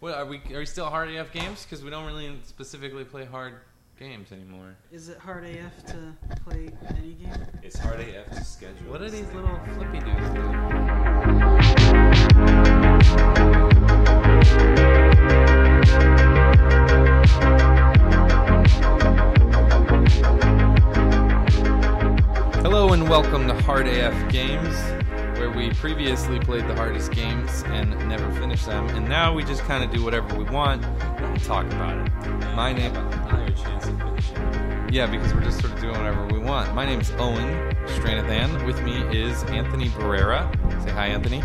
What 0.00 0.14
are 0.14 0.26
we? 0.26 0.40
Are 0.54 0.60
we 0.60 0.66
still 0.66 0.84
hard 0.84 1.08
AF 1.10 1.32
games? 1.32 1.64
Because 1.64 1.82
we 1.82 1.90
don't 1.90 2.06
really 2.06 2.38
specifically 2.44 3.02
play 3.02 3.24
hard 3.24 3.54
games 3.98 4.30
anymore. 4.30 4.76
Is 4.92 5.08
it 5.08 5.18
hard 5.18 5.44
AF 5.44 5.84
to 5.86 6.14
play 6.44 6.70
any 6.90 7.14
game? 7.14 7.32
It's 7.64 7.76
hard 7.80 7.98
AF 7.98 8.30
to 8.30 8.44
schedule. 8.44 8.92
What 8.92 9.02
are 9.02 9.10
these 9.10 9.26
little 9.32 9.58
flippy 9.74 9.98
dudes 9.98 10.28
doing? 10.30 10.54
Hello 22.62 22.92
and 22.92 23.08
welcome 23.08 23.48
to 23.48 23.54
Hard 23.62 23.88
AF 23.88 24.30
Games, 24.30 24.76
where 25.07 25.07
we 25.58 25.70
previously 25.70 26.38
played 26.38 26.68
the 26.68 26.74
hardest 26.76 27.10
games 27.10 27.64
and 27.66 27.90
never 28.08 28.30
finished 28.40 28.64
them, 28.66 28.86
and 28.90 29.08
now 29.08 29.34
we 29.34 29.42
just 29.42 29.62
kind 29.62 29.82
of 29.82 29.90
do 29.90 30.04
whatever 30.04 30.32
we 30.38 30.44
want 30.44 30.84
and 30.84 31.42
talk 31.42 31.66
about 31.66 31.98
it. 31.98 32.12
My 32.54 32.72
name, 32.72 32.94
Higher 32.94 33.50
chance 33.50 33.88
of 33.88 33.98
finishing. 33.98 34.88
yeah, 34.92 35.06
because 35.06 35.34
we're 35.34 35.42
just 35.42 35.60
sort 35.60 35.72
of 35.72 35.80
doing 35.80 35.96
whatever 35.96 36.24
we 36.28 36.38
want. 36.38 36.72
My 36.76 36.86
name's 36.86 37.10
Owen 37.18 37.74
Stranathan. 37.86 38.64
With 38.66 38.80
me 38.84 38.98
is 39.16 39.42
Anthony 39.44 39.88
Barrera. 39.88 40.48
Say 40.84 40.90
hi, 40.90 41.06
Anthony. 41.08 41.42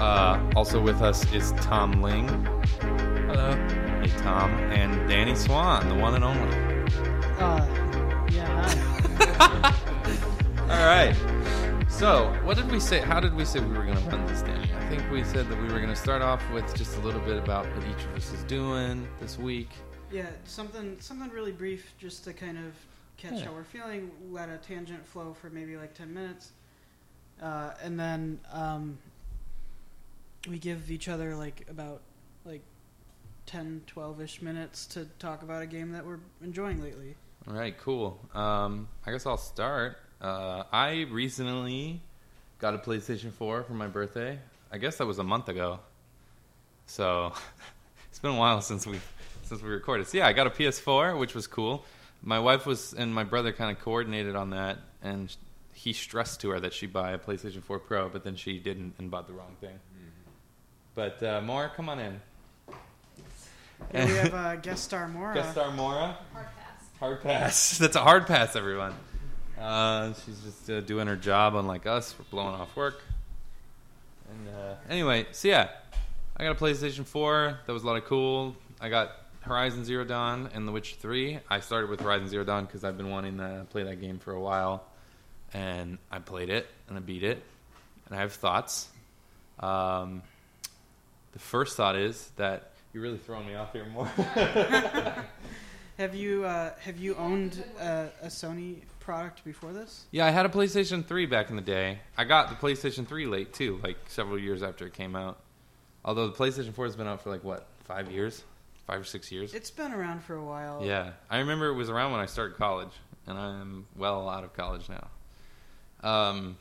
Uh, 0.00 0.40
also 0.56 0.80
with 0.80 1.00
us 1.00 1.32
is 1.32 1.52
Tom 1.52 2.02
Ling. 2.02 2.26
Hello. 3.28 3.52
Hey, 4.02 4.08
Tom. 4.18 4.50
And 4.72 5.08
Danny 5.08 5.36
Swan, 5.36 5.88
the 5.88 5.94
one 5.94 6.16
and 6.16 6.24
only. 6.24 6.56
Uh, 7.38 7.64
yeah. 8.32 9.74
All 10.68 10.86
right. 10.86 11.14
So, 11.98 12.36
what 12.42 12.56
did 12.56 12.70
we 12.70 12.80
say? 12.80 13.00
How 13.00 13.20
did 13.20 13.34
we 13.34 13.44
say 13.44 13.60
we 13.60 13.68
were 13.76 13.84
going 13.84 13.96
to 13.96 14.02
run 14.10 14.26
this, 14.26 14.42
Danny? 14.42 14.68
I 14.74 14.88
think 14.88 15.08
we 15.10 15.22
said 15.22 15.48
that 15.48 15.56
we 15.56 15.64
were 15.68 15.78
going 15.78 15.88
to 15.88 15.96
start 15.96 16.22
off 16.22 16.42
with 16.52 16.74
just 16.74 16.96
a 16.96 17.00
little 17.00 17.20
bit 17.20 17.38
about 17.38 17.66
what 17.74 17.86
each 17.86 18.04
of 18.04 18.16
us 18.16 18.32
is 18.32 18.42
doing 18.44 19.06
this 19.20 19.38
week. 19.38 19.70
yeah, 20.10 20.26
something 20.44 20.96
something 21.00 21.30
really 21.30 21.52
brief, 21.52 21.92
just 21.98 22.24
to 22.24 22.32
kind 22.32 22.58
of 22.58 22.74
catch 23.16 23.34
Yeah. 23.34 23.44
how 23.46 23.52
we're 23.52 23.64
feeling. 23.64 24.10
Let 24.30 24.48
a 24.48 24.58
tangent 24.58 25.06
flow 25.06 25.34
for 25.34 25.50
maybe 25.50 25.76
like 25.76 25.94
ten 25.94 26.12
minutes, 26.12 26.50
uh, 27.40 27.70
and 27.82 27.98
then 27.98 28.40
um, 28.52 28.98
we 30.48 30.58
give 30.58 30.90
each 30.90 31.08
other 31.08 31.34
like 31.36 31.64
about 31.70 32.02
like 32.44 32.62
10, 33.46 33.82
12-ish 33.86 34.42
minutes 34.42 34.84
to 34.86 35.06
talk 35.18 35.42
about 35.42 35.62
a 35.62 35.66
game 35.66 35.92
that 35.92 36.04
we're 36.04 36.18
enjoying 36.42 36.82
lately. 36.82 37.14
All 37.48 37.54
right, 37.54 37.76
cool. 37.78 38.18
Um, 38.34 38.88
I 39.06 39.12
guess 39.12 39.24
I'll 39.26 39.36
start. 39.38 39.96
Uh, 40.20 40.64
I 40.72 41.06
recently 41.10 42.00
got 42.58 42.74
a 42.74 42.78
PlayStation 42.78 43.32
4 43.32 43.64
for 43.64 43.74
my 43.74 43.86
birthday. 43.86 44.38
I 44.72 44.78
guess 44.78 44.96
that 44.96 45.06
was 45.06 45.18
a 45.18 45.24
month 45.24 45.48
ago. 45.48 45.80
So 46.86 47.32
it's 48.08 48.18
been 48.18 48.32
a 48.32 48.38
while 48.38 48.60
since 48.60 48.86
we 48.86 49.00
since 49.42 49.62
we 49.62 49.68
recorded. 49.68 50.06
So 50.06 50.18
yeah, 50.18 50.26
I 50.26 50.32
got 50.32 50.46
a 50.46 50.50
PS4, 50.50 51.18
which 51.18 51.34
was 51.34 51.46
cool. 51.46 51.84
My 52.22 52.38
wife 52.38 52.66
was 52.66 52.94
and 52.94 53.14
my 53.14 53.24
brother 53.24 53.52
kind 53.52 53.76
of 53.76 53.82
coordinated 53.82 54.34
on 54.34 54.50
that, 54.50 54.78
and 55.02 55.34
he 55.74 55.92
stressed 55.92 56.40
to 56.40 56.50
her 56.50 56.60
that 56.60 56.72
she 56.72 56.86
buy 56.86 57.12
a 57.12 57.18
PlayStation 57.18 57.62
4 57.62 57.78
Pro, 57.80 58.08
but 58.08 58.24
then 58.24 58.36
she 58.36 58.58
didn't 58.58 58.94
and 58.98 59.10
bought 59.10 59.26
the 59.26 59.34
wrong 59.34 59.56
thing. 59.60 59.78
But 60.94 61.22
uh, 61.22 61.40
Mora, 61.42 61.70
come 61.74 61.88
on 61.88 61.98
in. 61.98 62.20
Here 63.92 64.06
we 64.06 64.12
have 64.14 64.34
uh, 64.34 64.56
guest 64.56 64.84
star 64.84 65.08
Mora. 65.08 65.34
Guest 65.34 65.52
star 65.52 65.70
Mora. 65.72 66.16
Hard 66.32 66.46
pass. 66.56 66.98
Hard 67.00 67.22
pass. 67.22 67.78
That's 67.78 67.96
a 67.96 68.00
hard 68.00 68.26
pass, 68.26 68.56
everyone. 68.56 68.94
Uh, 69.64 70.12
she's 70.26 70.38
just 70.40 70.68
uh, 70.68 70.80
doing 70.82 71.06
her 71.06 71.16
job, 71.16 71.54
unlike 71.54 71.86
us. 71.86 72.14
We're 72.18 72.26
blowing 72.26 72.54
off 72.54 72.76
work. 72.76 73.00
And 74.30 74.54
uh, 74.54 74.74
anyway, 74.90 75.26
so 75.32 75.48
yeah, 75.48 75.70
I 76.36 76.44
got 76.44 76.50
a 76.50 76.62
PlayStation 76.62 77.06
4. 77.06 77.60
That 77.66 77.72
was 77.72 77.82
a 77.82 77.86
lot 77.86 77.96
of 77.96 78.04
cool. 78.04 78.54
I 78.78 78.90
got 78.90 79.12
Horizon 79.40 79.86
Zero 79.86 80.04
Dawn 80.04 80.50
and 80.52 80.68
The 80.68 80.72
Witcher 80.72 80.96
3. 80.96 81.38
I 81.48 81.60
started 81.60 81.88
with 81.88 82.00
Horizon 82.00 82.28
Zero 82.28 82.44
Dawn 82.44 82.66
because 82.66 82.84
I've 82.84 82.98
been 82.98 83.08
wanting 83.08 83.38
to 83.38 83.66
play 83.70 83.84
that 83.84 84.02
game 84.02 84.18
for 84.18 84.32
a 84.32 84.40
while. 84.40 84.84
And 85.54 85.96
I 86.10 86.18
played 86.18 86.50
it, 86.50 86.66
and 86.88 86.98
I 86.98 87.00
beat 87.00 87.22
it. 87.22 87.42
And 88.06 88.18
I 88.18 88.20
have 88.20 88.34
thoughts. 88.34 88.88
Um, 89.60 90.20
the 91.32 91.38
first 91.38 91.74
thought 91.74 91.96
is 91.96 92.30
that 92.36 92.72
you're 92.92 93.02
really 93.02 93.16
throwing 93.16 93.46
me 93.46 93.54
off 93.54 93.72
here 93.72 93.86
more. 93.86 94.10
Have 95.96 96.16
you 96.16 96.44
uh, 96.44 96.72
have 96.80 96.98
you 96.98 97.14
owned 97.14 97.62
a, 97.78 98.08
a 98.22 98.26
Sony 98.26 98.78
product 99.04 99.44
before 99.44 99.72
this? 99.72 100.06
Yeah, 100.10 100.26
I 100.26 100.30
had 100.30 100.46
a 100.46 100.48
PlayStation 100.48 101.04
3 101.04 101.26
back 101.26 101.50
in 101.50 101.56
the 101.56 101.62
day. 101.62 102.00
I 102.16 102.24
got 102.24 102.48
the 102.48 102.56
PlayStation 102.56 103.06
3 103.06 103.26
late 103.26 103.52
too, 103.52 103.78
like 103.82 103.98
several 104.08 104.38
years 104.38 104.62
after 104.62 104.86
it 104.86 104.94
came 104.94 105.14
out. 105.14 105.38
Although 106.04 106.28
the 106.28 106.34
PlayStation 106.34 106.74
4 106.74 106.86
has 106.86 106.96
been 106.96 107.06
out 107.06 107.22
for 107.22 107.30
like 107.30 107.44
what, 107.44 107.66
five 107.84 108.10
years, 108.10 108.42
five 108.86 109.00
or 109.00 109.04
six 109.04 109.30
years. 109.30 109.54
It's 109.54 109.70
been 109.70 109.92
around 109.92 110.22
for 110.22 110.34
a 110.34 110.44
while. 110.44 110.82
Yeah, 110.84 111.12
I 111.30 111.38
remember 111.38 111.68
it 111.68 111.74
was 111.74 111.90
around 111.90 112.12
when 112.12 112.20
I 112.20 112.26
started 112.26 112.56
college, 112.56 112.92
and 113.26 113.38
I'm 113.38 113.86
well 113.96 114.28
out 114.28 114.44
of 114.44 114.54
college 114.54 114.88
now. 114.88 115.08
Um, 116.02 116.56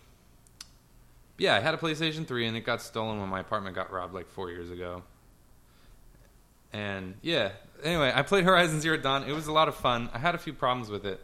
yeah, 1.37 1.55
I 1.55 1.59
had 1.59 1.73
a 1.73 1.77
PlayStation 1.77 2.27
3, 2.27 2.47
and 2.47 2.57
it 2.57 2.65
got 2.65 2.81
stolen 2.81 3.19
when 3.19 3.29
my 3.29 3.39
apartment 3.39 3.75
got 3.75 3.91
robbed 3.91 4.13
like 4.13 4.27
four 4.29 4.49
years 4.51 4.69
ago. 4.69 5.03
And 6.71 7.15
yeah, 7.21 7.51
anyway, 7.83 8.11
I 8.13 8.23
played 8.23 8.45
Horizon 8.45 8.81
Zero 8.81 8.97
Dawn. 8.97 9.23
It 9.23 9.33
was 9.33 9.47
a 9.47 9.51
lot 9.51 9.67
of 9.67 9.75
fun. 9.75 10.09
I 10.13 10.19
had 10.19 10.35
a 10.35 10.39
few 10.39 10.53
problems 10.53 10.89
with 10.89 11.05
it. 11.05 11.21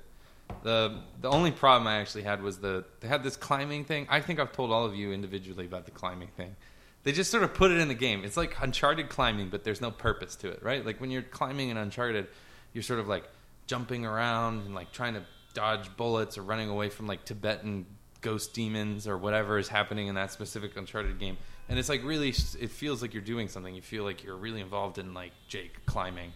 The 0.64 1.02
The 1.22 1.30
only 1.30 1.52
problem 1.52 1.88
I 1.88 2.00
actually 2.00 2.24
had 2.24 2.42
was 2.42 2.60
the 2.60 2.86
they 3.00 3.08
had 3.08 3.24
this 3.24 3.36
climbing 3.36 3.86
thing. 3.86 4.08
I 4.10 4.22
think 4.22 4.40
I've 4.40 4.52
told 4.52 4.72
all 4.72 4.86
of 4.86 4.96
you 4.96 5.12
individually 5.12 5.66
about 5.66 5.86
the 5.86 5.92
climbing 5.92 6.30
thing. 6.30 6.56
They 7.04 7.12
just 7.12 7.32
sort 7.32 7.44
of 7.44 7.54
put 7.54 7.72
it 7.72 7.80
in 7.80 7.88
the 7.88 7.94
game. 7.94 8.24
It's 8.26 8.38
like 8.38 8.56
Uncharted 8.62 9.10
climbing, 9.10 9.50
but 9.50 9.64
there's 9.64 9.82
no 9.82 9.92
purpose 9.92 10.36
to 10.38 10.50
it, 10.50 10.62
right? 10.62 10.86
Like 10.86 11.00
when 11.00 11.12
you're 11.12 11.22
climbing 11.22 11.70
in 11.70 11.78
Uncharted, 11.78 12.28
you're 12.74 12.84
sort 12.84 13.00
of 13.00 13.08
like 13.08 13.24
jumping 13.68 14.06
around 14.06 14.66
and 14.66 14.76
like 14.76 14.92
trying 14.92 15.14
to 15.14 15.24
dodge 15.54 15.96
bullets 15.96 16.38
or 16.38 16.44
running 16.44 16.70
away 16.70 16.90
from 16.90 17.08
like 17.08 17.24
Tibetan 17.26 17.86
ghost 18.22 18.54
demons 18.54 19.08
or 19.08 19.18
whatever 19.18 19.58
is 19.58 19.70
happening 19.70 20.08
in 20.08 20.16
that 20.16 20.32
specific 20.32 20.76
Uncharted 20.76 21.20
game. 21.20 21.38
And 21.70 21.80
it's 21.80 21.90
like 21.90 22.04
really, 22.04 22.30
it 22.30 22.72
feels 22.72 23.02
like 23.02 23.14
you're 23.14 23.24
doing 23.24 23.48
something. 23.48 23.74
You 23.74 23.82
feel 23.82 24.04
like 24.04 24.24
you're 24.24 24.36
really 24.36 24.62
involved 24.62 24.98
in 24.98 25.14
like 25.14 25.32
Jake 25.48 25.86
climbing. 25.86 26.34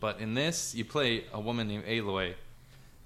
But 0.00 0.18
in 0.18 0.34
this, 0.34 0.74
you 0.74 0.84
play 0.84 1.24
a 1.32 1.38
woman 1.40 1.68
named 1.68 1.84
Aloy, 1.84 2.34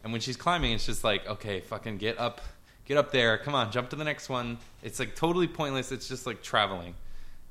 and 0.07 0.13
when 0.13 0.21
she's 0.21 0.37
climbing, 0.37 0.71
it's 0.71 0.87
just 0.87 1.03
like, 1.03 1.27
okay, 1.27 1.59
fucking 1.59 1.97
get 1.97 2.17
up, 2.17 2.41
get 2.85 2.97
up 2.97 3.11
there. 3.11 3.39
Come 3.39 3.57
on, 3.57 3.73
jump 3.73 3.91
to 3.91 3.97
the 3.97 4.05
next 4.05 4.29
one. 4.29 4.57
It's 4.85 5.01
like 5.01 5.17
totally 5.17 5.49
pointless. 5.49 5.91
It's 5.91 6.07
just 6.07 6.29
like 6.29 6.43
traveling, 6.43 6.95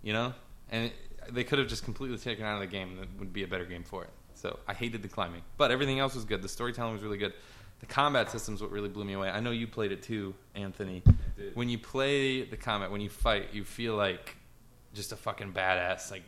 you 0.01 0.13
know. 0.13 0.33
And 0.71 0.85
it, 0.85 0.93
they 1.33 1.43
could 1.43 1.59
have 1.59 1.67
just 1.67 1.83
completely 1.83 2.17
taken 2.17 2.45
out 2.45 2.53
of 2.53 2.61
the 2.61 2.67
game. 2.67 2.95
That 2.95 3.09
would 3.19 3.33
be 3.33 3.43
a 3.43 3.47
better 3.47 3.65
game 3.65 3.83
for 3.83 4.05
it. 4.05 4.09
So 4.35 4.57
I 4.69 4.73
hated 4.73 5.01
the 5.01 5.09
climbing, 5.09 5.41
but 5.57 5.69
everything 5.69 5.99
else 5.99 6.15
was 6.15 6.23
good. 6.23 6.41
The 6.41 6.47
storytelling 6.47 6.93
was 6.93 7.03
really 7.03 7.17
good. 7.17 7.33
The 7.81 7.87
combat 7.87 8.31
system's 8.31 8.61
what 8.61 8.71
really 8.71 8.87
blew 8.87 9.03
me 9.03 9.11
away. 9.11 9.29
I 9.29 9.41
know 9.41 9.51
you 9.51 9.67
played 9.67 9.91
it 9.91 10.01
too, 10.01 10.33
Anthony. 10.55 11.03
When 11.55 11.67
you 11.67 11.77
play 11.77 12.43
the 12.43 12.55
combat, 12.55 12.89
when 12.89 13.01
you 13.01 13.09
fight, 13.09 13.49
you 13.51 13.65
feel 13.65 13.97
like 13.97 14.37
just 14.93 15.11
a 15.11 15.17
fucking 15.17 15.51
badass, 15.51 16.09
like 16.09 16.23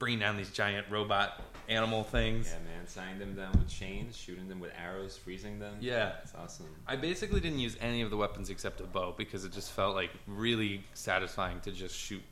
bringing 0.00 0.18
down 0.18 0.36
these 0.36 0.50
giant 0.50 0.86
robot 0.90 1.40
animal 1.68 2.02
things. 2.02 2.48
Yeah, 2.48 2.58
man. 2.68 2.86
Tying 2.92 3.18
them 3.20 3.36
down 3.36 3.52
with 3.52 3.68
chains, 3.68 4.16
shooting 4.16 4.48
them 4.48 4.58
with 4.58 4.72
arrows, 4.76 5.16
freezing 5.16 5.60
them. 5.60 5.76
Yeah. 5.78 6.14
It's 6.24 6.34
awesome. 6.34 6.66
I 6.88 6.96
basically 6.96 7.38
didn't 7.38 7.60
use 7.60 7.76
any 7.80 8.02
of 8.02 8.10
the 8.10 8.16
weapons 8.16 8.50
except 8.50 8.80
a 8.80 8.84
bow 8.84 9.14
because 9.16 9.44
it 9.44 9.52
just 9.52 9.70
felt 9.70 9.94
like 9.94 10.10
really 10.26 10.82
satisfying 10.94 11.60
to 11.60 11.70
just 11.70 11.94
shoot. 11.94 12.22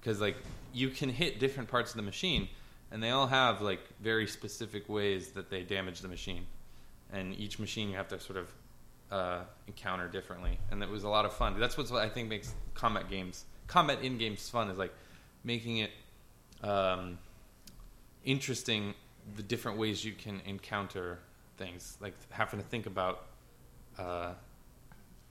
Because 0.00 0.20
like 0.20 0.36
you 0.72 0.88
can 0.88 1.10
hit 1.10 1.40
different 1.40 1.68
parts 1.68 1.90
of 1.90 1.96
the 1.96 2.02
machine, 2.02 2.48
and 2.90 3.02
they 3.02 3.10
all 3.10 3.26
have 3.26 3.60
like 3.60 3.80
very 4.00 4.26
specific 4.26 4.88
ways 4.88 5.32
that 5.32 5.50
they 5.50 5.62
damage 5.62 6.00
the 6.00 6.08
machine, 6.08 6.46
and 7.12 7.38
each 7.38 7.58
machine 7.58 7.90
you 7.90 7.96
have 7.96 8.08
to 8.08 8.18
sort 8.18 8.38
of 8.38 8.48
uh, 9.10 9.40
encounter 9.66 10.08
differently, 10.08 10.58
and 10.70 10.82
it 10.82 10.88
was 10.88 11.04
a 11.04 11.08
lot 11.08 11.26
of 11.26 11.34
fun. 11.34 11.60
That's 11.60 11.76
what 11.76 11.92
I 11.92 12.08
think 12.08 12.30
makes 12.30 12.54
combat 12.72 13.10
games, 13.10 13.44
combat 13.66 14.00
in 14.02 14.16
games 14.16 14.48
fun 14.48 14.70
is 14.70 14.78
like 14.78 14.94
making 15.44 15.78
it 15.78 15.90
um, 16.62 17.18
interesting 18.24 18.94
the 19.36 19.42
different 19.42 19.78
ways 19.78 20.04
you 20.04 20.12
can 20.12 20.40
encounter 20.46 21.18
things, 21.56 21.96
like 22.00 22.14
having 22.30 22.60
to 22.60 22.66
think 22.66 22.86
about 22.86 23.26
uh, 23.98 24.32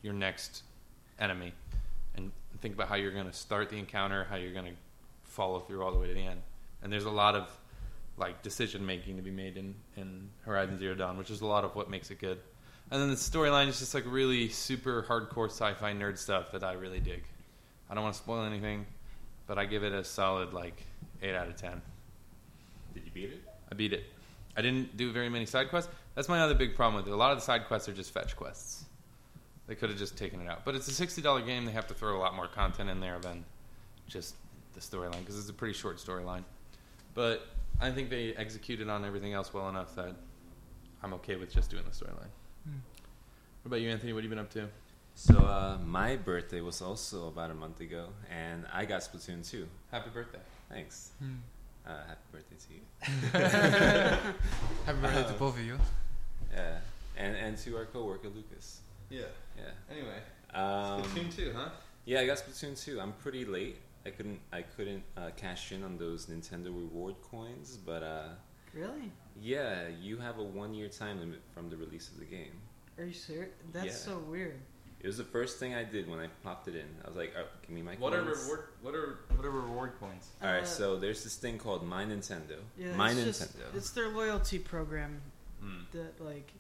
your 0.02 0.14
next 0.14 0.64
enemy 1.20 1.54
and 2.16 2.32
think 2.62 2.74
about 2.74 2.88
how 2.88 2.96
you're 2.96 3.12
going 3.12 3.26
to 3.26 3.34
start 3.34 3.70
the 3.70 3.78
encounter, 3.78 4.26
how 4.30 4.36
you're 4.36 4.54
going 4.54 4.66
to 4.66 4.78
follow 5.24 5.60
through 5.60 5.84
all 5.84 5.92
the 5.92 6.00
way 6.00 6.08
to 6.08 6.14
the 6.14 6.26
end. 6.26 6.42
And 6.82 6.92
there's 6.92 7.06
a 7.06 7.10
lot 7.10 7.36
of 7.36 7.50
like 8.18 8.42
decision 8.42 8.86
making 8.86 9.16
to 9.16 9.22
be 9.22 9.32
made 9.32 9.58
in, 9.58 9.74
in 9.96 10.30
Horizon 10.42 10.78
Zero 10.78 10.96
Dawn, 10.96 11.18
which 11.18 11.32
is 11.32 11.42
a 11.42 11.46
lot 11.46 11.64
of 11.64 11.76
what 11.76 11.90
makes 11.90 12.12
it 12.12 12.20
good. 12.20 12.40
And 12.92 13.02
then 13.02 13.10
the 13.10 13.16
storyline 13.16 13.68
is 13.68 13.80
just 13.80 13.94
like 13.94 14.04
really 14.08 14.50
super 14.50 15.04
hardcore 15.04 15.50
sci-fi 15.50 15.94
nerd 15.94 16.18
stuff 16.18 16.52
that 16.52 16.64
I 16.64 16.74
really 16.74 17.00
dig. 17.00 17.24
I 17.90 17.94
don't 17.94 18.04
want 18.04 18.16
to 18.16 18.22
spoil 18.22 18.44
anything, 18.44 18.86
but 19.48 19.58
I 19.58 19.66
give 19.66 19.84
it 19.84 19.94
a 19.94 20.04
solid 20.04 20.54
like 20.54 20.84
eight 21.22 21.36
out 21.36 21.48
of 21.48 21.56
ten. 21.56 21.82
Did 22.94 23.06
you 23.06 23.12
beat 23.12 23.32
it? 23.32 23.42
I 23.72 23.76
beat 23.76 23.94
it. 23.94 24.06
I 24.58 24.62
didn't 24.62 24.98
do 24.98 25.12
very 25.12 25.30
many 25.30 25.46
side 25.46 25.70
quests. 25.70 25.92
That's 26.16 26.28
my 26.28 26.42
other 26.42 26.56
big 26.56 26.76
problem 26.76 26.96
with 26.96 27.08
it. 27.08 27.14
A 27.14 27.18
lot 27.18 27.32
of 27.32 27.38
the 27.38 27.44
side 27.44 27.66
quests 27.68 27.88
are 27.88 27.94
just 27.94 28.12
fetch 28.12 28.36
quests. 28.36 28.86
They 29.68 29.76
could 29.76 29.90
have 29.90 30.00
just 30.00 30.18
taken 30.18 30.42
it 30.42 30.50
out. 30.50 30.66
But 30.66 30.76
it's 30.76 30.88
a 30.88 30.94
sixty 30.94 31.22
dollar 31.22 31.42
game. 31.42 31.66
They 31.66 31.72
have 31.72 31.88
to 31.88 31.94
throw 31.94 32.18
a 32.18 32.20
lot 32.20 32.36
more 32.36 32.48
content 32.48 32.90
in 32.90 33.00
there 33.00 33.20
than 33.20 33.46
just 34.08 34.36
the 34.74 34.80
storyline 34.80 35.20
because 35.20 35.38
it's 35.38 35.50
a 35.50 35.54
pretty 35.54 35.74
short 35.74 35.98
storyline. 35.98 36.44
But 37.14 37.48
I 37.80 37.92
think 37.92 38.10
they 38.10 38.34
executed 38.36 38.90
on 38.90 39.06
everything 39.06 39.34
else 39.34 39.54
well 39.54 39.70
enough 39.70 39.96
that 39.96 40.16
I'm 41.02 41.14
okay 41.16 41.36
with 41.36 41.54
just 41.54 41.70
doing 41.70 41.84
the 41.84 41.92
storyline. 41.92 42.32
Hmm. 42.66 42.80
What 43.62 43.68
about 43.68 43.82
you, 43.82 43.90
Anthony? 43.90 44.14
What 44.14 44.24
have 44.24 44.24
you 44.26 44.30
been 44.30 44.40
up 44.40 44.52
to? 44.52 44.68
So 45.16 45.38
uh, 45.38 45.78
my 45.86 46.16
birthday 46.16 46.62
was 46.62 46.82
also 46.82 47.28
about 47.28 47.52
a 47.52 47.54
month 47.54 47.82
ago, 47.82 48.08
and 48.32 48.66
I 48.74 48.86
got 48.86 49.02
Splatoon 49.02 49.50
2. 49.50 49.68
Happy 49.92 50.10
birthday! 50.10 50.40
Thanks. 50.70 51.12
Hmm. 51.20 51.36
Uh, 51.86 51.92
happy 52.08 52.22
birthday 52.32 52.56
to 52.68 52.74
you. 52.74 52.82
Happy 54.86 55.00
birthday 55.02 55.24
to 55.34 55.40
both 55.40 55.58
of 55.58 55.66
you. 55.66 55.78
Yeah, 56.54 56.78
and 57.18 57.36
and 57.36 57.58
to 57.60 57.76
our 57.78 57.86
coworker 57.86 58.30
Lucas. 58.30 58.82
Yeah. 59.10 59.22
Yeah. 59.58 59.72
Anyway, 59.92 60.20
Um, 60.54 61.02
Splatoon 61.04 61.36
two, 61.36 61.52
huh? 61.56 61.70
yeah, 62.06 62.20
I 62.22 62.26
got 62.28 62.38
Splatoon 62.38 62.80
2. 62.80 63.00
I'm 63.02 63.14
pretty 63.14 63.44
late. 63.46 63.78
I 64.06 64.12
couldn't 64.12 64.40
I 64.54 64.62
couldn't 64.62 65.04
uh, 65.18 65.32
cash 65.36 65.72
in 65.72 65.84
on 65.84 65.98
those 65.98 66.28
Nintendo 66.28 66.68
reward 66.68 67.16
coins, 67.32 67.78
but 67.78 68.04
uh, 68.04 68.30
Really? 68.74 69.12
yeah, 69.42 69.88
you 70.00 70.18
have 70.18 70.38
a 70.38 70.44
one 70.44 70.74
year 70.76 70.90
time 70.90 71.20
limit 71.20 71.42
from 71.54 71.70
the 71.70 71.78
release 71.78 72.10
of 72.10 72.20
the 72.20 72.26
game. 72.26 72.54
Are 73.00 73.06
you 73.06 73.14
serious? 73.14 73.50
That's 73.74 73.86
Yeah. 73.88 73.92
so 73.94 74.20
weird. 74.20 74.60
It 75.02 75.08
was 75.08 75.18
the 75.18 75.24
first 75.24 75.60
thing 75.60 75.74
I 75.74 75.84
did 75.86 76.10
when 76.10 76.20
I 76.20 76.28
popped 76.44 76.68
it 76.68 76.76
in. 76.76 76.86
I 77.04 77.08
was 77.08 77.16
like, 77.16 77.34
oh, 77.40 77.46
"Give 77.62 77.70
me 77.72 77.82
my 77.82 77.96
What 77.96 78.14
are 78.14 78.22
reward? 78.22 78.66
What 78.82 78.94
are 78.96 79.20
what 79.36 79.46
are 79.46 79.50
reward 79.52 79.94
coins? 80.00 80.28
All 80.44 80.52
right, 80.52 80.64
Uh, 80.64 80.66
so 80.66 80.98
there's 80.98 81.24
this 81.24 81.36
thing 81.38 81.58
called 81.58 81.86
My 81.88 82.04
Nintendo. 82.04 82.58
Yeah, 82.78 82.94
My 82.96 83.12
it's 83.12 83.20
Nintendo. 83.22 83.28
just 83.30 83.76
it's 83.76 83.90
their 83.92 84.10
loyalty 84.10 84.60
program 84.60 85.22
Hmm. 85.62 85.84
that 85.94 86.20
like 86.20 86.52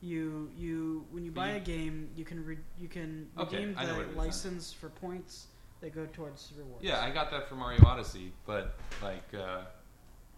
you 0.00 0.50
you 0.56 1.06
when 1.12 1.24
you 1.24 1.30
buy 1.30 1.52
You- 1.52 1.56
a 1.56 1.60
game 1.60 2.10
you 2.16 2.24
can 2.24 2.44
re- 2.44 2.58
you 2.78 2.88
can 2.88 3.30
Okay, 3.38 3.58
redeem 3.58 3.78
I 3.78 3.84
know 3.86 3.92
the 3.92 3.98
what 4.00 4.14
now. 4.16 4.22
license 4.22 4.72
for 4.72 4.88
points 4.88 5.46
that 5.80 5.94
go 5.94 6.06
towards 6.06 6.52
rewards. 6.58 6.82
Yeah, 6.82 7.04
I 7.04 7.10
got 7.12 7.30
that 7.30 7.48
for 7.48 7.54
Mario 7.54 7.84
Odyssey, 7.86 8.32
but 8.46 8.74
like, 9.02 9.32
uh, 9.34 9.62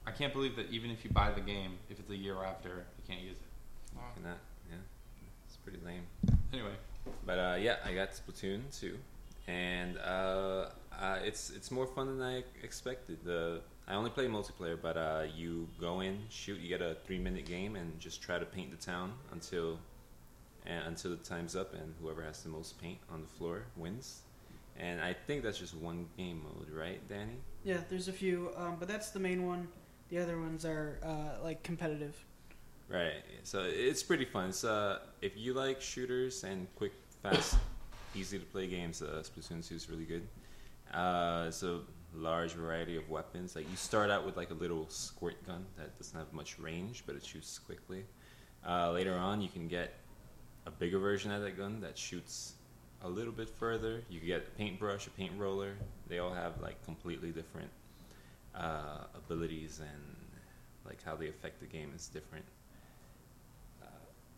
I 0.06 0.10
can't 0.10 0.32
believe 0.34 0.54
that 0.56 0.68
even 0.70 0.90
if 0.90 1.02
you 1.04 1.10
buy 1.10 1.30
the 1.32 1.40
game, 1.40 1.78
if 1.88 1.98
it's 1.98 2.10
a 2.10 2.16
year 2.16 2.42
after, 2.44 2.68
you 2.98 3.04
can't 3.06 3.20
use 3.22 3.36
it. 3.38 3.96
Wow. 3.96 4.02
And 4.16 4.24
that, 4.26 4.38
yeah, 4.70 4.76
it's 5.46 5.56
pretty 5.56 5.78
lame. 5.84 6.06
Anyway, 6.52 6.74
But 7.28 7.38
uh, 7.38 7.56
yeah, 7.60 7.76
I 7.84 7.92
got 7.92 8.12
Splatoon 8.12 8.60
2, 8.80 8.96
and 9.48 9.98
uh, 9.98 10.70
uh, 10.98 11.18
it's 11.22 11.50
it's 11.50 11.70
more 11.70 11.86
fun 11.86 12.06
than 12.06 12.26
I 12.26 12.42
expected. 12.62 13.18
The 13.22 13.60
I 13.86 13.96
only 13.96 14.08
play 14.08 14.26
multiplayer, 14.28 14.78
but 14.80 14.96
uh, 14.96 15.24
you 15.36 15.68
go 15.78 16.00
in, 16.00 16.20
shoot, 16.30 16.58
you 16.58 16.70
get 16.70 16.80
a 16.80 16.96
three 17.06 17.18
minute 17.18 17.44
game, 17.44 17.76
and 17.76 18.00
just 18.00 18.22
try 18.22 18.38
to 18.38 18.46
paint 18.46 18.70
the 18.70 18.82
town 18.82 19.12
until 19.30 19.78
and 20.64 20.86
until 20.86 21.10
the 21.10 21.18
time's 21.18 21.54
up, 21.54 21.74
and 21.74 21.92
whoever 22.00 22.22
has 22.22 22.42
the 22.42 22.48
most 22.48 22.80
paint 22.80 22.98
on 23.12 23.20
the 23.20 23.28
floor 23.28 23.64
wins. 23.76 24.22
And 24.78 24.98
I 24.98 25.12
think 25.12 25.42
that's 25.42 25.58
just 25.58 25.74
one 25.74 26.06
game 26.16 26.40
mode, 26.42 26.70
right, 26.70 27.06
Danny? 27.10 27.42
Yeah, 27.62 27.80
there's 27.90 28.08
a 28.08 28.12
few, 28.12 28.52
um, 28.56 28.76
but 28.78 28.88
that's 28.88 29.10
the 29.10 29.20
main 29.20 29.46
one. 29.46 29.68
The 30.08 30.18
other 30.18 30.40
ones 30.40 30.64
are 30.64 30.98
uh, 31.02 31.44
like 31.44 31.62
competitive. 31.62 32.24
Right. 32.88 33.22
So 33.42 33.64
it's 33.66 34.02
pretty 34.02 34.24
fun. 34.24 34.52
So 34.52 34.72
uh, 34.72 34.98
if 35.20 35.36
you 35.36 35.52
like 35.52 35.82
shooters 35.82 36.42
and 36.44 36.66
quick, 36.76 36.92
fast, 37.22 37.56
easy 38.14 38.38
to 38.38 38.44
play 38.44 38.66
games, 38.66 39.02
uh, 39.02 39.22
Splatoon 39.22 39.66
2 39.66 39.74
is 39.74 39.90
really 39.90 40.04
good. 40.04 40.26
Uh, 40.92 41.46
it's 41.48 41.62
a 41.62 41.80
large 42.14 42.52
variety 42.52 42.96
of 42.96 43.08
weapons. 43.10 43.54
Like 43.54 43.70
you 43.70 43.76
start 43.76 44.10
out 44.10 44.24
with 44.24 44.36
like 44.36 44.50
a 44.50 44.54
little 44.54 44.88
squirt 44.88 45.44
gun 45.46 45.64
that 45.76 45.96
doesn't 45.98 46.18
have 46.18 46.32
much 46.32 46.58
range, 46.58 47.04
but 47.06 47.16
it 47.16 47.24
shoots 47.24 47.58
quickly. 47.58 48.04
Uh, 48.66 48.92
later 48.92 49.14
on, 49.14 49.40
you 49.40 49.48
can 49.48 49.68
get 49.68 49.94
a 50.66 50.70
bigger 50.70 50.98
version 50.98 51.30
of 51.30 51.42
that 51.42 51.56
gun 51.56 51.80
that 51.80 51.96
shoots 51.96 52.54
a 53.02 53.08
little 53.08 53.32
bit 53.32 53.48
further. 53.48 54.02
You 54.08 54.18
can 54.18 54.28
get 54.28 54.48
a 54.48 54.50
paintbrush, 54.56 55.06
a 55.06 55.10
paint 55.10 55.32
roller. 55.36 55.74
They 56.08 56.18
all 56.18 56.32
have 56.32 56.60
like 56.60 56.82
completely 56.84 57.30
different 57.30 57.70
uh, 58.54 59.04
abilities 59.14 59.80
and 59.80 60.16
like 60.84 61.02
how 61.04 61.14
they 61.14 61.28
affect 61.28 61.60
the 61.60 61.66
game 61.66 61.92
is 61.94 62.08
different. 62.08 62.44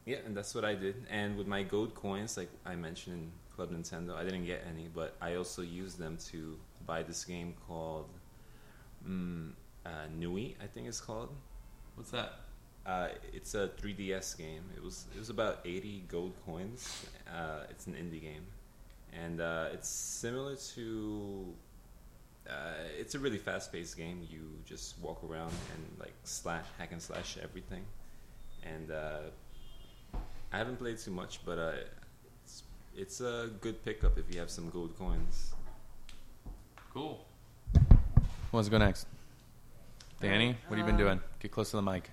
Yeah, 0.07 0.19
and 0.25 0.37
that's 0.37 0.55
what 0.55 0.65
I 0.65 0.75
did. 0.75 1.07
And 1.11 1.37
with 1.37 1.47
my 1.47 1.63
gold 1.63 1.95
coins, 1.95 2.37
like 2.37 2.51
I 2.65 2.75
mentioned 2.75 3.17
in 3.17 3.33
Club 3.55 3.71
Nintendo, 3.71 4.17
I 4.17 4.25
didn't 4.25 4.47
get 4.47 4.65
any, 4.69 4.89
but 4.89 5.17
I 5.21 5.35
also 5.35 5.63
used 5.63 5.99
them 5.99 6.17
to 6.31 6.57
buy 6.87 7.03
this 7.03 7.25
game 7.25 7.55
called 7.69 8.09
mm, 9.07 9.53
uh, 9.85 9.91
Nui, 10.17 10.57
I 10.63 10.67
think 10.67 10.89
it's 10.89 11.01
called. 11.01 11.31
what's 11.95 12.11
that? 12.11 12.41
Uh, 12.87 13.09
it's 13.33 13.55
a 13.55 13.69
3DS 13.81 14.39
game. 14.39 14.63
It 14.75 14.83
was 14.83 15.05
it 15.15 15.19
was 15.19 15.29
about 15.29 15.61
80 15.65 16.05
gold 16.09 16.33
coins. 16.47 17.07
Uh, 17.29 17.65
it's 17.69 17.87
an 17.87 17.93
indie 17.93 18.23
game, 18.23 18.47
and 19.13 19.41
uh, 19.41 19.69
it's 19.73 19.89
similar 19.89 20.57
to. 20.75 21.55
Uh, 22.49 22.73
it's 22.99 23.15
a 23.15 23.19
really 23.19 23.39
fast-paced 23.39 23.97
game. 23.97 24.27
You 24.29 24.41
just 24.65 24.99
walk 24.99 25.23
around 25.23 25.53
and 25.75 26.01
like 26.01 26.15
slash, 26.25 26.65
hack 26.79 26.91
and 26.91 27.01
slash 27.03 27.37
everything, 27.43 27.85
and 28.65 28.91
uh, 28.91 29.19
I 30.53 30.59
haven't 30.59 30.77
played 30.79 30.99
too 30.99 31.11
much, 31.13 31.41
but 31.45 31.59
uh, 31.59 31.73
it's 32.45 32.63
it's 32.97 33.21
a 33.21 33.51
good 33.61 33.85
pickup 33.85 34.19
if 34.19 34.33
you 34.33 34.41
have 34.41 34.51
some 34.51 34.71
gold 34.71 34.97
coins. 34.99 35.53
Cool. 36.93 37.25
Who 37.75 38.57
wants 38.57 38.67
to 38.69 38.71
go 38.73 38.79
next? 38.79 39.07
Danny, 40.21 40.57
what 40.67 40.79
have 40.79 40.87
you 40.87 40.93
been 40.93 41.01
Uh, 41.01 41.05
doing? 41.07 41.21
Get 41.39 41.51
close 41.53 41.71
to 41.71 41.77
the 41.77 41.83
mic. 41.83 42.11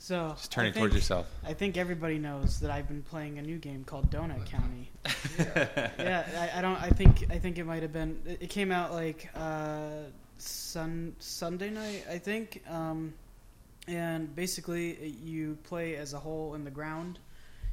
So 0.00 0.30
Just 0.36 0.52
turn 0.52 0.66
I 0.66 0.68
it 0.68 0.74
towards 0.74 0.92
think- 0.92 1.02
yourself. 1.02 1.26
I 1.44 1.54
think 1.54 1.76
everybody 1.76 2.18
knows 2.18 2.60
that 2.60 2.70
I've 2.70 2.86
been 2.86 3.02
playing 3.02 3.38
a 3.38 3.42
new 3.42 3.58
game 3.58 3.84
called 3.84 4.10
Donut 4.10 4.44
County. 4.46 4.90
yeah, 5.38 6.50
I, 6.54 6.58
I 6.58 6.62
don't. 6.62 6.80
I 6.80 6.90
think 6.90 7.26
I 7.30 7.38
think 7.38 7.58
it 7.58 7.64
might 7.64 7.82
have 7.82 7.92
been. 7.92 8.20
It, 8.26 8.42
it 8.42 8.50
came 8.50 8.70
out 8.72 8.92
like 8.92 9.28
uh, 9.34 9.88
sun 10.38 11.14
Sunday 11.20 11.70
night, 11.70 12.04
I 12.10 12.18
think. 12.18 12.62
Um, 12.68 13.14
and 13.88 14.34
basically, 14.36 15.08
you 15.24 15.56
play 15.64 15.96
as 15.96 16.12
a 16.12 16.18
hole 16.18 16.54
in 16.54 16.62
the 16.64 16.70
ground, 16.70 17.18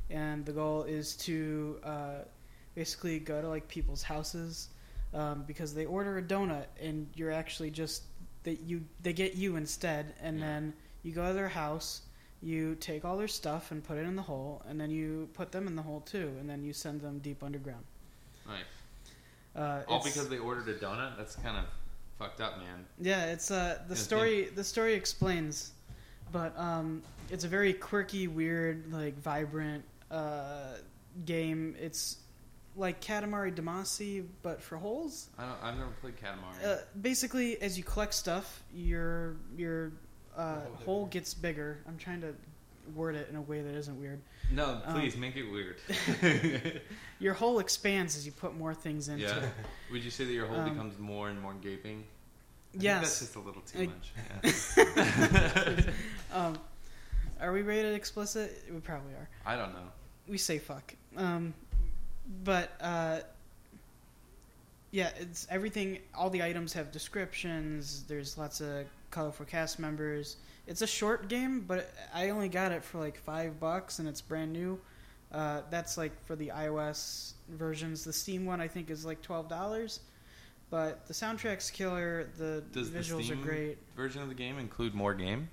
and 0.10 0.46
the 0.46 0.52
goal 0.52 0.84
is 0.84 1.16
to 1.18 1.80
uh, 1.84 2.14
basically 2.76 3.20
go 3.20 3.42
to 3.42 3.48
like 3.50 3.68
people's 3.68 4.04
houses 4.04 4.70
um, 5.14 5.44
because 5.48 5.74
they 5.74 5.86
order 5.86 6.18
a 6.18 6.22
donut, 6.22 6.66
and 6.82 7.08
you're 7.16 7.32
actually 7.32 7.72
just 7.72 8.04
that 8.44 8.62
you 8.62 8.84
they 9.02 9.14
get 9.14 9.36
you 9.36 9.56
instead, 9.56 10.14
and 10.22 10.40
Yeah. 10.40 10.46
then 10.46 10.74
you 11.04 11.12
go 11.12 11.28
to 11.28 11.34
their 11.34 11.50
house. 11.50 12.02
You 12.42 12.76
take 12.76 13.06
all 13.06 13.18
their 13.18 13.28
stuff 13.30 13.72
and 13.72 13.84
put 13.84 13.98
it 13.98 14.06
in 14.06 14.16
the 14.16 14.22
hole, 14.22 14.62
and 14.68 14.80
then 14.80 14.92
you 14.92 15.30
put 15.34 15.52
them 15.52 15.66
in 15.68 15.76
the 15.76 15.82
hole 15.82 16.02
too, 16.02 16.32
and 16.40 16.48
then 16.50 16.64
you 16.64 16.74
send 16.74 17.02
them 17.02 17.18
deep 17.20 17.42
underground. 17.42 17.84
Right. 18.48 18.66
Uh, 19.56 19.82
All 19.88 20.04
because 20.04 20.30
they 20.30 20.38
ordered 20.38 20.68
a 20.68 20.76
donut? 20.76 21.18
That's 21.18 21.36
kind 21.38 21.58
of 21.58 21.64
fucked 22.20 22.42
up, 22.42 22.60
man. 22.60 22.86
yeah, 23.00 23.26
it's 23.28 23.50
uh 23.50 23.80
the 23.88 23.96
story. 23.96 24.50
The 24.54 24.64
story 24.64 24.94
explains, 24.94 25.72
but 26.32 26.56
um, 26.60 27.02
it's 27.32 27.46
a 27.46 27.48
very 27.48 27.74
quirky, 27.74 28.28
weird, 28.28 28.92
like 28.92 29.18
vibrant 29.18 29.84
uh, 30.12 30.74
game. 31.26 31.76
It's 31.80 32.18
like 32.76 33.02
Katamari 33.02 33.54
Damacy, 33.56 34.26
but 34.44 34.62
for 34.62 34.78
holes. 34.78 35.30
I 35.38 35.44
don't, 35.46 35.58
I've 35.64 35.78
never 35.78 35.92
played 36.02 36.16
Katamari. 36.18 36.66
Uh, 36.66 36.78
basically, 37.02 37.62
as 37.62 37.78
you 37.78 37.84
collect 37.84 38.14
stuff, 38.14 38.64
your 38.74 39.38
your 39.58 39.94
uh, 40.38 40.62
hole 40.84 41.06
gets 41.06 41.34
bigger. 41.34 41.80
I'm 41.88 41.98
trying 41.98 42.22
to 42.22 42.34
word 42.94 43.16
it 43.16 43.28
in 43.30 43.36
a 43.36 43.42
way 43.42 43.62
that 43.62 43.74
isn't 43.74 44.00
weird. 44.00 44.22
no, 44.52 44.80
um, 44.86 44.94
please 45.00 45.18
make 45.18 45.36
it 45.36 45.50
weird. 45.50 45.78
Your 47.20 47.34
hole 47.34 47.58
expands 47.58 48.16
as 48.16 48.28
you 48.28 48.32
put 48.32 48.56
more 48.56 48.76
things 48.76 49.08
into 49.10 49.24
yeah. 49.24 49.38
it. 49.38 49.50
Would 49.92 50.04
you 50.04 50.12
say 50.12 50.24
that 50.26 50.32
your 50.34 50.46
hole 50.46 50.60
Um, 50.60 50.70
becomes 50.70 51.00
more 51.00 51.30
and 51.30 51.42
more 51.42 51.56
gaping? 51.56 52.04
I 52.04 52.72
think 52.74 52.84
Yes. 52.84 53.02
that's 53.02 53.20
just 53.22 53.36
a 53.38 53.40
little 53.40 53.62
too 53.64 53.80
Like- 53.80 53.90
much. 53.90 54.76
Yeah. 54.78 55.82
Um, 56.32 56.60
are 57.40 57.52
we 57.52 57.62
rated 57.62 57.96
explicit? 57.96 58.64
We 58.72 58.80
probably 58.80 59.14
are. 59.14 59.30
I 59.46 59.56
don't 59.56 59.74
know. 59.74 59.88
We 60.28 60.38
say 60.38 60.60
fuck. 60.60 60.94
Um, 61.18 61.54
but 62.44 62.72
uh, 62.82 63.20
yeah, 64.92 65.10
it's 65.20 65.48
everything. 65.50 66.00
All 66.16 66.30
the 66.30 66.42
items 66.44 66.74
have 66.74 66.92
descriptions. 66.92 68.04
There's 68.08 68.38
lots 68.38 68.62
of 68.62 68.86
colorful 69.12 69.46
cast 69.46 69.80
members. 69.80 70.38
It's 70.68 70.82
a 70.82 70.88
short 70.88 71.28
game, 71.28 71.62
but 71.68 71.94
I 72.14 72.30
only 72.30 72.50
got 72.50 72.72
it 72.72 72.84
for 72.84 73.00
like 73.00 73.18
five 73.18 73.60
bucks, 73.60 74.00
and 74.00 74.08
it's 74.08 74.22
brand 74.22 74.52
new. 74.54 74.80
Uh, 75.32 75.62
that's 75.70 75.98
like 75.98 76.12
for 76.26 76.36
the 76.36 76.48
iOS 76.56 77.34
versions. 77.50 78.04
The 78.04 78.14
Steam 78.14 78.46
one 78.46 78.62
I 78.62 78.68
think 78.68 78.90
is 78.90 79.06
like 79.06 79.22
twelve 79.22 79.50
dollars. 79.50 80.00
But 80.72 81.06
the 81.06 81.14
soundtrack's 81.14 81.70
killer. 81.70 82.28
The 82.38 82.64
Does 82.72 82.92
the 82.92 83.00
visuals 83.00 83.26
Steam 83.26 83.40
are 83.40 83.44
great. 83.44 83.78
version 83.96 84.22
of 84.24 84.30
the 84.30 84.34
game 84.36 84.58
include 84.58 84.96
more 84.96 85.14
game? 85.14 85.48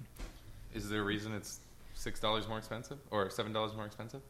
Is 0.74 0.88
there 0.88 1.00
a 1.00 1.04
reason 1.04 1.34
it's 1.34 1.60
six 1.94 2.20
dollars 2.20 2.48
more 2.48 2.58
expensive 2.58 2.98
or 3.10 3.30
seven 3.30 3.52
dollars 3.52 3.74
more 3.74 3.86
expensive? 3.86 4.20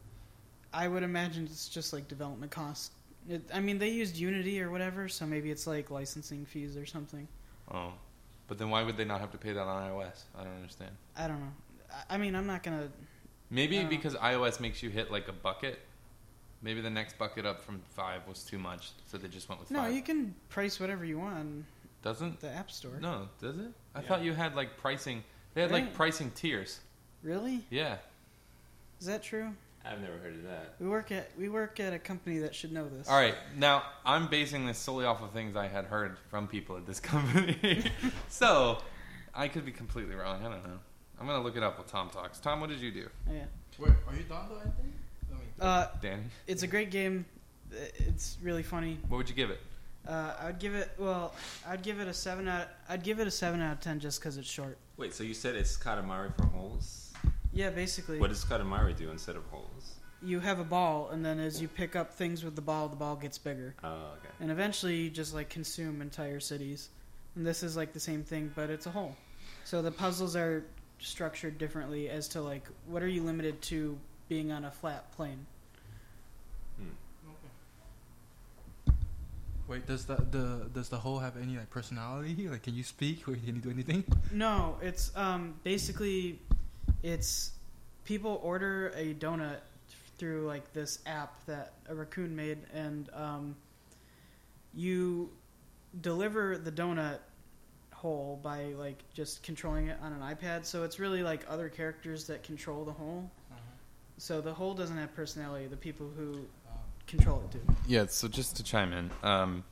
I 0.73 0.87
would 0.87 1.03
imagine 1.03 1.45
it's 1.45 1.69
just 1.69 1.93
like 1.93 2.07
development 2.07 2.51
costs. 2.51 2.91
It, 3.29 3.41
I 3.53 3.59
mean, 3.59 3.77
they 3.77 3.89
used 3.89 4.17
Unity 4.17 4.61
or 4.61 4.69
whatever, 4.69 5.07
so 5.07 5.25
maybe 5.25 5.49
it's 5.51 5.65
like 5.67 5.89
licensing 5.91 6.45
fees 6.45 6.75
or 6.75 6.85
something. 6.85 7.27
Oh, 7.71 7.93
but 8.47 8.57
then 8.57 8.69
why 8.69 8.83
would 8.83 8.97
they 8.97 9.05
not 9.05 9.21
have 9.21 9.31
to 9.31 9.37
pay 9.37 9.53
that 9.53 9.61
on 9.61 9.89
iOS? 9.91 10.23
I 10.37 10.43
don't 10.43 10.55
understand. 10.55 10.91
I 11.15 11.27
don't 11.27 11.39
know. 11.39 11.53
I, 12.09 12.15
I 12.15 12.17
mean, 12.17 12.35
I'm 12.35 12.47
not 12.47 12.63
gonna. 12.63 12.89
Maybe 13.49 13.83
because 13.83 14.15
iOS 14.15 14.59
makes 14.59 14.81
you 14.81 14.89
hit 14.89 15.11
like 15.11 15.27
a 15.27 15.31
bucket. 15.33 15.79
Maybe 16.61 16.81
the 16.81 16.89
next 16.89 17.17
bucket 17.17 17.45
up 17.45 17.61
from 17.61 17.81
five 17.89 18.21
was 18.27 18.43
too 18.43 18.57
much, 18.57 18.91
so 19.05 19.17
they 19.17 19.27
just 19.27 19.47
went 19.49 19.59
with 19.61 19.69
No, 19.69 19.79
five. 19.81 19.93
you 19.93 20.01
can 20.01 20.33
price 20.49 20.79
whatever 20.79 21.03
you 21.05 21.19
want. 21.19 21.65
Doesn't? 22.01 22.39
The 22.39 22.49
App 22.49 22.71
Store. 22.71 22.97
No, 23.01 23.27
does 23.39 23.57
it? 23.57 23.71
I 23.95 23.99
Yeah. 24.01 24.07
thought 24.07 24.23
you 24.23 24.33
had 24.33 24.55
like 24.55 24.77
pricing. 24.77 25.23
They 25.53 25.61
had 25.61 25.71
like 25.71 25.93
pricing 25.93 26.31
tiers. 26.31 26.79
Really? 27.23 27.61
Yeah. 27.69 27.95
Is 28.99 29.07
that 29.07 29.23
true? 29.23 29.49
I've 29.85 29.99
never 29.99 30.17
heard 30.17 30.35
of 30.35 30.43
that. 30.43 30.75
We 30.79 30.87
work 30.87 31.11
at 31.11 31.29
we 31.37 31.49
work 31.49 31.79
at 31.81 31.91
a 31.93 31.99
company 31.99 32.39
that 32.39 32.55
should 32.55 32.71
know 32.71 32.87
this. 32.87 33.09
All 33.09 33.17
right. 33.17 33.35
Now 33.57 33.83
I'm 34.05 34.27
basing 34.29 34.65
this 34.65 34.77
solely 34.77 35.05
off 35.05 35.21
of 35.21 35.31
things 35.31 35.55
I 35.57 35.67
had 35.67 35.85
heard 35.85 36.17
from 36.29 36.47
people 36.47 36.77
at 36.77 36.85
this 36.85 36.99
company. 37.11 37.83
so 38.29 38.77
I 39.35 39.47
could 39.49 39.65
be 39.65 39.71
completely 39.73 40.15
wrong. 40.15 40.39
I 40.39 40.49
don't 40.49 40.63
know. 40.63 40.79
I'm 41.19 41.27
gonna 41.27 41.43
look 41.43 41.57
it 41.57 41.63
up 41.63 41.77
while 41.77 41.87
Tom 41.87 42.09
talks. 42.09 42.39
Tom, 42.39 42.61
what 42.61 42.69
did 42.69 42.79
you 42.79 42.91
do? 42.91 43.09
Yeah. 43.29 43.43
Wait, 43.79 43.91
are 44.07 44.15
you 44.15 44.23
done 44.23 44.45
though, 44.49 44.55
Anthony? 44.57 44.93
I 45.31 45.33
mean, 45.35 45.41
Uh, 45.59 45.87
Danny, 46.01 46.23
it's 46.47 46.63
a 46.63 46.67
great 46.67 46.89
game. 46.91 47.25
It's 47.71 48.37
really 48.41 48.63
funny. 48.63 48.99
what 49.09 49.17
would 49.17 49.29
you 49.29 49.35
give 49.35 49.49
it? 49.49 49.59
Uh, 50.07 50.33
I'd 50.41 50.59
give 50.59 50.75
it. 50.75 50.91
Well, 50.97 51.33
I'd 51.67 51.81
give 51.81 51.99
it 51.99 52.07
a 52.07 52.13
seven 52.13 52.47
out. 52.47 52.67
I'd 52.87 53.03
give 53.03 53.19
it 53.19 53.27
a 53.27 53.31
seven 53.31 53.61
out 53.61 53.73
of 53.73 53.79
ten 53.81 53.99
just 53.99 54.19
because 54.19 54.37
it's 54.37 54.49
short. 54.49 54.77
Wait, 54.97 55.13
so 55.13 55.23
you 55.23 55.33
said 55.33 55.55
it's 55.55 55.75
Katamari 55.77 56.35
for 56.37 56.45
holes? 56.47 57.02
Yeah, 57.53 57.69
basically, 57.69 58.19
What 58.19 58.29
does 58.29 58.43
Katamari 58.43 58.95
do 58.95 59.11
instead 59.11 59.35
of 59.35 59.43
holes? 59.51 59.95
you 60.25 60.39
have 60.39 60.59
a 60.59 60.63
ball, 60.63 61.09
and 61.11 61.23
then 61.25 61.37
as 61.39 61.61
you 61.61 61.67
pick 61.67 61.95
up 61.97 62.13
things 62.13 62.43
with 62.45 62.55
the 62.55 62.61
ball, 62.61 62.87
the 62.87 62.95
ball 62.95 63.15
gets 63.17 63.37
bigger, 63.37 63.75
Oh, 63.83 63.89
okay. 64.17 64.29
and 64.39 64.49
eventually 64.49 64.95
you 64.95 65.09
just 65.09 65.33
like 65.33 65.49
consume 65.49 66.01
entire 66.01 66.39
cities. 66.39 66.89
And 67.35 67.45
this 67.45 67.61
is 67.61 67.75
like 67.75 67.91
the 67.93 67.99
same 67.99 68.23
thing, 68.23 68.51
but 68.55 68.69
it's 68.69 68.85
a 68.85 68.91
hole. 68.91 69.15
So 69.65 69.81
the 69.81 69.91
puzzles 69.91 70.35
are 70.35 70.63
structured 70.99 71.57
differently 71.57 72.09
as 72.09 72.27
to 72.29 72.41
like 72.41 72.65
what 72.87 73.03
are 73.03 73.07
you 73.07 73.21
limited 73.23 73.61
to 73.63 73.97
being 74.29 74.51
on 74.51 74.63
a 74.65 74.71
flat 74.71 75.11
plane. 75.11 75.45
Hmm. 76.77 77.29
Okay. 78.87 78.97
Wait, 79.67 79.85
does 79.87 80.05
the, 80.05 80.15
the 80.15 80.69
does 80.73 80.89
the 80.89 80.97
hole 80.97 81.19
have 81.19 81.35
any 81.37 81.57
like 81.57 81.69
personality? 81.69 82.47
Like, 82.47 82.63
can 82.63 82.75
you 82.75 82.83
speak 82.83 83.23
or 83.27 83.33
can 83.35 83.55
you 83.55 83.61
do 83.61 83.69
anything? 83.69 84.03
No, 84.31 84.77
it's 84.81 85.11
um 85.17 85.55
basically 85.63 86.39
it's 87.03 87.51
people 88.05 88.39
order 88.43 88.91
a 88.95 89.13
donut 89.13 89.59
through 90.17 90.47
like 90.47 90.73
this 90.73 90.99
app 91.05 91.45
that 91.45 91.73
a 91.89 91.95
raccoon 91.95 92.35
made 92.35 92.59
and 92.73 93.09
um 93.13 93.55
you 94.73 95.29
deliver 96.01 96.57
the 96.57 96.71
donut 96.71 97.19
hole 98.03 98.37
by 98.43 98.65
like 98.77 98.97
just 99.13 99.43
controlling 99.43 99.87
it 99.87 99.97
on 100.01 100.11
an 100.11 100.19
iPad. 100.19 100.65
So 100.65 100.83
it's 100.83 100.99
really 100.99 101.23
like 101.23 101.45
other 101.49 101.69
characters 101.69 102.25
that 102.27 102.43
control 102.43 102.83
the 102.83 102.91
hole. 102.91 103.31
So 104.17 104.41
the 104.41 104.53
hole 104.53 104.73
doesn't 104.73 104.97
have 104.97 105.15
personality. 105.15 105.67
The 105.67 105.77
people 105.77 106.09
who 106.15 106.45
control 107.07 107.41
it 107.45 107.51
do. 107.51 107.75
Yeah. 107.87 108.05
So 108.07 108.27
just 108.27 108.57
to 108.57 108.63
chime 108.63 108.93
in, 108.93 109.09
um, 109.23 109.63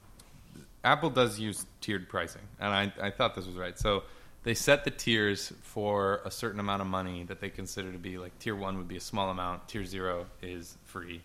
Apple 0.83 1.09
does 1.09 1.39
use 1.39 1.65
tiered 1.81 2.09
pricing, 2.09 2.41
and 2.59 2.73
I 2.73 2.91
I 3.05 3.11
thought 3.11 3.35
this 3.35 3.45
was 3.45 3.55
right. 3.55 3.77
So 3.77 4.03
they 4.43 4.53
set 4.53 4.83
the 4.83 4.91
tiers 4.91 5.53
for 5.61 6.21
a 6.25 6.31
certain 6.31 6.59
amount 6.59 6.81
of 6.81 6.87
money 6.87 7.23
that 7.23 7.39
they 7.39 7.49
consider 7.49 7.91
to 7.91 7.97
be 7.97 8.17
like 8.17 8.37
tier 8.39 8.55
one 8.55 8.77
would 8.77 8.87
be 8.87 8.97
a 8.97 9.01
small 9.01 9.29
amount, 9.29 9.67
tier 9.67 9.85
zero 9.85 10.25
is 10.41 10.77
free. 10.85 11.21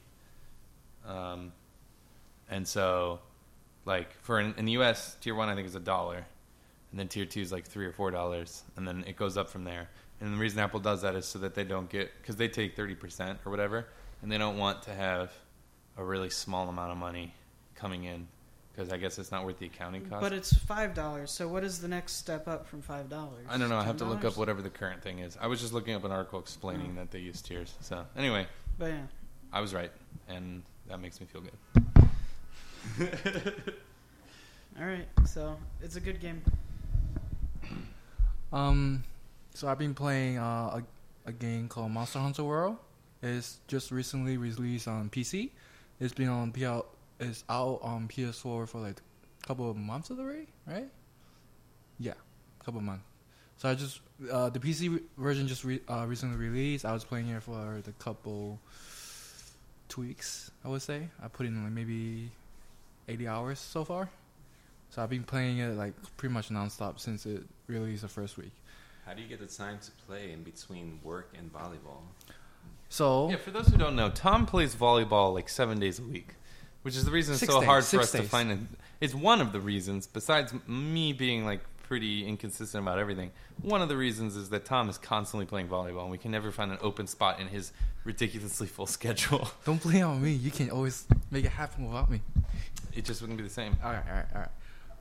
Um, 1.07 1.53
and 2.51 2.67
so, 2.67 3.21
like 3.85 4.13
for 4.23 4.41
in, 4.41 4.55
in 4.59 4.67
the 4.67 4.73
U.S., 4.73 5.17
tier 5.21 5.35
one 5.35 5.49
I 5.49 5.55
think 5.55 5.67
is 5.67 5.75
a 5.75 5.81
dollar, 5.81 6.27
and 6.91 7.01
then 7.01 7.09
tier 7.09 7.25
two 7.25 7.41
is 7.41 7.53
like 7.53 7.65
three 7.67 7.87
or 7.87 7.93
four 7.93 8.11
dollars, 8.11 8.63
and 8.77 8.87
then 8.87 9.05
it 9.07 9.17
goes 9.17 9.37
up 9.37 9.49
from 9.49 9.65
there. 9.65 9.89
And 10.21 10.33
the 10.33 10.39
reason 10.39 10.59
Apple 10.59 10.81
does 10.81 11.03
that 11.03 11.15
is 11.15 11.27
so 11.27 11.39
that 11.41 11.55
they 11.55 11.65
don't 11.65 11.89
get 11.89 12.11
because 12.21 12.37
they 12.37 12.49
take 12.49 12.77
thirty 12.77 12.95
percent 12.95 13.39
or 13.47 13.51
whatever, 13.51 13.87
and 14.21 14.31
they 14.31 14.39
don't 14.39 14.59
want 14.59 14.83
to 14.85 14.95
have 14.95 15.33
a 15.97 16.05
really 16.05 16.31
small 16.31 16.69
amount 16.69 16.93
of 16.93 16.99
money 16.99 17.33
coming 17.75 18.05
in 18.05 18.29
because 18.77 18.93
I 18.93 18.99
guess 18.99 19.19
it's 19.19 19.33
not 19.33 19.45
worth 19.45 19.59
the 19.59 19.67
accounting 19.67 20.05
cost. 20.07 20.21
But 20.21 20.33
it's 20.33 20.53
five 20.53 20.95
dollars. 20.95 21.31
So 21.31 21.49
what 21.49 21.65
is 21.65 21.81
the 21.81 21.89
next 21.89 22.15
step 22.15 22.47
up 22.47 22.67
from 22.67 22.83
five 22.83 23.09
dollars? 23.09 23.47
I 23.49 23.57
don't 23.57 23.69
know. 23.71 23.79
I 23.79 23.85
have 23.85 23.97
to 23.99 24.05
look 24.05 24.25
up 24.25 24.37
whatever 24.37 24.61
the 24.61 24.71
current 24.71 25.03
thing 25.03 25.21
is. 25.21 25.37
I 25.41 25.47
was 25.47 25.61
just 25.61 25.73
looking 25.73 25.95
up 25.95 26.05
an 26.05 26.13
article 26.13 26.39
explaining 26.39 26.95
that 26.97 27.11
they 27.11 27.21
use 27.21 27.41
tiers. 27.41 27.75
So 27.81 28.05
anyway, 28.17 28.47
But 28.79 28.91
yeah. 28.91 29.01
I 29.53 29.61
was 29.61 29.73
right, 29.73 29.91
and 30.29 30.63
that 30.89 31.01
makes 31.01 31.21
me 31.21 31.27
feel 31.27 31.43
good. 31.43 31.53
All 34.79 34.87
right. 34.87 35.09
So 35.27 35.57
it's 35.81 35.97
a 35.97 36.01
good 36.01 36.21
game. 36.21 36.43
Um, 38.53 39.03
so 39.55 39.67
I've 39.67 39.79
been 39.79 39.93
playing 39.93 40.39
uh, 40.39 40.81
a, 40.81 40.83
a 41.27 41.33
game 41.33 41.69
called 41.69 41.91
Monster 41.91 42.21
Hunter 42.21 42.45
World. 42.45 42.77
It's 43.21 43.59
just 43.67 43.91
recently 43.91 44.37
released 44.37 44.87
on 44.87 45.11
PC. 45.11 45.51
It's 45.99 46.15
been 46.15 46.29
on 46.29 46.53
PL. 46.53 46.87
It's 47.19 47.45
out 47.49 47.81
on 47.83 48.09
PS4 48.09 48.69
for 48.69 48.79
like 48.79 49.01
a 49.43 49.47
couple 49.47 49.71
of 49.71 49.77
months 49.77 50.11
already, 50.11 50.49
right? 50.67 50.89
Yeah, 51.99 52.13
a 52.61 52.65
couple 52.65 52.79
of 52.79 52.85
months. 52.85 53.05
So 53.57 53.71
I 53.71 53.75
just 53.75 54.01
uh, 54.31 54.51
the 54.51 54.59
PC 54.61 54.95
re- 54.95 55.03
version 55.17 55.49
just 55.49 55.65
re- 55.65 55.81
uh, 55.89 56.05
recently 56.07 56.37
released. 56.37 56.85
I 56.85 56.93
was 56.93 57.05
playing 57.05 57.29
it 57.29 57.43
for 57.43 57.81
the 57.85 57.93
couple 57.93 58.59
two 59.89 60.03
weeks. 60.03 60.51
I 60.65 60.69
would 60.69 60.83
say 60.83 61.09
I 61.23 61.29
put 61.29 61.47
in 61.47 61.63
like 61.63 61.73
maybe 61.73 62.31
eighty 63.09 63.27
hours 63.27 63.59
so 63.59 63.85
far. 63.85 64.11
So 64.91 65.03
I've 65.03 65.11
been 65.11 65.25
playing 65.25 65.59
it 65.59 65.75
like 65.77 65.95
pretty 66.17 66.33
much 66.35 66.51
nonstop 66.51 67.01
since 67.01 67.25
it 67.27 67.45
released 67.67 68.03
the 68.03 68.09
first 68.09 68.37
week. 68.37 68.53
How 69.07 69.15
do 69.15 69.23
you 69.23 69.29
get 69.29 69.41
the 69.41 69.47
time 69.47 69.79
to 69.79 69.91
play 70.07 70.33
in 70.33 70.43
between 70.43 71.01
work 71.03 71.33
and 71.39 71.53
volleyball? 71.53 72.03
So 72.89 73.31
Yeah, 73.31 73.37
for 73.37 73.51
those 73.53 73.69
who 73.69 73.77
don't 73.77 73.97
know, 73.97 74.11
Tom 74.11 74.47
plays 74.47 74.75
volleyball 74.75 75.33
like 75.33 75.49
seven 75.49 75.79
days 75.81 75.99
a 75.99 76.03
week, 76.03 76.35
which 76.87 76.95
is 76.95 77.05
the 77.05 77.11
reason 77.11 77.33
it's 77.33 77.41
Six 77.41 77.53
so 77.53 77.59
days, 77.59 77.67
hard 77.67 77.85
for 77.85 77.99
us 77.99 78.13
to 78.13 78.23
find. 78.23 78.53
A, 78.53 78.59
it's 79.01 79.13
one 79.13 79.41
of 79.41 79.51
the 79.51 79.59
reasons, 79.59 80.07
besides 80.07 80.55
me 80.69 81.13
being 81.13 81.45
like 81.45 81.59
pretty 81.83 82.25
inconsistent 82.25 82.81
about 82.81 83.01
everything. 83.01 83.33
One 83.61 83.83
of 83.83 83.89
the 83.89 83.97
reasons 83.97 84.37
is 84.37 84.51
that 84.51 84.65
Tom 84.65 84.89
is 84.89 84.97
constantly 84.97 85.47
playing 85.47 85.67
volleyball, 85.67 86.03
and 86.03 86.13
we 86.13 86.19
can 86.19 86.31
never 86.31 86.53
find 86.53 86.71
an 86.71 86.79
open 86.81 87.09
spot 87.09 87.41
in 87.41 87.49
his 87.49 87.73
ridiculously 88.05 88.69
full 88.69 88.87
schedule. 88.99 89.51
don't 89.65 89.83
blame 89.83 90.07
on 90.07 90.23
me. 90.23 90.31
You 90.31 90.53
can 90.53 90.71
always 90.71 91.09
make 91.33 91.45
it 91.45 91.51
happen 91.51 91.89
without 91.89 92.09
me. 92.09 92.21
It 92.95 93.05
just 93.05 93.21
wouldn't 93.21 93.37
be 93.37 93.43
the 93.43 93.51
same. 93.51 93.77
All 93.83 93.91
right, 93.91 94.05
all 94.09 94.15
right, 94.15 94.27
all 94.33 94.41
right. 94.43 94.51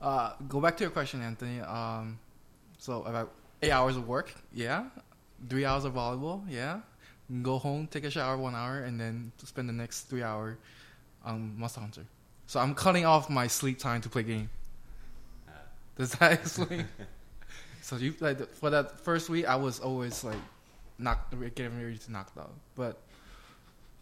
Uh, 0.02 0.34
go 0.50 0.60
back 0.60 0.78
to 0.78 0.84
your 0.84 0.90
question, 0.90 1.22
Anthony. 1.22 1.62
Um, 1.62 2.18
so 2.80 3.04
about 3.04 3.32
eight 3.62 3.70
hours 3.70 3.96
of 3.96 4.08
work, 4.08 4.34
yeah. 4.52 4.86
Three 5.48 5.66
hours 5.66 5.86
of 5.86 5.94
volleyball, 5.94 6.42
yeah. 6.50 6.80
Go 7.44 7.60
home, 7.60 7.86
take 7.86 8.06
a 8.06 8.10
shower, 8.10 8.38
one 8.38 8.56
hour, 8.56 8.80
and 8.80 9.00
then 9.00 9.32
spend 9.44 9.70
the 9.70 9.74
next 9.74 10.06
three 10.10 10.24
hour 10.24 10.58
on 11.26 11.58
Monster 11.58 11.82
Hunter. 11.82 12.06
So 12.48 12.60
I'm 12.60 12.76
cutting 12.76 13.06
off 13.06 13.30
my 13.30 13.48
sleep 13.48 13.80
time 13.80 14.02
to 14.02 14.10
play 14.10 14.24
game. 14.24 14.50
Uh, 15.48 15.52
Does 15.98 16.12
that 16.14 16.32
explain? 16.40 16.88
so 17.82 17.98
you 17.98 18.14
like 18.20 18.54
for 18.54 18.70
that 18.70 19.00
first 19.00 19.30
week, 19.30 19.46
I 19.46 19.56
was 19.56 19.80
always 19.80 20.24
like 20.24 20.38
knock 20.98 21.32
getting 21.56 21.82
ready 21.82 21.98
to 21.98 22.12
knock 22.12 22.32
out. 22.40 22.54
But 22.76 23.02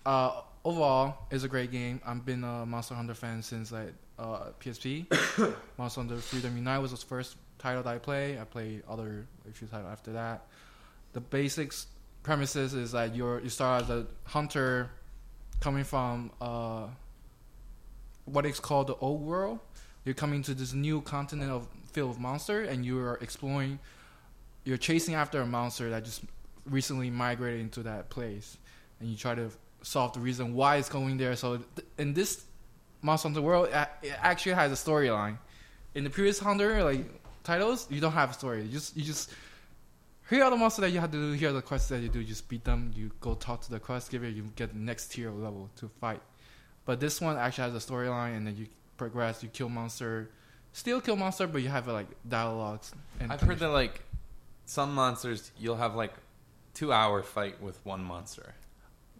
uh, 0.05 0.41
overall, 0.65 1.17
it's 1.31 1.43
a 1.43 1.47
great 1.47 1.71
game. 1.71 2.01
I've 2.05 2.25
been 2.25 2.43
a 2.43 2.65
Monster 2.65 2.95
Hunter 2.95 3.13
fan 3.13 3.41
since 3.41 3.71
like 3.71 3.93
uh, 4.19 4.49
PSP. 4.59 5.05
Monster 5.77 6.01
Hunter 6.01 6.17
Freedom 6.17 6.55
Unite 6.55 6.81
was 6.81 6.91
the 6.91 6.97
first 6.97 7.37
title 7.57 7.83
that 7.83 7.95
I 7.95 7.97
played. 7.97 8.39
I 8.39 8.43
played 8.43 8.83
other 8.89 9.25
a 9.49 9.53
few 9.53 9.67
titles 9.67 9.91
after 9.91 10.13
that. 10.13 10.45
The 11.13 11.21
basics 11.21 11.87
premises 12.23 12.73
is 12.73 12.93
that 12.93 13.15
you're 13.15 13.39
you 13.41 13.49
start 13.49 13.83
as 13.83 13.89
a 13.89 14.05
hunter 14.23 14.89
coming 15.59 15.83
from 15.83 16.31
uh, 16.41 16.87
what 18.25 18.45
is 18.45 18.59
called 18.59 18.87
the 18.87 18.95
old 18.95 19.21
world. 19.21 19.59
You're 20.05 20.15
coming 20.15 20.43
to 20.43 20.53
this 20.53 20.73
new 20.73 21.01
continent 21.01 21.51
of 21.51 21.67
filled 21.91 22.09
with 22.09 22.19
monster, 22.19 22.61
and 22.61 22.85
you 22.85 22.99
are 22.99 23.17
exploring. 23.21 23.79
You're 24.65 24.77
chasing 24.77 25.15
after 25.15 25.41
a 25.41 25.45
monster 25.45 25.89
that 25.89 26.03
just 26.05 26.21
recently 26.65 27.09
migrated 27.09 27.61
into 27.61 27.83
that 27.83 28.09
place, 28.09 28.57
and 28.99 29.09
you 29.09 29.15
try 29.15 29.35
to 29.35 29.49
solve 29.81 30.13
the 30.13 30.19
reason 30.19 30.53
why 30.53 30.77
it's 30.77 30.89
going 30.89 31.17
there. 31.17 31.35
So 31.35 31.57
th- 31.57 31.87
in 31.97 32.13
this 32.13 32.43
Monster 33.01 33.27
Hunter 33.27 33.41
world, 33.41 33.67
it 34.01 34.13
actually 34.21 34.53
has 34.53 34.71
a 34.71 34.75
storyline. 34.75 35.37
In 35.93 36.03
the 36.03 36.09
previous 36.09 36.39
Hunter 36.39 36.83
like 36.83 37.05
titles, 37.43 37.87
you 37.89 37.99
don't 37.99 38.13
have 38.13 38.31
a 38.31 38.33
story. 38.33 38.63
You 38.63 38.69
just 38.69 38.95
you 38.95 39.03
just 39.03 39.31
here 40.29 40.43
are 40.43 40.49
the 40.49 40.55
monsters 40.55 40.83
that 40.83 40.91
you 40.91 40.99
have 40.99 41.11
to 41.11 41.17
do. 41.17 41.31
Here 41.33 41.49
are 41.49 41.53
the 41.53 41.61
quests 41.61 41.89
that 41.89 41.99
you 41.99 42.09
do. 42.09 42.19
You 42.19 42.25
just 42.25 42.47
beat 42.47 42.63
them. 42.63 42.91
You 42.95 43.11
go 43.19 43.35
talk 43.35 43.61
to 43.63 43.69
the 43.69 43.79
quest 43.79 44.09
giver. 44.09 44.27
You 44.27 44.43
get 44.55 44.73
the 44.73 44.79
next 44.79 45.11
tier 45.11 45.29
of 45.29 45.37
level 45.37 45.69
to 45.77 45.89
fight. 45.99 46.21
But 46.85 46.99
this 46.99 47.21
one 47.21 47.37
actually 47.37 47.71
has 47.71 47.83
a 47.83 47.91
storyline, 47.91 48.35
and 48.37 48.45
then 48.47 48.57
you 48.57 48.67
progress. 48.97 49.41
You 49.43 49.49
kill 49.49 49.69
monster, 49.69 50.29
still 50.73 50.99
kill 51.01 51.15
monster, 51.15 51.47
but 51.47 51.61
you 51.61 51.69
have 51.69 51.87
like 51.87 52.07
dialogues. 52.27 52.91
And 53.19 53.31
I've 53.31 53.41
heard 53.41 53.59
that 53.59 53.69
like 53.69 54.01
some 54.65 54.93
monsters 54.93 55.51
you'll 55.59 55.75
have 55.77 55.95
like 55.95 56.13
two 56.73 56.91
hour 56.91 57.21
fight 57.23 57.61
with 57.61 57.83
one 57.85 58.03
monster. 58.03 58.53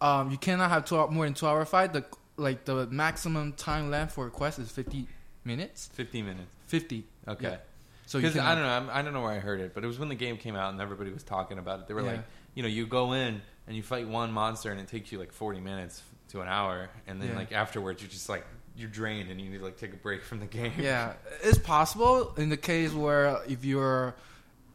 um, 0.01 0.32
you 0.32 0.38
cannot 0.38 0.70
have 0.72 0.86
two 0.86 1.05
more 1.08 1.25
than 1.25 1.34
two 1.34 1.48
hour 1.48 1.63
fight. 1.65 1.93
The 1.93 2.03
like 2.38 2.65
the 2.65 2.88
maximum 2.88 3.53
time 3.53 3.89
length 3.91 4.13
for 4.13 4.27
a 4.27 4.32
quest 4.32 4.60
is 4.60 4.72
fifty 4.72 5.08
minutes. 5.46 5.89
Fifty 5.93 6.22
minutes. 6.22 6.53
Fifty. 6.67 7.05
Okay. 7.27 7.50
Yeah. 7.51 7.58
So 8.05 8.17
you 8.17 8.27
Because 8.27 8.39
I 8.39 8.53
don't 8.55 8.63
know, 8.63 8.70
I'm, 8.70 8.89
I 8.89 9.01
don't 9.01 9.13
know 9.13 9.22
where 9.22 9.32
I 9.32 9.39
heard 9.39 9.62
it, 9.62 9.74
but 9.74 9.84
it 9.84 9.88
was 9.88 9.98
when 10.00 10.10
the 10.10 10.15
game 10.15 10.38
came 10.38 10.55
out 10.55 10.74
and 10.74 10.82
everybody 10.82 11.12
was 11.12 11.24
talking 11.24 11.58
about 11.58 11.79
it. 11.79 11.88
They 11.88 11.93
were 11.93 12.01
Yeah. 12.01 12.08
like, 12.12 12.20
you 12.53 12.62
know, 12.62 12.67
you 12.70 12.86
go 12.86 13.13
in 13.13 13.41
and 13.65 13.75
you 13.77 13.82
fight 13.82 14.08
one 14.08 14.32
monster 14.34 14.72
and 14.72 14.79
it 14.82 14.88
takes 14.89 15.12
you 15.12 15.20
like 15.20 15.32
40 15.32 15.62
minutes 15.62 16.01
to 16.33 16.41
an 16.41 16.47
hour, 16.47 16.89
and 17.07 17.21
then 17.21 17.29
Yeah. 17.29 17.35
like 17.37 17.51
afterwards 17.53 18.01
you're 18.01 18.09
just 18.11 18.27
like 18.27 18.45
you're 18.75 18.89
drained 18.89 19.29
and 19.29 19.39
you 19.39 19.49
need 19.51 19.59
to 19.59 19.63
like 19.63 19.77
take 19.77 19.93
a 19.93 19.97
break 20.07 20.23
from 20.23 20.39
the 20.39 20.45
game. 20.47 20.73
yeah, 20.79 21.13
it's 21.43 21.57
possible 21.59 22.33
in 22.37 22.49
the 22.49 22.57
case 22.57 22.91
where 22.91 23.39
if 23.47 23.63
you're 23.63 24.13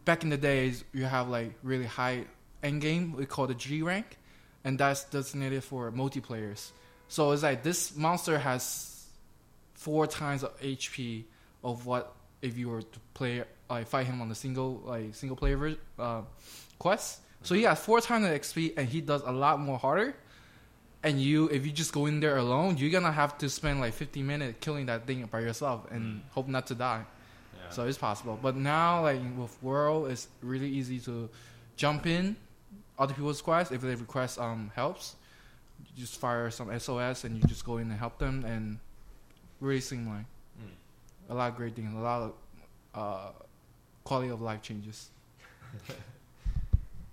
back 0.04 0.22
in 0.22 0.30
the 0.30 0.36
days 0.38 0.84
you 0.92 1.04
have 1.04 1.28
like 1.28 1.52
really 1.62 1.84
high 1.84 2.24
end 2.62 2.80
game, 2.80 3.12
we 3.12 3.26
call 3.26 3.46
the 3.46 3.54
G 3.54 3.82
rank, 3.82 4.16
and 4.64 4.78
that's 4.78 5.04
designated 5.04 5.62
for 5.64 5.90
multiplayers. 5.92 6.70
So 7.08 7.32
it's 7.32 7.42
like 7.42 7.62
this 7.62 7.96
monster 7.96 8.38
has 8.38 9.04
four 9.74 10.06
times 10.06 10.42
of 10.44 10.58
HP 10.60 11.24
of 11.64 11.86
what 11.86 12.14
if 12.40 12.56
you 12.56 12.68
were 12.68 12.82
to 12.82 12.98
play 13.14 13.42
like 13.68 13.86
fight 13.88 14.06
him 14.06 14.20
on 14.22 14.28
the 14.28 14.34
single 14.34 14.80
like 14.86 15.14
single 15.14 15.36
player 15.36 15.76
uh, 15.98 16.22
quest. 16.78 17.20
So 17.42 17.54
he 17.54 17.62
has 17.64 17.78
four 17.80 18.00
times 18.00 18.24
the 18.24 18.30
XP 18.38 18.74
and 18.76 18.88
he 18.88 19.00
does 19.00 19.22
a 19.26 19.32
lot 19.32 19.58
more 19.60 19.78
harder. 19.78 20.14
And 21.02 21.20
you, 21.22 21.48
if 21.48 21.64
you 21.64 21.70
just 21.72 21.92
go 21.92 22.06
in 22.06 22.18
there 22.20 22.36
alone, 22.38 22.76
you're 22.76 22.90
gonna 22.90 23.12
have 23.12 23.38
to 23.38 23.48
spend 23.48 23.80
like 23.80 23.94
50 23.94 24.22
minutes 24.22 24.58
killing 24.60 24.86
that 24.86 25.06
thing 25.06 25.24
by 25.26 25.40
yourself 25.40 25.86
and 25.92 26.22
hope 26.32 26.48
not 26.48 26.66
to 26.68 26.74
die. 26.74 27.04
Yeah. 27.56 27.70
So 27.70 27.86
it's 27.86 27.98
possible. 27.98 28.38
But 28.40 28.56
now, 28.56 29.02
like 29.02 29.20
with 29.36 29.56
World, 29.62 30.10
it's 30.10 30.26
really 30.42 30.68
easy 30.68 30.98
to 31.00 31.28
jump 31.76 32.06
in 32.06 32.34
other 32.98 33.14
people's 33.14 33.40
quests 33.40 33.72
if 33.72 33.80
they 33.80 33.94
request 33.94 34.40
um 34.40 34.72
helps. 34.74 35.14
You 35.94 36.02
just 36.02 36.18
fire 36.20 36.50
some 36.50 36.76
SOS 36.78 37.22
and 37.24 37.36
you 37.36 37.42
just 37.44 37.64
go 37.64 37.76
in 37.78 37.90
and 37.90 37.98
help 37.98 38.18
them, 38.18 38.44
and 38.44 38.78
really 39.60 39.80
streamline. 39.80 40.26
Mm. 40.60 41.30
A 41.30 41.34
lot 41.34 41.50
of 41.50 41.56
great 41.56 41.76
things, 41.76 41.94
a 41.94 41.98
lot 41.98 42.22
of 42.22 42.32
uh, 42.94 43.30
quality 44.02 44.30
of 44.30 44.40
life 44.40 44.62
changes. 44.62 45.10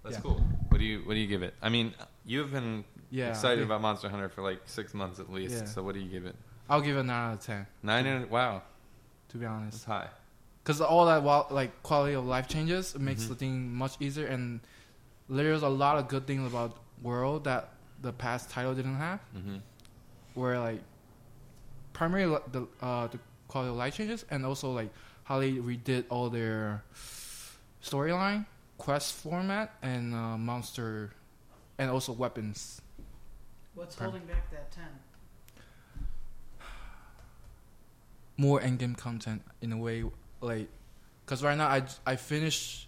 That's 0.04 0.15
Yeah. 0.15 0.22
cool. 0.22 0.42
What 0.70 0.80
do 0.80 0.86
you 0.86 1.01
What 1.06 1.13
do 1.13 1.20
you 1.20 1.27
give 1.27 1.44
it? 1.44 1.54
I 1.62 1.70
mean, 1.70 1.94
you've 2.25 2.51
been 2.51 2.84
Yeah, 3.15 3.29
excited 3.29 3.62
I- 3.62 3.65
about 3.65 3.81
Monster 3.81 4.10
Hunter 4.10 4.29
for 4.29 4.41
like 4.41 4.62
six 4.65 4.93
months 4.93 5.19
at 5.19 5.31
least. 5.31 5.55
Yeah. 5.55 5.65
So 5.65 5.84
what 5.84 5.93
do 5.95 6.01
you 6.01 6.10
give 6.10 6.25
it? 6.25 6.36
I'll 6.69 6.81
give 6.81 6.98
it 6.98 7.01
a 7.01 7.03
nine 7.03 7.29
out 7.31 7.34
of 7.36 7.39
ten. 7.45 7.65
Nine. 7.84 8.05
and 8.07 8.29
wow, 8.29 8.62
To 9.29 9.38
be 9.38 9.45
honest. 9.45 9.75
it's 9.77 9.86
high. 9.86 10.10
because 10.63 10.81
all 10.81 11.05
that 11.05 11.24
like 11.53 11.72
quality 11.84 12.13
of 12.15 12.25
life 12.25 12.48
changes, 12.48 12.95
it 12.95 13.01
makes 13.01 13.24
Mhm. 13.25 13.27
the 13.29 13.36
thing 13.36 13.74
much 13.75 13.95
easier, 14.01 14.25
and 14.27 14.60
there's 15.29 15.62
a 15.63 15.69
lot 15.69 15.98
of 16.00 16.07
good 16.07 16.25
things 16.27 16.45
about 16.51 16.77
World 17.01 17.43
that 17.43 17.69
the 18.01 18.12
past 18.13 18.50
title 18.50 18.74
didn't 18.75 18.95
have. 18.98 19.19
Mm-hmm. 19.36 19.57
where 20.34 20.60
like 20.60 20.81
primarily 21.93 22.38
the 22.51 22.67
uh 22.81 23.07
the 23.07 23.19
quality 23.48 23.69
of 23.69 23.77
life 23.77 23.95
changes 23.95 24.25
and 24.29 24.45
also 24.45 24.72
like 24.74 24.89
how 25.24 25.39
they 25.39 25.53
redid 25.53 26.03
all 26.10 26.29
their 26.29 26.84
storyline, 27.81 28.45
quest 28.77 29.13
format, 29.13 29.74
and 29.81 30.13
uh, 30.13 30.38
monster, 30.38 31.12
and 31.77 31.89
also 31.89 32.12
weapons. 32.12 32.81
What's 33.75 33.96
holding 33.96 34.25
back 34.25 34.50
that 34.51 34.72
ten? 34.72 34.88
More 38.38 38.62
endgame 38.62 38.98
content 38.98 39.41
in 39.62 39.74
a 39.74 39.77
way, 39.77 40.03
like, 40.39 40.70
cause 41.25 41.44
right 41.44 41.58
now 41.58 41.67
I, 41.67 41.84
I 42.05 42.15
finished 42.15 42.88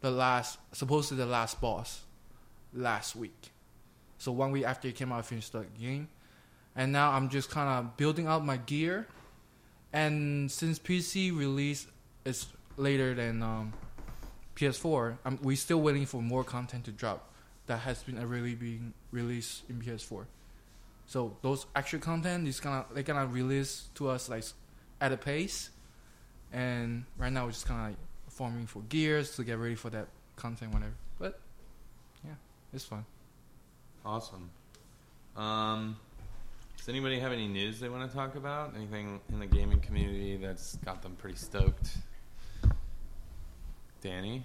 the 0.00 0.10
last 0.10 0.58
supposedly 0.72 1.24
the 1.24 1.30
last 1.30 1.60
boss 1.60 2.02
last 2.72 3.14
week, 3.14 3.50
so 4.18 4.32
one 4.32 4.50
week 4.50 4.64
after 4.64 4.88
it 4.88 4.96
came 4.96 5.12
out 5.12 5.20
I 5.20 5.22
finished 5.22 5.52
the 5.52 5.66
game, 5.80 6.08
and 6.74 6.92
now 6.92 7.12
I'm 7.12 7.28
just 7.28 7.48
kind 7.48 7.68
of 7.68 7.96
building 7.96 8.26
out 8.26 8.44
my 8.44 8.56
gear, 8.56 9.06
and 9.92 10.50
since 10.50 10.80
PC 10.80 11.36
release 11.36 11.86
is 12.24 12.46
later 12.76 13.14
than 13.14 13.40
um, 13.40 13.72
PS4, 14.56 15.16
I'm, 15.24 15.38
we 15.42 15.54
still 15.54 15.80
waiting 15.80 16.06
for 16.06 16.20
more 16.20 16.42
content 16.42 16.84
to 16.86 16.92
drop 16.92 17.33
that 17.66 17.78
has 17.78 18.02
been 18.02 18.18
already 18.18 18.54
being 18.54 18.92
released 19.10 19.62
in 19.68 19.80
PS4. 19.80 20.26
So 21.06 21.36
those 21.42 21.66
extra 21.74 21.98
content 21.98 22.48
is 22.48 22.60
gonna 22.60 22.86
they 22.94 23.02
gonna 23.02 23.26
release 23.26 23.88
to 23.96 24.08
us 24.08 24.28
like 24.28 24.44
at 25.00 25.12
a 25.12 25.16
pace, 25.16 25.70
and 26.52 27.04
right 27.18 27.32
now 27.32 27.44
we're 27.44 27.52
just 27.52 27.66
kind 27.66 27.80
of 27.80 27.86
like 27.88 27.98
farming 28.28 28.66
for 28.66 28.80
gears 28.88 29.36
to 29.36 29.44
get 29.44 29.58
ready 29.58 29.74
for 29.74 29.90
that 29.90 30.08
content 30.36 30.72
whatever. 30.72 30.94
But 31.18 31.40
yeah, 32.24 32.34
it's 32.72 32.84
fun. 32.84 33.04
Awesome. 34.04 34.50
Um, 35.36 35.96
does 36.76 36.88
anybody 36.88 37.18
have 37.18 37.32
any 37.32 37.48
news 37.48 37.80
they 37.80 37.88
want 37.88 38.08
to 38.10 38.14
talk 38.14 38.34
about? 38.34 38.74
Anything 38.76 39.20
in 39.32 39.38
the 39.40 39.46
gaming 39.46 39.80
community 39.80 40.36
that's 40.36 40.76
got 40.76 41.02
them 41.02 41.16
pretty 41.16 41.36
stoked? 41.36 41.96
Danny, 44.00 44.44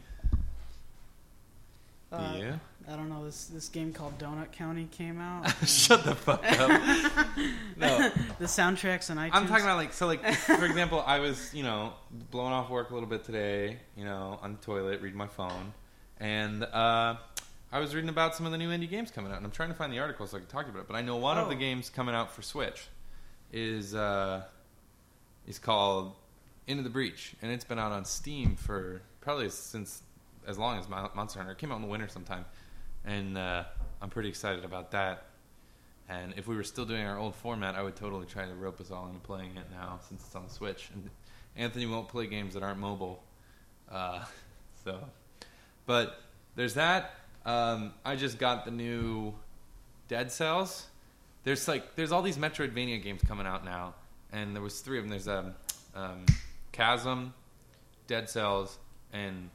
Uh, 2.12 2.36
yeah. 2.38 2.56
I 2.92 2.96
don't 2.96 3.10
know. 3.10 3.24
This 3.24 3.46
this 3.46 3.70
game 3.70 3.94
called 3.94 4.18
Donut 4.18 4.52
County 4.52 4.88
came 4.92 5.20
out. 5.22 5.48
Shut 5.68 6.04
the 6.04 6.16
fuck 6.16 6.44
up. 6.60 6.70
no, 7.78 8.10
the 8.40 8.46
soundtracks 8.46 9.12
and 9.12 9.20
iTunes. 9.20 9.30
I'm 9.34 9.48
talking 9.48 9.64
about 9.64 9.78
like 9.78 9.94
so 9.94 10.08
like 10.08 10.26
for 10.34 10.66
example, 10.66 11.04
I 11.06 11.20
was 11.20 11.54
you 11.54 11.62
know 11.62 11.94
blowing 12.32 12.52
off 12.52 12.70
work 12.72 12.90
a 12.90 12.94
little 12.96 13.10
bit 13.10 13.24
today, 13.26 13.78
you 13.96 14.06
know, 14.06 14.40
on 14.42 14.54
the 14.54 14.58
toilet, 14.60 15.02
reading 15.02 15.20
my 15.20 15.28
phone, 15.28 15.74
and 16.20 16.64
uh, 16.64 17.16
I 17.72 17.80
was 17.80 17.94
reading 17.94 18.10
about 18.10 18.36
some 18.36 18.48
of 18.48 18.52
the 18.52 18.58
new 18.58 18.70
indie 18.70 18.90
games 18.90 19.12
coming 19.12 19.32
out, 19.32 19.38
and 19.38 19.46
I'm 19.46 19.52
trying 19.52 19.70
to 19.70 19.76
find 19.76 19.94
the 19.94 20.00
article 20.00 20.26
so 20.26 20.38
I 20.38 20.40
can 20.40 20.50
talk 20.50 20.68
about 20.68 20.80
it. 20.80 20.88
But 20.88 20.96
I 20.96 21.04
know 21.04 21.18
one 21.18 21.38
of 21.38 21.48
the 21.50 21.56
Oh. 21.56 21.60
games 21.60 21.92
coming 21.92 22.16
out 22.16 22.32
for 22.32 22.42
Switch 22.42 22.88
is 23.54 23.94
uh, 23.94 24.46
is 25.48 25.60
called 25.60 26.16
Into 26.66 26.82
the 26.82 26.90
Breach, 26.90 27.36
and 27.44 27.52
it's 27.52 27.66
been 27.66 27.78
out 27.78 27.92
on 27.92 28.04
Steam 28.06 28.56
for 28.56 29.04
probably 29.22 29.50
since 29.52 30.02
as 30.50 30.58
long 30.58 30.80
as 30.80 30.90
Mon- 30.90 31.10
Monster 31.16 31.40
Hunter. 31.40 31.54
It 31.54 31.60
came 31.60 31.72
out 31.72 31.76
in 31.76 31.84
the 31.84 31.88
winter 31.88 32.08
sometime, 32.08 32.44
and 33.06 33.38
uh, 33.38 33.64
I'm 34.02 34.10
pretty 34.10 34.30
excited 34.30 34.66
about 34.66 34.92
that. 34.92 35.26
And 36.10 36.34
if 36.36 36.48
we 36.48 36.56
were 36.56 36.64
still 36.64 36.86
doing 36.86 37.06
our 37.06 37.20
old 37.20 37.36
format, 37.36 37.76
I 37.76 37.84
would 37.84 37.96
totally 37.96 38.26
try 38.26 38.46
to 38.46 38.54
rope 38.56 38.82
us 38.82 38.90
all 38.90 39.06
into 39.06 39.20
playing 39.20 39.52
it 39.58 39.66
now 39.72 40.00
since 40.10 40.26
it's 40.26 40.36
on 40.36 40.44
the 40.44 40.50
Switch. 40.50 40.90
And 40.94 41.08
Anthony 41.56 41.86
won't 41.86 42.10
play 42.10 42.26
games 42.26 42.56
that 42.56 42.64
aren't 42.64 42.80
mobile, 42.80 43.22
uh, 43.92 44.26
so. 44.84 45.00
But 45.86 46.20
there's 46.56 46.74
that. 46.74 47.14
Um, 47.46 47.94
I 48.04 48.16
just 48.16 48.40
got 48.40 48.66
the 48.66 48.72
new 48.72 49.34
Dead 50.08 50.32
Cells. 50.32 50.88
There's 51.44 51.68
like 51.68 51.96
there's 51.96 52.12
all 52.12 52.24
these 52.24 52.38
Metroidvania 52.38 53.02
games 53.02 53.22
coming 53.28 53.46
out 53.46 53.64
now, 53.64 53.94
and 54.34 54.56
there 54.56 54.64
was 54.64 54.82
three 54.82 54.98
of 54.98 55.04
them. 55.04 55.12
There's 55.12 55.28
um, 55.28 55.54
um, 55.96 56.26
Chasm, 56.72 57.34
Dead 58.08 58.30
Cells, 58.30 58.78
and 59.14 59.50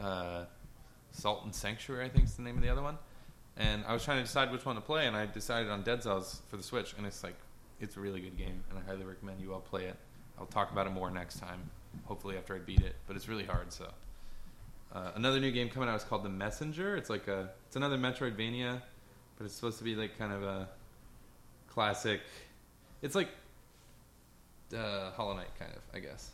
uh, 0.00 0.44
Salt 1.12 1.44
and 1.44 1.54
Sanctuary. 1.54 2.04
I 2.04 2.08
think 2.08 2.24
is 2.24 2.34
the 2.34 2.42
name 2.42 2.56
of 2.56 2.62
the 2.62 2.68
other 2.68 2.82
one. 2.82 2.98
And 3.56 3.84
I 3.86 3.92
was 3.92 4.04
trying 4.04 4.18
to 4.18 4.22
decide 4.22 4.52
which 4.52 4.64
one 4.64 4.76
to 4.76 4.80
play, 4.80 5.06
and 5.06 5.16
I 5.16 5.26
decided 5.26 5.70
on 5.70 5.82
Dead 5.82 6.02
Cells 6.02 6.42
for 6.48 6.56
the 6.56 6.62
Switch. 6.62 6.94
And 6.96 7.06
it's 7.06 7.24
like 7.24 7.36
it's 7.80 7.96
a 7.96 8.00
really 8.00 8.20
good 8.20 8.36
game, 8.36 8.62
and 8.70 8.78
I 8.78 8.82
highly 8.82 9.04
recommend 9.04 9.40
you 9.40 9.52
all 9.52 9.60
play 9.60 9.84
it. 9.84 9.96
I'll 10.38 10.46
talk 10.46 10.70
about 10.70 10.86
it 10.86 10.90
more 10.90 11.10
next 11.10 11.40
time, 11.40 11.70
hopefully 12.04 12.36
after 12.36 12.54
I 12.54 12.58
beat 12.58 12.82
it. 12.82 12.94
But 13.06 13.16
it's 13.16 13.28
really 13.28 13.44
hard, 13.44 13.72
so. 13.72 13.88
Uh, 14.90 15.10
another 15.16 15.38
new 15.38 15.50
game 15.50 15.68
coming 15.68 15.88
out 15.88 15.96
is 15.96 16.04
called 16.04 16.24
The 16.24 16.30
Messenger. 16.30 16.96
It's 16.96 17.10
like 17.10 17.28
a 17.28 17.50
it's 17.66 17.76
another 17.76 17.98
Metroidvania, 17.98 18.80
but 19.36 19.44
it's 19.44 19.54
supposed 19.54 19.78
to 19.78 19.84
be 19.84 19.94
like 19.94 20.16
kind 20.16 20.32
of 20.32 20.42
a 20.42 20.68
classic. 21.68 22.20
It's 23.02 23.14
like 23.14 23.28
uh, 24.74 25.10
Hollow 25.12 25.34
Knight, 25.34 25.50
kind 25.58 25.72
of, 25.72 25.82
I 25.94 25.98
guess. 25.98 26.30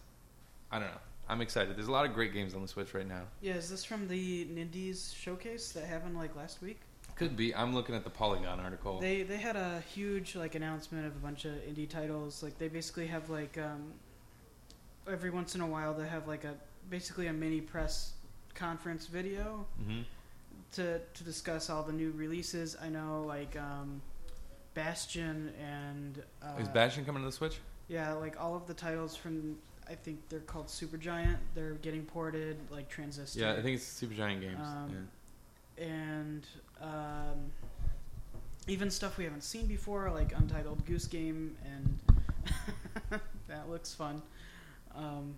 I 0.71 0.79
don't 0.79 0.89
know. 0.89 1.01
I'm 1.29 1.41
excited. 1.41 1.77
There's 1.77 1.89
a 1.89 1.93
lot 1.93 2.05
of 2.05 2.15
great 2.15 2.33
games 2.33 2.55
on 2.55 2.63
the 2.63 2.69
Switch 2.69 2.93
right 2.95 3.07
now. 3.07 3.23
Yeah, 3.41 3.55
is 3.55 3.71
this 3.71 3.85
from 3.85 4.09
the 4.09 4.45
Nindies 4.47 5.15
showcase 5.17 5.73
that 5.73 5.87
happened 5.87 6.17
like 6.17 6.37
last 6.37 6.61
week? 6.61 6.81
Could 7.17 7.37
be. 7.37 7.55
I'm 7.55 7.75
looking 7.75 7.95
at 7.95 8.05
the 8.05 8.11
Polygon 8.11 8.59
article. 8.61 9.01
They 9.01 9.23
they 9.23 9.37
had 9.37 9.57
a 9.57 9.83
huge 9.95 10.35
like 10.37 10.55
announcement 10.55 11.07
of 11.07 11.15
a 11.15 11.19
bunch 11.21 11.45
of 11.45 11.53
indie 11.53 11.89
titles. 11.89 12.43
Like 12.43 12.59
they 12.59 12.69
basically 12.69 13.07
have 13.07 13.31
like 13.31 13.57
um, 13.57 13.93
every 15.11 15.31
once 15.31 15.55
in 15.55 15.61
a 15.61 15.67
while 15.67 15.95
they 15.95 16.09
have 16.09 16.27
like 16.27 16.45
a 16.45 16.55
basically 16.91 17.29
a 17.29 17.33
mini 17.33 17.61
press 17.61 18.13
conference 18.55 19.07
video 19.07 19.67
hmm 19.85 20.03
to 20.73 20.99
to 20.99 21.25
discuss 21.25 21.71
all 21.71 21.83
the 21.85 21.93
new 21.93 22.11
releases. 22.17 22.77
I 22.83 22.89
know 22.89 23.25
like 23.27 23.57
um, 23.57 24.03
Bastion 24.75 25.53
and 25.61 26.23
uh, 26.43 26.61
is 26.61 26.69
Bastion 26.69 27.05
coming 27.05 27.23
to 27.23 27.27
the 27.27 27.33
Switch? 27.33 27.59
yeah, 27.87 28.13
like 28.15 28.41
all 28.41 28.57
of 28.57 28.67
the 28.67 28.75
titles 28.75 29.15
from 29.15 29.57
I 29.89 29.95
think 29.95 30.21
they're 30.29 30.41
called 30.41 30.69
Supergiant. 30.69 31.37
They're 31.55 31.75
getting 31.75 32.05
ported 32.05 32.57
like 32.71 32.89
Transistor. 32.89 33.41
Yeah, 33.41 33.53
I 33.53 33.63
think 33.63 33.77
it's 33.77 34.03
Supergiant 34.03 34.41
Games. 34.41 34.59
Um, 34.59 35.09
and 35.77 36.47
um, 36.81 37.51
even 38.67 38.91
stuff 38.91 39.19
we 39.19 39.25
haven't 39.25 39.45
seen 39.45 39.67
before, 39.67 40.11
like 40.11 40.33
Untitled 40.37 40.85
Goose 40.87 41.07
Game, 41.07 41.57
and 41.65 43.21
that 43.49 43.69
looks 43.69 43.95
fun. 43.95 44.23
Um, 44.95 45.35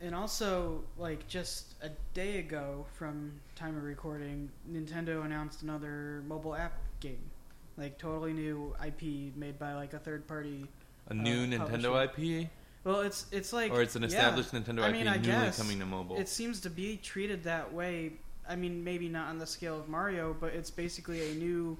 and 0.00 0.14
also, 0.14 0.84
like 0.96 1.26
just 1.26 1.74
a 1.82 1.90
day 2.14 2.38
ago 2.38 2.86
from 2.94 3.32
time 3.56 3.76
of 3.76 3.82
recording, 3.82 4.48
Nintendo 4.70 5.24
announced 5.24 5.62
another 5.62 6.22
mobile 6.28 6.54
app 6.54 6.74
game, 7.00 7.30
like 7.76 7.98
totally 7.98 8.32
new 8.32 8.74
IP 8.84 9.34
made 9.36 9.58
by 9.58 9.74
like 9.74 9.94
a 9.94 9.98
third 9.98 10.26
party. 10.28 10.66
Yeah. 11.10 11.14
A 11.16 11.22
new 11.22 11.56
uh, 11.56 11.58
Nintendo 11.66 12.04
IP, 12.04 12.48
Well, 12.84 13.00
it's 13.00 13.26
it's 13.32 13.52
like 13.52 13.72
or 13.72 13.82
it's 13.82 13.96
an 13.96 14.02
yeah. 14.02 14.08
established 14.08 14.52
Nintendo 14.52 14.82
I 14.82 14.88
IP 14.88 14.92
mean, 14.92 15.08
I 15.08 15.14
newly 15.16 15.26
guess 15.26 15.58
coming 15.58 15.78
to 15.80 15.86
mobile. 15.86 16.16
It 16.18 16.28
seems 16.28 16.60
to 16.62 16.70
be 16.70 16.96
treated 16.96 17.44
that 17.44 17.72
way. 17.72 18.12
I 18.48 18.56
mean, 18.56 18.82
maybe 18.82 19.08
not 19.08 19.28
on 19.28 19.38
the 19.38 19.46
scale 19.46 19.78
of 19.78 19.88
Mario, 19.88 20.34
but 20.38 20.54
it's 20.54 20.70
basically 20.70 21.30
a 21.30 21.34
new 21.34 21.76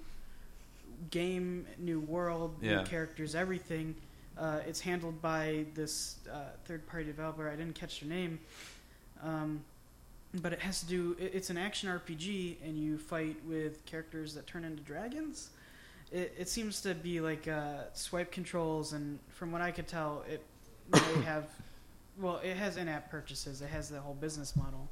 game, 1.10 1.66
new 1.78 2.00
world, 2.00 2.56
Yeah. 2.60 2.78
new 2.78 2.84
characters, 2.84 3.34
everything. 3.34 3.94
Uh, 4.36 4.60
it's 4.66 4.80
handled 4.80 5.20
by 5.20 5.64
this 5.74 6.16
uh, 6.32 6.50
third-party 6.66 7.04
developer. 7.06 7.48
I 7.48 7.56
didn't 7.56 7.74
catch 7.74 8.00
their 8.00 8.08
name, 8.08 8.38
um, 9.22 9.64
but 10.34 10.52
it 10.52 10.60
has 10.60 10.80
to 10.80 10.86
do. 10.86 11.16
It, 11.18 11.32
it's 11.34 11.50
an 11.50 11.56
action 11.58 11.88
RPG, 11.88 12.56
and 12.64 12.78
you 12.78 12.98
fight 12.98 13.36
with 13.46 13.84
characters 13.86 14.34
that 14.34 14.46
turn 14.46 14.64
into 14.64 14.82
dragons. 14.82 15.50
It, 16.12 16.34
it 16.38 16.48
seems 16.48 16.80
to 16.82 16.94
be 16.94 17.20
like 17.20 17.48
uh, 17.48 17.84
swipe 17.92 18.32
controls, 18.32 18.92
and 18.92 19.18
from 19.28 19.52
what 19.52 19.60
I 19.60 19.70
could 19.70 19.86
tell, 19.86 20.24
it 20.28 20.42
may 20.90 21.22
have. 21.24 21.48
Well, 22.18 22.40
it 22.42 22.56
has 22.56 22.76
in-app 22.76 23.10
purchases. 23.10 23.62
It 23.62 23.68
has 23.68 23.88
the 23.88 24.00
whole 24.00 24.14
business 24.14 24.56
model. 24.56 24.88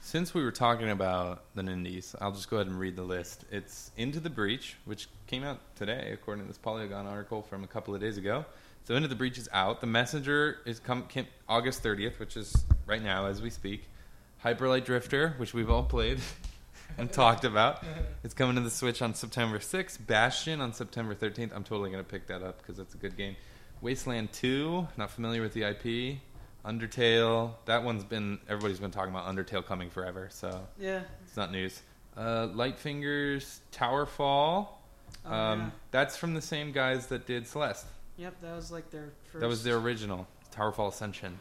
Since 0.00 0.32
we 0.32 0.42
were 0.42 0.52
talking 0.52 0.90
about 0.90 1.44
the 1.54 1.62
Nindies, 1.62 2.14
I'll 2.20 2.32
just 2.32 2.48
go 2.48 2.56
ahead 2.56 2.66
and 2.66 2.78
read 2.78 2.96
the 2.96 3.02
list. 3.02 3.44
It's 3.50 3.90
Into 3.96 4.20
the 4.20 4.30
Breach, 4.30 4.76
which 4.84 5.08
came 5.26 5.44
out 5.44 5.60
today, 5.76 6.10
according 6.12 6.44
to 6.44 6.48
this 6.48 6.58
Polygon 6.58 7.06
article 7.06 7.42
from 7.42 7.64
a 7.64 7.66
couple 7.66 7.94
of 7.94 8.00
days 8.00 8.16
ago. 8.16 8.44
So 8.84 8.94
Into 8.94 9.08
the 9.08 9.14
Breach 9.14 9.38
is 9.38 9.48
out. 9.52 9.80
The 9.80 9.86
Messenger 9.86 10.58
is 10.64 10.78
come, 10.78 11.06
August 11.48 11.82
30th, 11.82 12.18
which 12.18 12.36
is 12.36 12.64
right 12.86 13.02
now 13.02 13.26
as 13.26 13.42
we 13.42 13.50
speak. 13.50 13.88
Hyperlight 14.44 14.84
Drifter, 14.84 15.34
which 15.36 15.52
we've 15.52 15.68
all 15.68 15.82
played 15.82 16.20
and 16.98 17.12
talked 17.12 17.44
about. 17.44 17.84
It's 18.24 18.34
coming 18.34 18.54
to 18.56 18.60
the 18.62 18.70
Switch 18.70 19.02
on 19.02 19.14
September 19.14 19.58
6th. 19.58 19.98
Bastion 20.06 20.60
on 20.60 20.72
September 20.72 21.14
13th. 21.14 21.52
I'm 21.54 21.64
totally 21.64 21.90
going 21.90 22.02
to 22.02 22.08
pick 22.08 22.26
that 22.28 22.42
up 22.42 22.58
because 22.58 22.76
that's 22.76 22.94
a 22.94 22.98
good 22.98 23.16
game. 23.16 23.36
Wasteland 23.80 24.32
2, 24.32 24.88
not 24.96 25.10
familiar 25.10 25.42
with 25.42 25.52
the 25.54 25.62
IP. 25.64 26.18
Undertale, 26.64 27.52
that 27.66 27.84
one's 27.84 28.04
been 28.04 28.38
everybody's 28.48 28.80
been 28.80 28.90
talking 28.90 29.14
about 29.14 29.26
Undertale 29.32 29.64
coming 29.64 29.88
forever, 29.90 30.28
so 30.30 30.66
Yeah. 30.78 31.02
it's 31.24 31.36
not 31.36 31.52
news. 31.52 31.80
Uh, 32.16 32.48
Lightfingers 32.48 33.60
Towerfall, 33.72 34.68
Oh, 35.24 35.32
um, 35.32 35.60
yeah. 35.60 35.70
that's 35.92 36.16
from 36.16 36.34
the 36.34 36.42
same 36.42 36.72
guys 36.72 37.06
that 37.06 37.26
did 37.26 37.46
Celeste. 37.46 37.86
Yep, 38.16 38.40
that 38.42 38.54
was 38.56 38.70
like 38.72 38.90
their 38.90 39.12
first. 39.30 39.40
That 39.40 39.46
was 39.48 39.62
their 39.62 39.76
original 39.76 40.26
Towerfall 40.52 40.88
Ascension. 40.88 41.38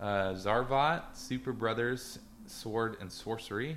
Uh, 0.00 0.32
Zarvot, 0.34 1.02
Super 1.14 1.52
Brothers, 1.52 2.18
Sword 2.46 2.96
and 3.00 3.08
Sworcery. 3.08 3.76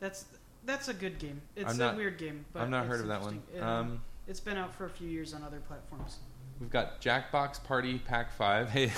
That's 0.00 0.24
that's 0.64 0.88
a 0.88 0.94
good 0.94 1.18
game. 1.18 1.40
It's 1.54 1.70
I'm 1.70 1.78
not- 1.78 1.94
a 1.94 1.96
weird 1.96 2.18
game, 2.18 2.44
but 2.52 2.62
I've 2.62 2.70
not 2.70 2.86
it's 2.86 2.92
heard 2.92 3.00
of 3.02 3.08
that 3.08 3.20
one. 3.22 3.34
interesting. 3.34 3.58
It, 3.60 3.62
Um, 3.62 4.00
it's 4.26 4.40
been 4.40 4.56
out 4.56 4.74
for 4.74 4.84
a 4.86 4.90
few 4.90 5.08
years 5.08 5.32
on 5.34 5.42
other 5.44 5.60
platforms. 5.60 6.18
we've 6.60 6.70
got 6.70 7.00
Jackbox 7.00 7.62
Party 7.64 7.98
Pack 7.98 8.32
Five. 8.32 8.70
Hey, 8.76 8.90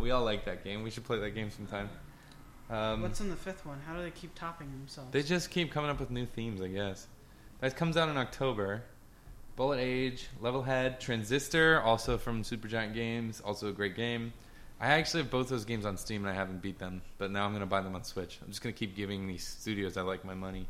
we 0.00 0.10
all 0.10 0.24
like 0.24 0.44
that 0.46 0.64
game. 0.64 0.82
We 0.82 0.90
should 0.90 1.04
play 1.04 1.18
that 1.20 1.30
game 1.30 1.50
sometime. 1.50 1.88
Um, 2.70 3.02
What's 3.02 3.20
in 3.20 3.30
the 3.30 3.36
fifth 3.36 3.64
one? 3.66 3.78
How 3.86 3.94
do 3.96 4.02
they 4.02 4.10
keep 4.10 4.34
topping 4.34 4.70
themselves? 4.70 5.10
They 5.12 5.22
just 5.22 5.50
keep 5.50 5.70
coming 5.70 5.90
up 5.90 6.00
with 6.00 6.10
new 6.10 6.26
themes, 6.26 6.60
I 6.62 6.68
guess. 6.68 7.06
That 7.60 7.76
comes 7.76 7.96
out 7.96 8.08
in 8.08 8.16
October. 8.16 8.82
Bullet 9.56 9.78
Age, 9.78 10.28
Level 10.40 10.62
Head, 10.62 11.00
Transistor, 11.00 11.80
also 11.82 12.18
from 12.18 12.42
Supergiant 12.42 12.92
Games, 12.94 13.40
also 13.40 13.68
a 13.68 13.72
great 13.72 13.94
game. 13.94 14.32
I 14.80 14.88
actually 14.88 15.22
have 15.22 15.30
both 15.30 15.48
those 15.48 15.64
games 15.64 15.86
on 15.86 15.96
Steam 15.96 16.24
and 16.24 16.32
I 16.32 16.34
haven't 16.34 16.60
beat 16.60 16.78
them, 16.78 17.02
but 17.18 17.30
now 17.30 17.44
I'm 17.44 17.52
going 17.52 17.60
to 17.60 17.66
buy 17.66 17.80
them 17.80 17.94
on 17.94 18.04
Switch. 18.04 18.38
I'm 18.42 18.48
just 18.48 18.62
going 18.62 18.74
to 18.74 18.78
keep 18.78 18.96
giving 18.96 19.26
these 19.26 19.46
studios 19.46 19.96
I 19.96 20.02
like 20.02 20.24
my 20.24 20.34
money. 20.34 20.66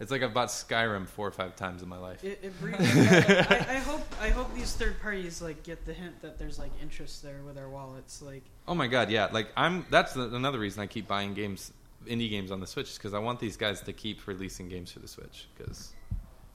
It's 0.00 0.10
like 0.10 0.22
I've 0.22 0.32
bought 0.32 0.48
Skyrim 0.48 1.06
four 1.06 1.28
or 1.28 1.30
five 1.30 1.56
times 1.56 1.82
in 1.82 1.88
my 1.88 1.98
life. 1.98 2.24
It, 2.24 2.38
it 2.42 2.58
breeds. 2.58 2.78
I, 2.80 3.66
I 3.68 3.74
hope 3.76 4.00
I 4.18 4.30
hope 4.30 4.54
these 4.54 4.72
third 4.72 4.98
parties 5.02 5.42
like 5.42 5.62
get 5.62 5.84
the 5.84 5.92
hint 5.92 6.22
that 6.22 6.38
there's 6.38 6.58
like 6.58 6.70
interest 6.80 7.22
there 7.22 7.42
with 7.44 7.58
our 7.58 7.68
wallets. 7.68 8.22
Like 8.22 8.42
Oh 8.66 8.74
my 8.74 8.86
god, 8.86 9.10
yeah. 9.10 9.28
Like 9.30 9.48
I'm 9.58 9.84
that's 9.90 10.14
the, 10.14 10.34
another 10.34 10.58
reason 10.58 10.82
I 10.82 10.86
keep 10.86 11.06
buying 11.06 11.34
games 11.34 11.70
indie 12.06 12.30
games 12.30 12.50
on 12.50 12.60
the 12.60 12.66
Switch 12.66 12.88
is 12.88 12.96
cuz 12.96 13.12
I 13.12 13.18
want 13.18 13.40
these 13.40 13.58
guys 13.58 13.82
to 13.82 13.92
keep 13.92 14.26
releasing 14.26 14.70
games 14.70 14.90
for 14.90 15.00
the 15.00 15.08
Switch 15.08 15.48
cuz 15.58 15.92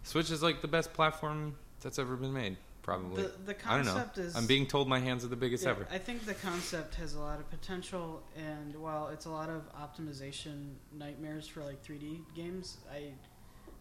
Switch 0.02 0.32
is 0.32 0.42
like 0.42 0.62
the 0.62 0.68
best 0.68 0.92
platform 0.94 1.56
that's 1.82 2.00
ever 2.00 2.16
been 2.16 2.34
made, 2.34 2.58
probably. 2.86 3.24
the 3.24 3.32
the 3.46 3.56
I 3.66 3.78
don't 3.78 3.86
know. 3.86 3.94
concept 3.94 4.18
is. 4.20 4.36
I'm 4.36 4.46
being 4.46 4.68
told 4.68 4.88
my 4.88 5.00
hands 5.00 5.26
are 5.26 5.28
the 5.28 5.36
biggest 5.36 5.64
yeah, 5.64 5.72
ever. 5.72 5.88
I 5.92 5.98
think 5.98 6.26
the 6.26 6.36
concept 6.36 6.96
has 6.96 7.16
a 7.16 7.20
lot 7.20 7.40
of 7.40 7.50
potential, 7.50 8.22
and 8.38 8.76
while 8.76 9.08
it's 9.08 9.26
a 9.26 9.30
lot 9.30 9.50
of 9.50 9.64
optimization 9.76 10.74
nightmares 10.94 11.48
for 11.48 11.64
like 11.64 11.84
3D 11.84 12.20
games, 12.36 12.78
I 12.94 13.12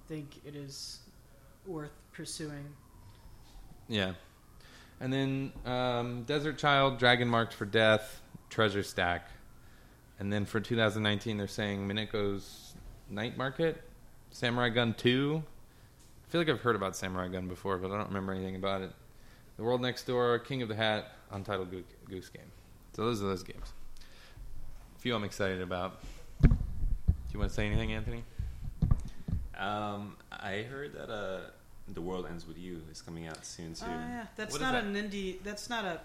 think 0.09 0.40
it 0.45 0.57
is 0.57 1.01
worth 1.67 1.93
pursuing. 2.12 2.67
Yeah. 3.88 4.12
And 5.01 5.12
then 5.12 5.53
um, 5.67 6.23
Desert 6.23 6.57
Child, 6.57 6.99
Dragon 6.99 7.29
Marked 7.29 7.53
for 7.53 7.67
Death, 7.67 8.23
Treasure 8.49 8.83
Stack. 8.83 9.29
And 10.19 10.33
then 10.33 10.47
for 10.47 10.61
2019, 10.61 11.37
they're 11.37 11.47
saying 11.49 11.87
Mineko's 11.87 12.75
Night 13.11 13.37
Market, 13.37 13.83
Samurai 14.31 14.71
Gun 14.71 14.95
2. 14.95 15.43
I 16.35 16.37
feel 16.37 16.40
like 16.40 16.49
I've 16.49 16.62
heard 16.62 16.75
about 16.75 16.97
Samurai 16.97 17.29
Gun 17.29 17.47
before, 17.47 17.79
but 17.79 17.92
I 17.92 17.97
don't 17.97 18.09
remember 18.09 18.33
anything 18.33 18.57
about 18.57 18.83
it. 18.83 18.90
The 19.57 19.62
World 19.62 19.81
Next 19.81 20.03
Door, 20.03 20.40
King 20.40 20.62
of 20.62 20.68
the 20.68 20.75
Hat, 20.75 21.12
Untitled 21.31 21.70
Goose 22.11 22.29
Game. 22.29 22.51
So 22.92 23.05
those 23.05 23.23
are 23.23 23.27
those 23.27 23.44
games. 23.44 23.73
A 24.97 24.99
few 24.99 25.14
I'm 25.14 25.23
excited 25.23 25.62
about. 25.62 26.03
Do 26.42 26.49
you 27.33 27.38
want 27.38 27.53
to 27.53 27.55
say 27.55 27.68
anything, 27.68 27.92
Anthony? 27.92 28.25
Um, 29.57 30.16
I 30.33 30.62
heard 30.68 30.94
that 30.94 31.09
uh, 31.09 31.51
The 31.92 32.01
World 32.01 32.27
Ends 32.29 32.49
With 32.49 32.59
You 32.59 32.83
is 32.90 33.01
coming 33.01 33.29
out 33.29 33.47
soon 33.47 33.75
too. 33.75 33.85
Oh 33.87 33.92
yeah, 33.92 34.27
that's 34.35 34.55
What 34.55 34.61
is 34.61 34.62
not 34.62 34.73
that? 34.73 34.83
an 34.83 34.94
indie. 34.97 35.37
That's 35.44 35.70
not 35.70 35.85
a. 35.85 36.01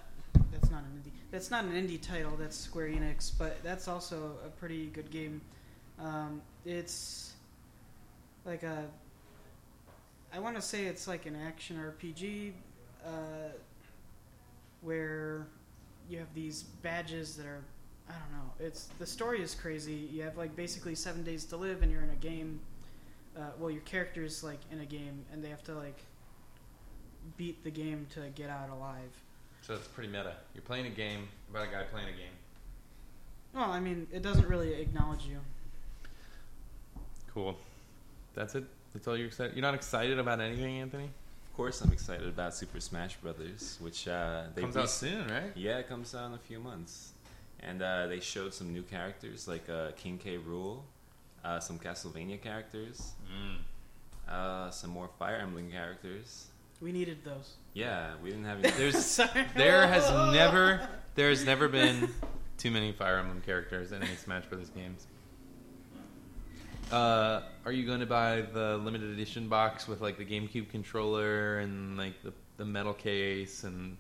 That's 0.52 0.70
not 0.70 0.84
an 0.84 1.02
indie. 1.04 1.12
That's 1.32 1.50
not 1.50 1.64
an 1.64 1.72
indie 1.72 2.00
title. 2.00 2.38
That's 2.38 2.56
Square 2.56 2.90
Enix, 2.90 3.32
but 3.36 3.58
that's 3.64 3.88
also 3.88 4.34
a 4.46 4.50
pretty 4.50 4.92
good 4.94 5.10
game. 5.10 5.42
Um, 6.00 6.40
it's 6.68 7.34
like 8.46 8.62
a. 8.62 8.86
I 10.34 10.40
want 10.40 10.56
to 10.56 10.62
say 10.62 10.86
it's 10.86 11.08
like 11.08 11.26
an 11.26 11.36
action 11.36 11.78
RPG, 11.78 12.52
uh, 13.06 13.10
where 14.82 15.48
you 16.10 16.20
have 16.20 16.34
these 16.34 16.64
badges 16.82 17.36
that 17.38 17.46
are. 17.46 17.62
I 18.08 18.14
don't 18.14 18.32
know. 18.32 18.66
It's 18.66 18.90
the 18.98 19.06
story 19.06 19.42
is 19.42 19.54
crazy. 19.54 20.10
You 20.12 20.24
have 20.24 20.38
like 20.38 20.56
basically 20.56 20.96
seven 20.96 21.24
days 21.24 21.46
to 21.46 21.58
live, 21.58 21.84
and 21.84 21.92
you're 21.92 22.02
in 22.02 22.10
a 22.10 22.16
game. 22.16 22.60
Uh, 23.38 23.42
well, 23.60 23.70
your 23.70 23.82
character's 23.82 24.44
like 24.44 24.60
in 24.72 24.80
a 24.80 24.86
game, 24.86 25.26
and 25.32 25.44
they 25.44 25.50
have 25.50 25.64
to 25.66 25.76
like 25.76 26.00
beat 27.38 27.64
the 27.64 27.70
game 27.72 28.08
to 28.12 28.22
get 28.36 28.50
out 28.50 28.70
alive. 28.70 29.12
So 29.62 29.74
it's 29.76 29.88
pretty 29.88 30.10
meta. 30.10 30.34
You're 30.56 30.64
playing 30.64 30.88
a 30.88 30.92
game 30.92 31.28
about 31.50 31.68
a 31.68 31.72
guy 31.72 31.84
playing 31.84 32.08
a 32.08 32.12
game. 32.12 32.34
Well, 33.54 33.72
I 33.72 33.80
mean, 33.80 34.08
it 34.12 34.22
doesn't 34.22 34.48
really 34.48 34.74
acknowledge 34.74 35.26
you. 35.26 35.40
Cool. 37.34 37.58
That's 38.36 38.56
it. 38.56 38.64
That's 38.94 39.08
all 39.08 39.16
you're 39.18 39.28
excited. 39.28 39.56
You're 39.56 39.62
not 39.62 39.74
excited 39.76 40.18
about 40.20 40.40
anything, 40.42 40.80
Anthony? 40.80 41.06
Of 41.06 41.56
course, 41.56 41.82
I'm 41.82 41.92
excited 41.92 42.28
about 42.28 42.54
Super 42.56 42.80
Smash 42.80 43.18
Brothers, 43.18 43.78
which 43.82 44.08
uh, 44.08 44.44
they 44.56 44.62
Comes 44.62 44.76
rec- 44.76 44.84
out 44.84 44.90
soon, 44.90 45.28
right? 45.28 45.52
Yeah, 45.56 45.78
it 45.80 45.90
comes 45.90 46.16
out 46.16 46.28
in 46.28 46.34
a 46.34 46.38
few 46.40 46.60
months, 46.60 47.12
and 47.60 47.82
uh, 47.82 48.08
they 48.08 48.20
showed 48.20 48.54
some 48.54 48.72
new 48.74 48.82
characters 48.84 49.48
like 49.48 49.70
uh, 49.70 49.92
King 49.98 50.18
K. 50.18 50.38
Rool, 50.38 50.80
uh, 51.44 51.60
some 51.60 51.78
Castlevania 51.78 52.42
characters, 52.42 53.12
Mm. 53.32 54.32
uh, 54.34 54.72
some 54.72 54.90
more 54.92 55.10
Fire 55.20 55.36
Emblem 55.38 55.70
characters. 55.72 56.48
We 56.82 56.92
needed 56.94 57.18
those. 57.26 57.56
Yeah, 57.74 58.12
we 58.24 58.30
didn't 58.30 58.46
have 58.46 58.64
any. 58.64 58.72
There's 58.74 59.18
there 59.56 59.86
has 59.86 60.10
never 60.34 60.88
there 61.16 61.30
has 61.30 61.46
never 61.46 61.68
been 61.68 62.10
too 62.58 62.72
many 62.72 62.94
Fire 62.94 63.18
Emblem 63.18 63.42
characters 63.46 63.92
in 63.92 64.02
any 64.02 64.16
Smash 64.16 64.46
Brothers 64.46 64.70
games. 64.70 65.06
Uh, 66.92 67.42
are 67.66 67.72
you 67.72 67.86
going 67.86 68.00
to 68.00 68.06
buy 68.06 68.42
the 68.42 68.78
limited 68.78 69.12
edition 69.12 69.48
box 69.48 69.88
with 69.88 70.02
like 70.02 70.18
the 70.18 70.26
GameCube 70.26 70.70
controller 70.70 71.60
and 71.60 71.98
like 71.98 72.22
the, 72.24 72.34
the 72.58 72.66
metal 72.66 72.94
case 72.94 73.64
and 73.64 73.96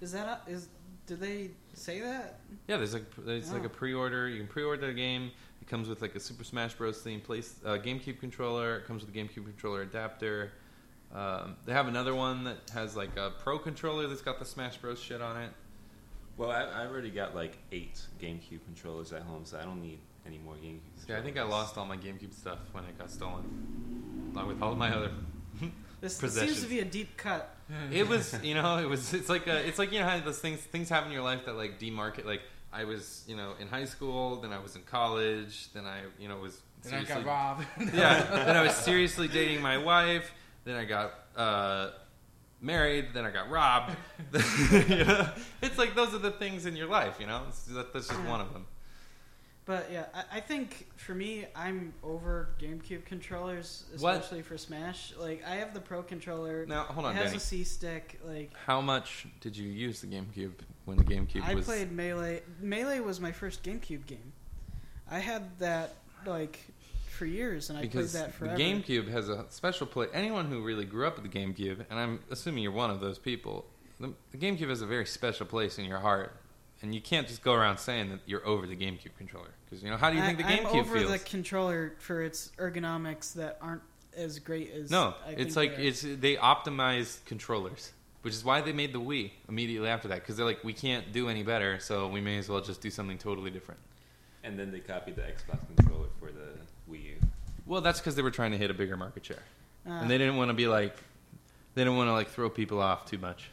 Is 0.00 0.12
that 0.12 0.42
a, 0.46 0.50
is? 0.50 0.68
Did 1.06 1.20
they 1.20 1.50
say 1.74 2.00
that? 2.00 2.38
yeah, 2.68 2.76
there's 2.76 2.92
like 2.94 3.06
there's 3.24 3.50
like 3.52 3.62
Oh. 3.62 3.66
a 3.66 3.70
pre-order. 3.70 4.28
You 4.28 4.38
can 4.38 4.46
pre-order 4.46 4.86
the 4.86 4.92
game. 4.92 5.30
It 5.62 5.66
comes 5.68 5.88
with 5.88 6.00
like 6.02 6.14
a 6.14 6.20
Super 6.20 6.44
Smash 6.44 6.74
Bros. 6.74 7.00
theme 7.00 7.20
place 7.20 7.56
uh, 7.64 7.70
GameCube 7.70 8.20
controller. 8.20 8.76
It 8.76 8.86
comes 8.86 9.04
with 9.04 9.14
a 9.14 9.18
GameCube 9.18 9.44
controller 9.44 9.82
adapter. 9.82 10.52
Um, 11.14 11.56
they 11.64 11.72
have 11.72 11.88
another 11.88 12.14
one 12.14 12.44
that 12.44 12.70
has 12.74 12.94
like 12.94 13.16
a 13.16 13.32
Pro 13.42 13.58
controller 13.58 14.06
that's 14.06 14.20
got 14.22 14.38
the 14.38 14.44
Smash 14.44 14.76
Bros. 14.76 15.00
shit 15.00 15.20
on 15.22 15.40
it. 15.40 15.50
Well, 16.36 16.50
I, 16.52 16.62
I 16.64 16.86
already 16.86 17.10
got 17.10 17.34
like 17.34 17.56
eight 17.72 18.00
GameCube 18.22 18.60
controllers 18.66 19.12
at 19.12 19.22
home, 19.22 19.44
so 19.44 19.58
I 19.58 19.62
don't 19.64 19.82
need 19.82 19.98
any 20.28 20.38
more 20.38 20.54
GameCube. 20.54 21.08
Yeah, 21.08 21.18
I 21.18 21.22
think 21.22 21.38
I 21.38 21.42
lost 21.42 21.78
all 21.78 21.86
my 21.86 21.96
GameCube 21.96 22.34
stuff 22.34 22.58
when 22.72 22.84
it 22.84 22.98
got 22.98 23.10
stolen, 23.10 24.30
along 24.34 24.48
with 24.48 24.62
all 24.62 24.72
of 24.72 24.78
my 24.78 24.94
other. 24.94 25.10
This, 26.00 26.18
this 26.18 26.34
seems 26.34 26.62
to 26.62 26.68
be 26.68 26.80
a 26.80 26.84
deep 26.84 27.16
cut. 27.16 27.56
it 27.90 28.06
was, 28.06 28.38
you 28.42 28.54
know, 28.54 28.78
it 28.78 28.88
was. 28.88 29.14
It's 29.14 29.28
like 29.28 29.46
a, 29.46 29.66
it's 29.66 29.78
like 29.78 29.90
you 29.92 30.00
know 30.00 30.06
how 30.06 30.20
those 30.20 30.38
things 30.38 30.60
things 30.60 30.88
happen 30.88 31.08
in 31.08 31.14
your 31.14 31.24
life 31.24 31.46
that 31.46 31.54
like 31.54 31.80
demarket. 31.80 32.24
Like 32.26 32.42
I 32.72 32.84
was, 32.84 33.24
you 33.26 33.36
know, 33.36 33.54
in 33.58 33.68
high 33.68 33.86
school, 33.86 34.40
then 34.40 34.52
I 34.52 34.58
was 34.58 34.76
in 34.76 34.82
college, 34.82 35.72
then 35.72 35.86
I, 35.86 36.02
you 36.18 36.28
know, 36.28 36.36
was 36.36 36.60
Then 36.82 36.94
I 36.94 37.04
got 37.04 37.24
robbed. 37.24 37.66
yeah. 37.94 38.22
Then 38.44 38.56
I 38.56 38.62
was 38.62 38.74
seriously 38.76 39.28
dating 39.28 39.62
my 39.62 39.78
wife. 39.78 40.30
Then 40.64 40.76
I 40.76 40.84
got 40.84 41.14
uh, 41.34 41.90
married. 42.60 43.08
Then 43.14 43.24
I 43.24 43.30
got 43.30 43.48
robbed. 43.48 43.96
you 44.88 45.04
know? 45.04 45.30
It's 45.62 45.78
like 45.78 45.94
those 45.94 46.14
are 46.14 46.18
the 46.18 46.30
things 46.32 46.66
in 46.66 46.76
your 46.76 46.88
life. 46.88 47.16
You 47.18 47.26
know, 47.26 47.38
It's- 47.48 47.64
that, 47.70 47.92
that's 47.94 48.08
just 48.08 48.20
one 48.24 48.42
of 48.42 48.52
them. 48.52 48.66
But 49.68 49.90
yeah, 49.92 50.06
I, 50.14 50.38
I 50.38 50.40
think 50.40 50.86
for 50.96 51.14
me, 51.14 51.44
I'm 51.54 51.92
over 52.02 52.48
GameCube 52.58 53.04
controllers, 53.04 53.84
What? 53.98 54.14
especially 54.16 54.40
for 54.40 54.56
Smash. 54.56 55.12
Like 55.18 55.44
I 55.46 55.56
have 55.56 55.74
the 55.74 55.80
Pro 55.80 56.02
controller. 56.02 56.64
Now, 56.64 56.84
hold 56.84 57.04
on, 57.04 57.12
it 57.12 57.16
has 57.16 57.26
Danny. 57.26 57.36
a 57.36 57.40
C 57.40 57.64
stick. 57.64 58.18
Like 58.24 58.50
How 58.64 58.80
much 58.80 59.26
did 59.42 59.54
you 59.58 59.68
use 59.68 60.00
the 60.00 60.06
GameCube 60.06 60.52
when 60.86 60.96
the 60.96 61.04
GameCube 61.04 61.42
I 61.44 61.54
was? 61.54 61.66
played 61.66 61.92
Melee. 61.92 62.40
Melee 62.62 63.00
was 63.00 63.20
my 63.20 63.30
first 63.30 63.62
GameCube 63.62 64.06
game. 64.06 64.32
I 65.10 65.18
had 65.18 65.58
that 65.58 65.96
like 66.24 66.58
for 67.10 67.26
years, 67.26 67.68
and 67.68 67.78
I 67.78 67.82
because 67.82 68.12
played 68.12 68.22
that 68.24 68.34
forever. 68.34 68.56
the. 68.56 68.62
GameCube 68.62 69.08
has 69.10 69.28
a 69.28 69.44
special 69.50 69.86
place. 69.86 70.08
Anyone 70.14 70.46
who 70.46 70.62
really 70.62 70.86
grew 70.86 71.06
up 71.06 71.20
with 71.20 71.30
the 71.30 71.38
GameCube, 71.38 71.84
and 71.90 72.00
I'm 72.00 72.20
assuming 72.30 72.62
you're 72.62 72.72
one 72.72 72.90
of 72.90 73.00
those 73.00 73.18
people, 73.18 73.66
the, 74.00 74.14
the 74.30 74.38
GameCube 74.38 74.70
has 74.70 74.80
a 74.80 74.86
very 74.86 75.04
special 75.04 75.44
place 75.44 75.78
in 75.78 75.84
your 75.84 75.98
heart, 75.98 76.34
and 76.82 76.94
you 76.94 77.00
can't 77.00 77.26
just 77.26 77.42
go 77.42 77.52
around 77.54 77.78
saying 77.78 78.10
that 78.10 78.20
you're 78.26 78.46
over 78.46 78.66
the 78.66 78.76
GameCube 78.76 79.16
controller. 79.18 79.48
Because 79.64 79.82
you 79.82 79.90
know, 79.90 79.96
how 79.96 80.10
do 80.10 80.16
you 80.16 80.22
think 80.22 80.38
the 80.38 80.46
I, 80.46 80.56
GameCube 80.58 80.70
I'm 80.70 80.76
over 80.80 80.98
feels? 80.98 81.12
the 81.12 81.18
controller 81.18 81.94
for 81.98 82.22
its 82.22 82.52
ergonomics 82.58 83.34
that 83.34 83.58
aren't 83.60 83.82
as 84.16 84.38
great 84.38 84.72
as 84.72 84.90
no, 84.90 85.14
I 85.26 85.30
it's 85.32 85.54
think 85.54 85.56
like 85.56 85.76
they 85.76 85.84
are. 85.84 85.88
it's 85.88 86.02
they 86.02 86.36
optimize 86.36 87.24
controllers, 87.24 87.92
which 88.22 88.34
is 88.34 88.44
why 88.44 88.60
they 88.60 88.72
made 88.72 88.92
the 88.92 89.00
Wii 89.00 89.30
immediately 89.48 89.88
after 89.88 90.08
that. 90.08 90.20
Because 90.20 90.36
they're 90.36 90.46
like, 90.46 90.64
we 90.64 90.72
can't 90.72 91.12
do 91.12 91.28
any 91.28 91.42
better, 91.42 91.78
so 91.80 92.08
we 92.08 92.20
may 92.20 92.38
as 92.38 92.48
well 92.48 92.60
just 92.60 92.80
do 92.80 92.90
something 92.90 93.18
totally 93.18 93.50
different. 93.50 93.80
And 94.44 94.58
then 94.58 94.70
they 94.72 94.80
copied 94.80 95.16
the 95.16 95.22
Xbox 95.22 95.58
controller 95.76 96.06
for 96.18 96.30
the 96.30 96.48
Wii 96.90 97.04
U. 97.04 97.16
Well, 97.66 97.80
that's 97.80 98.00
because 98.00 98.14
they 98.14 98.22
were 98.22 98.30
trying 98.30 98.52
to 98.52 98.58
hit 98.58 98.70
a 98.70 98.74
bigger 98.74 98.96
market 98.96 99.26
share, 99.26 99.42
Uh, 99.86 99.90
and 99.90 100.10
they 100.10 100.16
didn't 100.16 100.36
want 100.36 100.48
to 100.48 100.54
be 100.54 100.66
like, 100.66 100.96
they 101.74 101.82
didn't 101.84 101.96
want 101.98 102.08
to 102.08 102.12
like 102.14 102.28
throw 102.30 102.48
people 102.48 102.80
off 102.80 103.04
too 103.04 103.18
much. 103.18 103.50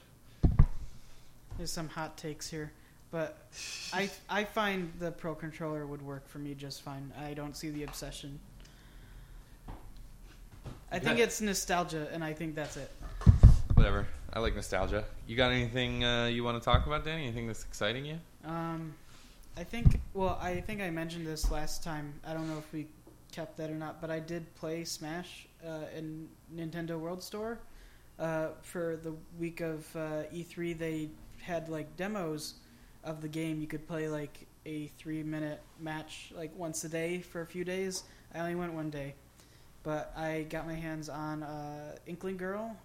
There's 1.58 1.72
some 1.72 1.90
hot 1.90 2.18
takes 2.18 2.50
here, 2.50 2.72
but 3.15 3.38
I 3.93 4.10
I 4.30 4.43
find 4.43 4.91
the 4.99 5.10
Pro 5.10 5.36
controller 5.36 5.88
would 5.88 6.01
work 6.01 6.28
for 6.28 6.39
me 6.39 6.54
just 6.54 6.82
fine. 6.82 7.13
I 7.17 7.34
don't 7.34 7.56
see 7.56 7.69
the 7.69 7.84
obsession. 7.84 8.39
I 10.91 10.99
think 10.99 11.19
it's 11.19 11.39
nostalgia, 11.39 12.08
and 12.12 12.23
I 12.23 12.34
think 12.34 12.56
that's 12.56 12.75
it. 12.75 12.91
Whatever. 13.73 14.06
I 14.34 14.39
like 14.39 14.54
nostalgia. 14.54 15.06
You 15.28 15.38
got 15.38 15.51
anything 15.54 16.04
uh, 16.04 16.25
you 16.25 16.43
want 16.43 16.62
to 16.62 16.65
talk 16.65 16.88
about, 16.88 17.06
Danny? 17.06 17.23
Anything 17.23 17.47
that's 17.47 17.63
exciting 17.63 18.06
you? 18.06 18.17
Um, 18.43 18.93
I 19.56 19.63
think. 19.63 20.01
Well, 20.13 20.38
I 20.41 20.60
think 20.60 20.82
I 20.82 20.89
mentioned 20.89 21.25
this 21.25 21.49
last 21.49 21.86
time. 21.86 22.13
I 22.28 22.34
don't 22.34 22.49
know 22.49 22.58
if 22.58 22.71
we 22.73 22.86
kept 23.32 23.56
that 23.58 23.69
or 23.69 23.75
not, 23.75 24.01
but 24.01 24.12
I 24.12 24.19
did 24.19 24.43
play 24.56 24.84
Smash 24.84 25.47
uh, 25.65 25.97
in 25.97 26.28
Nintendo 26.54 26.99
World 26.99 27.23
Store 27.23 27.60
uh, 28.19 28.49
for 28.62 28.97
the 29.01 29.13
week 29.39 29.62
of 29.62 29.95
uh, 29.95 30.23
E3. 30.34 30.78
They 30.78 31.10
had 31.41 31.69
like 31.69 31.95
demos 31.95 32.56
of 33.06 33.22
the 33.22 33.28
game. 33.28 33.62
You 33.62 33.68
could 33.68 33.88
play 33.88 34.10
like 34.10 34.46
a 34.65 34.88
three-minute 34.98 35.62
match 35.80 36.34
like 36.36 36.52
once 36.58 36.84
a 36.84 36.89
day 36.89 37.20
for 37.22 37.41
a 37.41 37.46
few 37.46 37.63
days. 37.63 38.04
I 38.34 38.39
only 38.39 38.56
went 38.56 38.74
one 38.74 38.89
day, 38.89 39.13
but 39.84 40.12
I 40.18 40.46
got 40.50 40.65
my 40.68 40.74
hands 40.74 41.08
on 41.08 41.44
uh, 41.44 41.96
Inkling 42.08 42.38
Girl. 42.38 42.76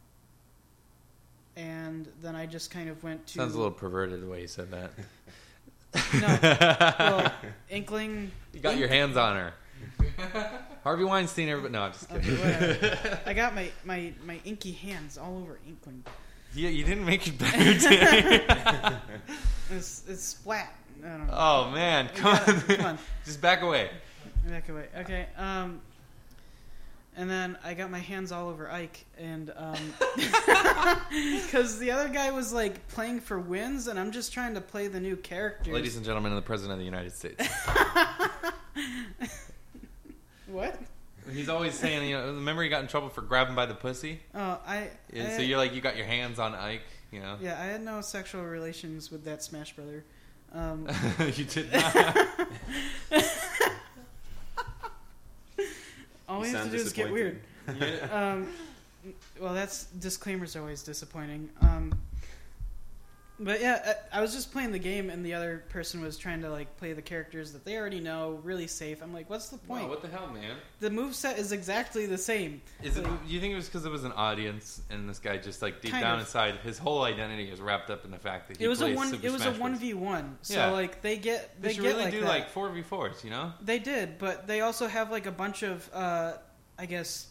And 1.57 2.07
then 2.23 2.37
I 2.37 2.47
just 2.47 2.71
kind 2.71 2.89
of 2.89 3.03
went 3.03 3.27
to 3.29 3.35
Sounds 3.39 3.55
a 3.55 3.57
little 3.57 3.73
perverted 3.73 4.23
the 4.23 4.27
way 4.27 4.43
you 4.43 4.47
said 4.49 4.71
that. 4.71 4.93
no. 6.15 6.95
Well, 6.99 7.33
Inkling. 7.69 8.31
you 8.53 8.61
got 8.61 8.77
your 8.77 8.89
hands 8.89 9.17
on 9.17 9.37
her. 9.37 9.53
Harvey 10.85 11.05
Weinstein, 11.05 11.49
everybody. 11.49 11.73
No, 11.73 11.83
I'm 11.83 11.93
just 11.93 12.09
kidding. 12.09 12.39
whatever. 12.39 13.21
I 13.27 13.33
got 13.35 13.55
my, 13.55 13.71
my, 13.85 14.13
my 14.25 14.41
inky 14.45 14.73
hands 14.73 15.19
all 15.19 15.39
over 15.39 15.59
Inkling. 15.67 16.05
Yeah, 16.55 16.69
you 16.69 16.85
didn't 16.85 17.05
make 17.05 17.27
it 17.27 17.39
better, 17.39 17.79
Danny. 17.79 18.97
It's 19.73 20.03
it's 20.09 20.25
splat. 20.25 20.75
I 21.05 21.09
don't 21.09 21.27
know. 21.29 21.33
oh 21.37 21.71
man, 21.71 22.09
come 22.13 22.35
gotta- 22.35 22.53
on. 22.53 22.61
come 22.77 22.87
on. 22.87 22.99
just 23.25 23.41
back 23.41 23.63
away. 23.63 23.89
Back 24.49 24.69
away. 24.69 24.87
Okay. 24.99 25.27
Um, 25.39 25.81
and 27.17 27.31
then 27.31 27.57
I 27.63 27.75
got 27.75 27.89
my 27.91 28.01
hands 28.01 28.33
all 28.33 28.49
over 28.49 28.69
Ike, 28.69 29.05
and 29.17 29.53
um, 29.57 29.77
because 31.11 31.79
the 31.79 31.93
other 31.93 32.09
guy 32.09 32.33
was 32.33 32.53
like 32.53 32.87
playing 32.89 33.21
for 33.21 33.39
wins, 33.39 33.87
and 33.87 33.97
I'm 33.99 34.11
just 34.11 34.33
trying 34.33 34.55
to 34.55 34.61
play 34.61 34.89
the 34.89 34.99
new 35.01 35.17
character. 35.17 35.73
Ladies 35.73 35.95
and 35.95 36.05
gentlemen, 36.05 36.35
the 36.35 36.43
President 36.43 36.73
of 36.73 36.79
the 36.81 36.85
United 36.85 37.13
States. 37.13 37.47
what? 40.47 40.81
He's 41.33 41.49
always 41.49 41.75
saying, 41.75 42.09
you 42.09 42.17
know, 42.17 42.27
remember 42.27 42.63
he 42.63 42.69
got 42.69 42.83
in 42.83 42.89
trouble 42.89 43.09
for 43.09 43.21
grabbing 43.23 43.55
by 43.55 43.67
the 43.67 43.75
pussy? 43.75 44.21
Oh, 44.35 44.59
I. 44.67 44.89
And 45.13 45.29
I 45.29 45.37
so 45.37 45.43
you're 45.43 45.59
like, 45.59 45.75
you 45.75 45.81
got 45.81 45.97
your 45.97 46.07
hands 46.07 46.39
on 46.39 46.55
Ike, 46.55 46.83
you 47.11 47.21
know? 47.21 47.37
yeah, 47.41 47.61
I 47.61 47.65
had 47.67 47.83
no 47.83 48.01
sexual 48.01 48.43
relations 48.45 49.11
with 49.11 49.25
that 49.25 49.43
Smash 49.43 49.75
brother. 49.75 50.05
Um, 50.53 50.89
you 51.35 51.45
did 51.45 51.73
not. 51.73 52.17
all 56.29 56.41
we 56.41 56.49
have 56.51 56.65
to 56.65 56.71
do 56.71 56.77
is 56.77 56.93
get 56.93 57.11
weird. 57.11 57.41
Yeah. 57.79 58.33
um, 58.33 58.49
well, 59.41 59.55
that's 59.55 59.85
disclaimers 59.85 60.57
are 60.57 60.61
always 60.61 60.83
disappointing. 60.83 61.51
Um, 61.61 61.93
but 63.43 63.61
yeah, 63.63 63.95
I, 64.13 64.19
I 64.19 64.21
was 64.21 64.35
just 64.35 64.53
playing 64.53 64.71
the 64.71 64.79
game, 64.79 65.09
and 65.09 65.25
the 65.25 65.33
other 65.35 65.65
person 65.71 66.03
was 66.03 66.19
trying 66.19 66.43
to 66.43 66.51
like 66.51 66.77
play 66.77 66.93
the 66.93 67.01
characters 67.03 67.53
that 67.53 67.65
they 67.65 67.77
already 67.79 67.99
know, 67.99 68.39
really 68.45 68.67
safe. 68.67 69.03
I'm 69.03 69.15
like, 69.15 69.31
what's 69.31 69.49
the 69.49 69.57
point? 69.57 69.85
Wow, 69.85 69.89
what 69.89 70.03
the 70.03 70.09
hell, 70.09 70.29
man? 70.29 70.57
the 70.81 70.91
move 70.91 71.15
set 71.15 71.39
is 71.39 71.51
exactly 71.53 72.05
the 72.07 72.19
same. 72.19 72.61
Is 72.83 72.97
it? 72.99 73.05
Like- 73.05 73.27
Do 73.27 73.33
you 73.33 73.41
think 73.41 73.53
it 73.53 73.57
was 73.57 73.67
because 73.67 73.87
it 73.87 73.91
was 73.91 74.05
an 74.05 74.13
audience, 74.13 74.83
and 74.91 75.09
this 75.09 75.19
guy 75.19 75.39
just 75.39 75.63
like 75.63 75.81
deep 75.81 75.93
down 75.93 76.15
of. 76.17 76.21
inside, 76.21 76.57
his 76.63 76.79
whole 76.79 77.03
identity 77.03 77.51
is 77.51 77.61
wrapped 77.61 77.91
up 77.91 78.05
in 78.05 78.11
the 78.11 78.19
fact 78.19 78.49
that 78.49 78.59
he 78.59 78.65
It 78.65 78.69
was 78.69 78.81
a 78.83 78.85
plays 78.85 78.97
one. 78.97 79.09
Super 79.11 79.27
It 79.27 79.33
was 79.33 79.47
a 79.47 79.53
one 79.53 79.77
v 79.77 79.95
one. 79.95 80.37
So 80.43 80.55
Yeah. 80.55 80.71
like 80.71 81.01
they 81.01 81.17
get 81.17 81.61
They 81.63 81.69
they 81.69 81.75
should 81.75 81.83
get 81.83 81.89
really 81.93 82.03
like 82.05 82.13
do 82.13 82.21
that. 82.21 82.29
like 82.29 82.51
four 82.51 82.69
v 82.69 82.83
fours, 82.83 83.25
you 83.25 83.31
know? 83.31 83.53
They 83.63 83.79
did, 83.79 84.19
but 84.19 84.47
they 84.47 84.61
also 84.61 84.87
have 84.87 85.11
like 85.11 85.25
a 85.27 85.33
bunch 85.33 85.63
of, 85.63 85.89
uh, 85.95 86.35
I 86.79 86.87
guess, 86.87 87.27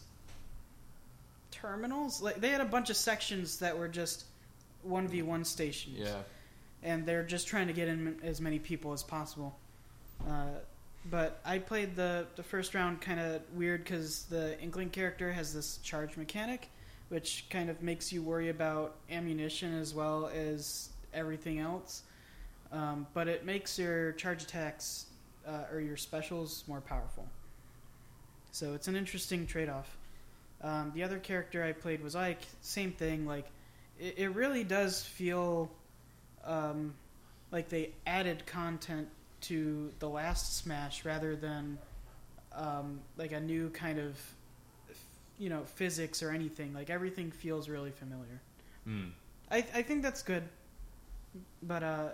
terminals. 1.50 2.20
Like 2.20 2.40
they 2.40 2.50
had 2.50 2.60
a 2.60 2.64
bunch 2.66 2.90
of 2.90 2.96
sections 2.96 3.58
that 3.60 3.78
were 3.78 3.88
just 3.88 4.24
one 4.82 5.08
v 5.08 5.22
one 5.22 5.44
stations. 5.44 5.98
Yeah. 5.98 6.22
and 6.82 7.04
they're 7.06 7.22
just 7.24 7.46
trying 7.46 7.66
to 7.66 7.72
get 7.72 7.88
in 7.88 8.18
as 8.22 8.40
many 8.40 8.58
people 8.58 8.92
as 8.92 9.02
possible. 9.02 9.54
Uh, 10.26 10.46
but 11.10 11.40
I 11.44 11.58
played 11.58 11.96
the 11.96 12.26
the 12.36 12.42
first 12.42 12.74
round 12.74 13.00
kind 13.00 13.20
of 13.20 13.42
weird 13.54 13.84
because 13.84 14.24
the 14.24 14.58
Inkling 14.60 14.90
character 14.90 15.32
has 15.32 15.52
this 15.54 15.78
charge 15.78 16.16
mechanic, 16.16 16.68
which 17.08 17.46
kind 17.50 17.70
of 17.70 17.82
makes 17.82 18.12
you 18.12 18.22
worry 18.22 18.48
about 18.50 18.96
ammunition 19.10 19.78
as 19.78 19.94
well 19.94 20.30
as 20.34 20.90
everything 21.14 21.58
else. 21.58 22.02
Um, 22.72 23.06
but 23.14 23.28
it 23.28 23.44
makes 23.44 23.78
your 23.78 24.12
charge 24.12 24.42
attacks 24.42 25.06
uh, 25.46 25.64
or 25.72 25.80
your 25.80 25.96
specials 25.96 26.64
more 26.68 26.80
powerful. 26.80 27.26
So 28.52 28.74
it's 28.74 28.88
an 28.88 28.94
interesting 28.96 29.46
trade 29.46 29.68
off. 29.68 29.96
Um, 30.62 30.92
the 30.94 31.02
other 31.02 31.18
character 31.18 31.64
I 31.64 31.72
played 31.72 32.02
was 32.02 32.14
Ike. 32.14 32.42
Same 32.60 32.92
thing. 32.92 33.26
Like 33.26 33.46
it, 34.00 34.14
it 34.16 34.28
really 34.28 34.64
does 34.64 35.02
feel 35.02 35.70
um, 36.44 36.94
like 37.52 37.68
they 37.68 37.90
added 38.06 38.46
content 38.46 39.08
to 39.42 39.92
the 39.98 40.08
last 40.08 40.56
Smash 40.56 41.04
rather 41.04 41.36
than 41.36 41.78
um, 42.52 43.00
like 43.16 43.32
a 43.32 43.40
new 43.40 43.70
kind 43.70 43.98
of 43.98 44.18
you 45.38 45.48
know 45.48 45.62
physics 45.64 46.22
or 46.22 46.30
anything. 46.30 46.72
Like 46.72 46.90
everything 46.90 47.30
feels 47.30 47.68
really 47.68 47.90
familiar. 47.90 48.40
Mm. 48.88 49.10
I 49.50 49.58
I 49.74 49.82
think 49.82 50.02
that's 50.02 50.22
good, 50.22 50.42
but 51.62 51.82
uh, 51.82 52.08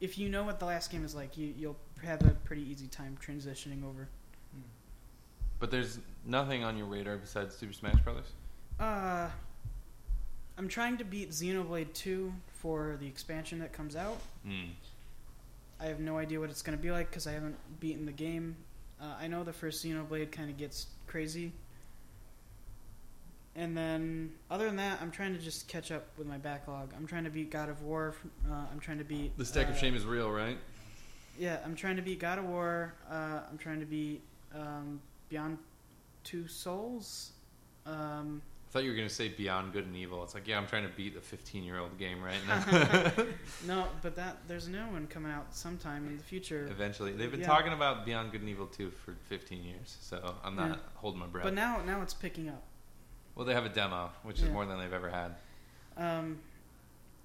if 0.00 0.18
you 0.18 0.28
know 0.28 0.44
what 0.44 0.58
the 0.58 0.66
last 0.66 0.90
game 0.90 1.04
is 1.04 1.14
like, 1.14 1.36
you 1.38 1.54
you'll 1.56 1.76
have 2.04 2.24
a 2.26 2.30
pretty 2.44 2.62
easy 2.62 2.86
time 2.88 3.16
transitioning 3.24 3.84
over. 3.84 4.08
But 5.58 5.70
there's 5.70 5.98
nothing 6.26 6.64
on 6.64 6.76
your 6.76 6.86
radar 6.86 7.16
besides 7.16 7.56
Super 7.56 7.72
Smash 7.72 7.98
Brothers. 8.02 8.26
Uh, 8.78 9.30
I'm 10.58 10.68
trying 10.68 10.96
to 10.98 11.04
beat 11.04 11.30
Xenoblade 11.30 11.92
2 11.92 12.32
for 12.46 12.96
the 12.98 13.06
expansion 13.06 13.58
that 13.58 13.72
comes 13.72 13.94
out. 13.94 14.18
Mm. 14.46 14.70
I 15.78 15.84
have 15.86 16.00
no 16.00 16.16
idea 16.16 16.40
what 16.40 16.48
it's 16.48 16.62
going 16.62 16.76
to 16.76 16.82
be 16.82 16.90
like 16.90 17.10
because 17.10 17.26
I 17.26 17.32
haven't 17.32 17.56
beaten 17.80 18.06
the 18.06 18.12
game. 18.12 18.56
Uh, 19.00 19.14
I 19.20 19.26
know 19.26 19.44
the 19.44 19.52
first 19.52 19.84
Xenoblade 19.84 20.32
kind 20.32 20.48
of 20.48 20.56
gets 20.56 20.86
crazy. 21.06 21.52
And 23.54 23.76
then, 23.76 24.32
other 24.50 24.66
than 24.66 24.76
that, 24.76 24.98
I'm 25.00 25.10
trying 25.10 25.34
to 25.34 25.40
just 25.40 25.66
catch 25.66 25.90
up 25.90 26.06
with 26.18 26.26
my 26.26 26.36
backlog. 26.36 26.92
I'm 26.96 27.06
trying 27.06 27.24
to 27.24 27.30
beat 27.30 27.50
God 27.50 27.68
of 27.68 27.82
War. 27.82 28.14
Uh, 28.50 28.54
I'm 28.70 28.78
trying 28.80 28.98
to 28.98 29.04
beat. 29.04 29.36
The 29.38 29.46
stack 29.46 29.68
of 29.68 29.74
uh, 29.74 29.78
shame 29.78 29.94
is 29.94 30.04
real, 30.04 30.30
right? 30.30 30.58
Yeah, 31.38 31.58
I'm 31.64 31.74
trying 31.74 31.96
to 31.96 32.02
beat 32.02 32.20
God 32.20 32.38
of 32.38 32.44
War. 32.46 32.94
Uh, 33.10 33.40
I'm 33.50 33.56
trying 33.58 33.80
to 33.80 33.86
beat 33.86 34.22
um, 34.54 35.00
Beyond 35.30 35.56
Two 36.22 36.46
Souls. 36.48 37.32
Um, 37.86 38.42
I 38.66 38.72
thought 38.72 38.84
you 38.84 38.90
were 38.90 38.96
going 38.96 39.08
to 39.08 39.14
say 39.14 39.28
Beyond 39.28 39.72
Good 39.72 39.86
and 39.86 39.96
Evil. 39.96 40.22
It's 40.24 40.34
like, 40.34 40.48
yeah, 40.48 40.58
I'm 40.58 40.66
trying 40.66 40.82
to 40.82 40.92
beat 40.94 41.14
the 41.14 41.20
15 41.20 41.62
year 41.62 41.78
old 41.78 41.96
game 41.98 42.22
right 42.22 42.34
now. 42.48 43.24
no, 43.66 43.86
but 44.02 44.16
that 44.16 44.38
there's 44.48 44.66
a 44.66 44.70
new 44.70 44.78
one 44.78 45.06
coming 45.06 45.30
out 45.30 45.54
sometime 45.54 46.06
in 46.08 46.16
the 46.16 46.22
future. 46.22 46.66
Eventually, 46.70 47.12
they've 47.12 47.30
been 47.30 47.40
yeah. 47.40 47.46
talking 47.46 47.72
about 47.72 48.04
Beyond 48.04 48.32
Good 48.32 48.40
and 48.40 48.50
Evil 48.50 48.66
2 48.66 48.90
for 49.04 49.14
15 49.28 49.62
years, 49.62 49.96
so 50.00 50.34
I'm 50.44 50.56
not 50.56 50.68
yeah. 50.70 50.76
holding 50.96 51.20
my 51.20 51.26
breath. 51.26 51.44
But 51.44 51.54
now, 51.54 51.80
now 51.86 52.02
it's 52.02 52.14
picking 52.14 52.48
up. 52.48 52.62
Well, 53.36 53.46
they 53.46 53.54
have 53.54 53.66
a 53.66 53.70
demo, 53.70 54.10
which 54.24 54.40
yeah. 54.40 54.46
is 54.46 54.52
more 54.52 54.66
than 54.66 54.78
they've 54.78 54.92
ever 54.92 55.10
had. 55.10 55.36
Um, 55.96 56.38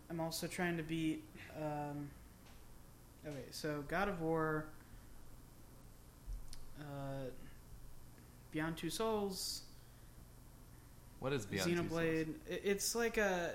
I'm 0.09 0.19
also 0.19 0.45
trying 0.45 0.77
to 0.77 0.83
beat. 0.83 1.23
Um, 1.57 2.09
okay, 3.25 3.45
so 3.49 3.83
God 3.87 4.09
of 4.09 4.21
War, 4.21 4.65
uh, 6.79 7.29
Beyond 8.51 8.77
Two 8.77 8.89
Souls, 8.89 9.61
what 11.21 11.31
is 11.33 11.45
Beyond 11.45 11.69
Two 11.69 11.77
Souls? 11.77 11.89
Xenoblade. 11.89 12.27
It's 12.49 12.95
like 12.95 13.17
a 13.17 13.51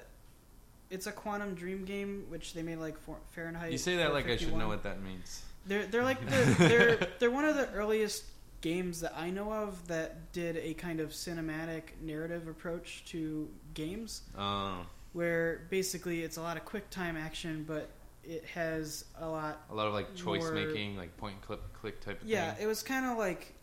it's 0.89 1.07
a 1.07 1.13
Quantic 1.13 1.57
Dream 1.57 1.85
game 1.85 2.25
which 2.29 2.55
they 2.55 2.63
made 2.63 2.79
like 2.79 2.95
Fahrenheit. 3.33 3.73
You 3.73 3.79
say 3.79 3.97
that 3.97 4.15
like 4.15 4.29
I 4.29 4.37
should 4.37 4.57
know 4.57 4.69
what 4.69 4.85
that 4.85 5.03
means. 5.03 5.43
They're 5.67 5.85
they're 5.87 6.05
like 6.05 6.25
the, 6.31 6.55
they're 6.59 7.09
they're 7.19 7.31
one 7.31 7.45
of 7.45 7.57
the 7.57 7.69
earliest 7.73 8.25
games 8.61 9.01
that 9.01 9.13
I 9.17 9.31
know 9.31 9.53
of 9.53 9.87
that 9.89 10.33
did 10.33 10.57
a 10.57 10.75
kind 10.75 11.01
of 11.01 11.11
cinematic 11.11 11.83
narrative 12.01 12.49
approach 12.49 13.05
to 13.07 13.49
games 13.75 14.23
Oh, 14.37 14.79
where 15.13 15.67
basically 15.69 16.23
it's 16.23 16.37
a 16.37 16.43
lot 16.43 16.57
of 16.57 16.65
quick 16.65 16.89
time 16.89 17.17
action 17.17 17.65
but 17.69 17.91
it 18.25 18.45
has 18.55 19.05
a 19.21 19.29
lot 19.29 19.61
a 19.71 19.75
lot 19.75 19.87
of 19.87 19.93
like 19.93 20.15
choice 20.15 20.43
More- 20.43 20.53
making, 20.53 20.97
like 20.97 21.17
point 21.17 21.35
and 21.35 21.43
click, 21.43 21.61
click 21.75 22.01
type 22.01 22.23
of 22.23 22.29
yeah 22.29 22.53
thing. 22.53 22.57
Yeah, 22.61 22.65
it 22.65 22.69
was 22.69 22.83
kind 22.83 23.07
of 23.07 23.19
like 23.19 23.55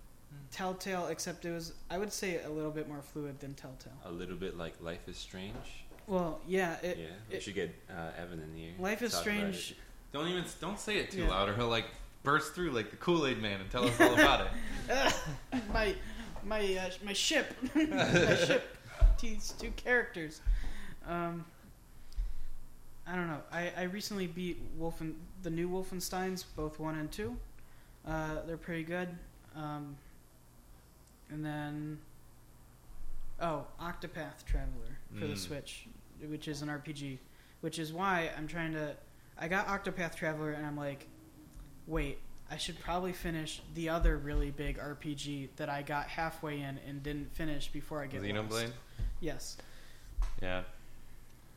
telltale 0.51 1.07
except 1.07 1.45
it 1.45 1.51
was 1.51 1.73
i 1.89 1.97
would 1.97 2.11
say 2.13 2.41
a 2.43 2.49
little 2.49 2.69
bit 2.71 2.87
more 2.87 3.01
fluid 3.01 3.39
than 3.39 3.53
telltale 3.55 3.93
A 4.05 4.11
little 4.11 4.35
bit 4.35 4.57
like 4.57 4.73
Life 4.81 5.07
is 5.07 5.17
Strange. 5.17 5.85
well 6.07 6.39
yeah 6.47 6.75
it, 6.83 6.97
yeah, 6.99 7.05
we 7.29 7.35
it- 7.37 7.43
should 7.43 7.55
get 7.55 7.73
uh, 7.89 8.11
Evan 8.21 8.39
in 8.41 8.55
here. 8.55 8.73
life 8.79 9.01
is 9.01 9.13
strange. 9.13 9.75
Don't 10.11 10.27
even 10.27 10.43
don't 10.61 10.79
say 10.79 10.97
it 10.97 11.09
too 11.09 11.21
Yeah. 11.23 11.29
loud, 11.29 11.49
or 11.49 11.55
he'll 11.55 11.69
like 11.69 11.85
burst 12.21 12.53
through 12.53 12.69
like 12.71 12.91
the 12.91 12.97
Kool 12.97 13.25
Aid 13.25 13.41
Man 13.41 13.59
and 13.61 13.69
tell 13.71 13.83
us 13.85 13.99
all 13.99 14.13
about 14.13 14.47
it. 14.87 15.13
my 15.73 15.95
my 16.45 16.59
uh, 16.77 16.89
my 17.03 17.13
ship 17.13 17.55
my 17.75 18.35
ship 18.35 18.77
these 19.19 19.53
two 19.57 19.71
characters 19.71 20.41
um 21.07 21.43
i 23.07 23.15
don't 23.15 23.27
know 23.27 23.41
i 23.51 23.71
i 23.77 23.83
recently 23.83 24.27
beat 24.27 24.57
wolfen 24.79 25.13
the 25.41 25.49
new 25.49 25.67
wolfensteins 25.69 26.43
both 26.55 26.79
one 26.79 26.95
and 26.97 27.11
two 27.11 27.35
uh 28.07 28.35
they're 28.45 28.57
pretty 28.57 28.83
good 28.83 29.07
um 29.55 29.95
and 31.33 31.43
then 31.43 31.97
oh 33.41 33.65
octopath 33.81 34.45
traveler 34.45 34.97
for 35.19 35.25
the 35.27 35.33
Mm. 35.33 35.37
switch 35.37 35.87
which 36.27 36.47
is 36.47 36.61
an 36.61 36.69
rpg 36.69 37.17
which 37.61 37.79
is 37.79 37.91
why 37.91 38.29
i'm 38.37 38.47
trying 38.47 38.73
to 38.73 38.95
i 39.37 39.47
got 39.47 39.67
octopath 39.67 40.15
traveler 40.15 40.51
and 40.51 40.65
i'm 40.65 40.77
like 40.77 41.07
wait 41.87 42.19
I 42.51 42.57
should 42.57 42.79
probably 42.79 43.13
finish 43.13 43.61
the 43.73 43.89
other 43.89 44.15
really 44.17 44.51
big 44.51 44.77
RPG 44.77 45.47
that 45.55 45.69
I 45.69 45.81
got 45.81 46.07
halfway 46.07 46.59
in 46.61 46.77
and 46.87 47.01
didn't 47.01 47.33
finish 47.33 47.67
before 47.69 48.03
I 48.03 48.05
get 48.05 48.21
Xenoblade. 48.21 48.51
lost. 48.51 48.73
Yes, 49.21 49.57
Yeah, 50.39 50.61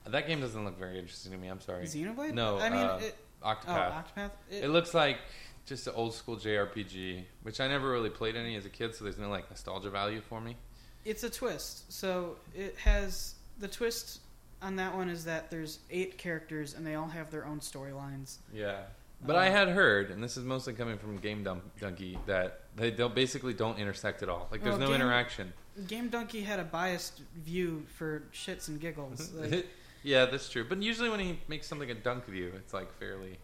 that 0.06 0.26
game 0.26 0.40
doesn't 0.40 0.64
look 0.64 0.78
very 0.78 0.98
interesting 0.98 1.32
to 1.32 1.38
me. 1.38 1.48
I'm 1.48 1.60
sorry. 1.60 1.84
Xenoblade. 1.84 2.32
No, 2.32 2.56
I 2.58 2.70
mean, 2.70 2.78
uh, 2.78 3.00
it, 3.02 3.16
oh, 3.42 3.46
Octopath. 3.48 4.04
Octopath. 4.04 4.30
It, 4.50 4.64
It 4.64 4.68
looks 4.70 4.94
like 4.94 5.18
just 5.66 5.86
an 5.86 5.92
old 5.96 6.14
school 6.14 6.36
JRPG, 6.36 7.24
which 7.42 7.60
I 7.60 7.68
never 7.68 7.90
really 7.90 8.10
played 8.10 8.36
any 8.36 8.56
as 8.56 8.64
a 8.66 8.68
kid, 8.70 8.94
so 8.94 9.04
there's 9.04 9.18
no 9.18 9.28
like 9.28 9.50
nostalgia 9.50 9.90
value 9.90 10.20
for 10.20 10.40
me. 10.40 10.56
it's 11.04 11.22
a 11.24 11.30
twist. 11.30 11.92
So 11.92 12.36
it 12.54 12.76
has 12.78 13.34
the 13.58 13.68
twist 13.68 14.20
on 14.62 14.76
that 14.76 14.94
one 14.96 15.08
is 15.08 15.24
that 15.26 15.50
there's 15.50 15.78
eight 15.90 16.18
characters 16.18 16.74
and 16.74 16.86
they 16.86 16.94
all 16.94 17.06
have 17.08 17.30
their 17.30 17.46
own 17.46 17.60
storylines. 17.60 18.38
Yeah. 18.52 18.82
But 19.24 19.36
Uh, 19.36 19.40
I 19.40 19.46
had 19.46 19.68
heard, 19.68 20.10
and 20.10 20.22
this 20.22 20.36
is 20.36 20.44
mostly 20.44 20.72
coming 20.74 20.98
from 20.98 21.16
Game 21.18 21.42
Dun- 21.44 21.62
Dunkey, 21.80 22.18
that 22.26 22.60
they 22.76 22.90
don't 22.90 23.14
basically 23.14 23.54
don't 23.54 23.78
intersect 23.78 24.22
at 24.22 24.28
all. 24.28 24.48
Like 24.50 24.62
there's 24.62 24.72
Well, 24.78 24.80
no 24.80 24.86
Game- 24.88 24.96
interaction. 25.02 25.52
Game 25.86 26.10
Dunkey 26.10 26.42
had 26.44 26.58
a 26.58 26.64
biased 26.64 27.20
view 27.36 27.84
for 27.96 28.24
shits 28.32 28.68
and 28.68 28.80
giggles. 28.80 29.30
Like, 29.34 29.66
yeah, 30.02 30.26
that's 30.26 30.48
true. 30.48 30.64
But 30.68 30.82
usually 30.82 31.08
when 31.10 31.20
he 31.20 31.38
makes 31.48 31.66
something 31.66 31.90
a 31.90 31.94
Dunkview, 31.94 32.54
it's 32.56 32.72
like 32.74 32.92
fairly 32.98 33.38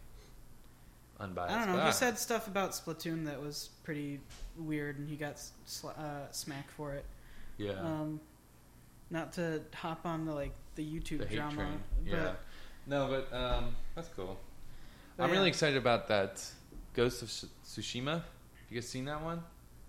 unbiased. 1.23 1.53
I 1.55 1.59
don't 1.65 1.67
know. 1.73 1.77
But 1.81 1.87
He 1.87 1.91
said 1.93 2.17
stuff 2.19 2.47
about 2.47 2.71
Splatoon 2.71 3.25
that 3.25 3.41
was 3.41 3.69
pretty 3.83 4.19
weird, 4.57 4.99
and 4.99 5.09
he 5.09 5.15
got 5.15 5.39
sl- 5.65 5.89
uh, 5.89 6.29
smacked 6.31 6.71
for 6.71 6.93
it. 6.93 7.05
yeah, 7.57 7.71
Um, 7.73 8.19
not 9.09 9.33
to 9.33 9.61
hop 9.73 10.05
on 10.05 10.25
the 10.25 10.33
like 10.33 10.53
the 10.75 10.83
YouTube 10.85 11.19
the 11.19 11.27
hate 11.27 11.35
drama, 11.37 11.55
train. 11.55 11.83
but 12.05 12.11
Yeah. 12.11 12.31
No, 12.85 13.07
but 13.07 13.35
um, 13.35 13.75
that's 13.95 14.09
cool. 14.09 14.37
but 15.17 15.23
I'm 15.23 15.29
yeah. 15.29 15.35
really 15.37 15.49
excited 15.49 15.77
about 15.77 16.07
that 16.09 16.43
Ghost 16.93 17.21
of 17.21 17.29
Tsushima. 17.29 18.13
Have 18.15 18.23
you 18.69 18.75
guys 18.79 18.89
seen 18.89 19.05
that 19.05 19.21
one? 19.21 19.41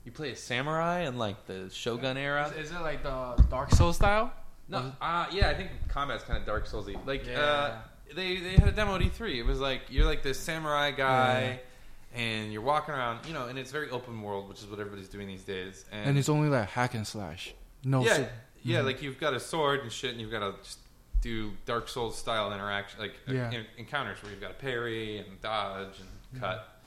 You 0.05 0.13
play 0.13 0.31
a 0.33 0.37
samurai 0.37 1.01
in 1.01 1.17
like 1.19 1.47
the 1.47 1.71
Shogun 1.71 2.17
era. 2.19 2.53
Is, 2.59 2.67
is 2.71 2.77
it 2.77 2.81
like 2.81 3.03
the 3.03 3.43
Dark 3.51 3.71
Souls 3.73 3.97
style? 3.97 4.33
No, 4.69 4.93
uh, 5.01 5.27
yeah, 5.33 5.49
I 5.51 5.55
think 5.55 5.71
combat's 5.89 6.25
kind 6.25 6.39
of 6.39 6.47
Dark 6.47 6.67
Soulsy. 6.67 6.95
Like, 7.07 7.23
uh, 7.23 7.31
Yeah. 7.31 7.79
They 8.15 8.37
they 8.37 8.55
had 8.55 8.69
a 8.69 8.73
demo 8.73 8.95
at 8.97 9.01
E3. 9.03 9.37
It 9.37 9.43
was 9.45 9.61
like 9.61 9.83
you're 9.91 10.05
like 10.07 10.23
this 10.23 10.39
samurai 10.39 10.91
guy, 10.91 11.61
and 12.15 12.53
you're 12.53 12.63
walking 12.63 12.95
around, 12.95 13.27
you 13.27 13.33
know, 13.35 13.47
and 13.47 13.59
it's 13.59 13.71
very 13.73 13.91
open 13.91 14.21
world, 14.23 14.49
which 14.49 14.61
is 14.61 14.67
what 14.67 14.79
everybody's 14.81 15.09
doing 15.09 15.27
these 15.27 15.43
days. 15.45 15.85
And, 15.93 16.11
And 16.11 16.19
it's 16.19 16.29
only 16.29 16.49
like 16.49 16.69
hack 16.71 16.95
and 16.95 17.07
slash. 17.07 17.55
No. 17.85 18.05
yeah, 18.05 18.27
yeah, 18.63 18.81
Mhm. 18.81 18.85
like 18.87 19.03
you've 19.03 19.19
got 19.21 19.35
a 19.35 19.41
sword 19.41 19.81
and 19.81 19.93
shit, 19.93 20.13
and 20.13 20.21
you've 20.21 20.31
got 20.31 20.41
to 20.41 20.57
just 20.63 20.79
do 21.21 21.53
Dark 21.67 21.89
Souls 21.89 22.17
style 22.19 22.53
interaction, 22.53 23.01
like 23.01 23.15
uh, 23.29 23.33
Yeah. 23.33 23.51
en- 23.53 23.67
encounters 23.79 24.23
where 24.23 24.31
you've 24.31 24.41
got 24.41 24.49
to 24.49 24.55
parry 24.55 25.19
and 25.19 25.41
dodge 25.41 25.99
and 26.01 26.09
Mhm. 26.37 26.41
cut. 26.41 26.81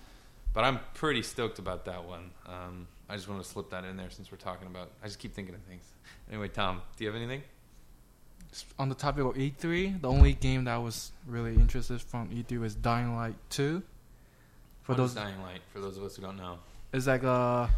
But 0.54 0.64
I'm 0.64 0.80
pretty 0.94 1.22
stoked 1.24 1.60
about 1.60 1.86
that 1.86 2.04
one. 2.06 2.32
Um, 2.46 2.88
I 3.10 3.16
just 3.16 3.28
want 3.28 3.44
to 3.44 3.48
slip 3.50 3.70
that 3.72 3.84
in 3.86 3.96
there 3.98 4.10
since 4.10 4.32
we're 4.32 4.38
talking 4.38 4.68
about. 4.68 4.92
I 5.04 5.08
just 5.08 5.20
keep 5.20 5.34
thinking 5.34 5.54
of 5.56 5.62
things. 5.64 5.84
Anyway, 6.30 6.48
Tom, 6.50 6.82
do 6.96 7.04
you 7.04 7.10
have 7.10 7.16
anything? 7.16 7.44
On 8.80 8.90
the 8.90 8.96
topic 8.96 9.24
of 9.24 9.36
E3, 9.36 10.02
the 10.02 10.10
only 10.10 10.34
game 10.34 10.64
that 10.66 10.76
I 10.76 10.78
was 10.78 11.12
really 11.28 11.54
interested 11.56 12.02
from 12.02 12.30
E3 12.30 12.60
was 12.60 12.76
Dying 12.76 13.16
Light 13.16 13.36
2. 13.50 13.84
For 14.84 14.94
What 14.94 15.04
is 15.04 15.14
those, 15.14 15.24
Dying 15.24 15.42
Light, 15.42 15.62
for 15.74 15.80
those 15.80 15.98
of 15.98 16.04
us 16.04 16.16
who 16.16 16.22
don't 16.24 16.38
know. 16.38 16.58
it's 16.94 17.08
like 17.08 17.24
a 17.24 17.70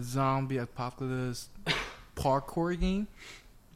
zombie 0.00 0.58
apocalypse 0.58 1.48
parkour 2.16 2.78
game. 2.80 3.06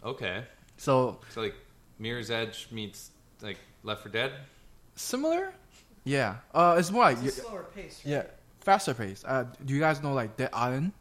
Okay. 0.04 0.44
So 0.76 1.18
So 1.30 1.42
like 1.42 1.54
Mirror's 1.98 2.30
Edge 2.30 2.68
meets 2.70 3.10
like 3.42 3.58
Left 3.82 4.02
4 4.02 4.12
Dead. 4.12 4.32
similar, 4.94 5.52
yeah. 6.04 6.36
Uh, 6.54 6.76
it's 6.78 6.90
more 6.90 7.02
like 7.02 7.18
It's 7.22 7.38
a 7.38 7.42
slower 7.42 7.64
pace. 7.74 8.00
Right? 8.04 8.12
yeah, 8.12 8.22
faster 8.60 8.94
pace. 8.94 9.24
Uh, 9.26 9.44
do 9.64 9.74
you 9.74 9.80
guys 9.80 10.02
know 10.02 10.12
like 10.14 10.36
Dead 10.36 10.50
Island? 10.52 10.92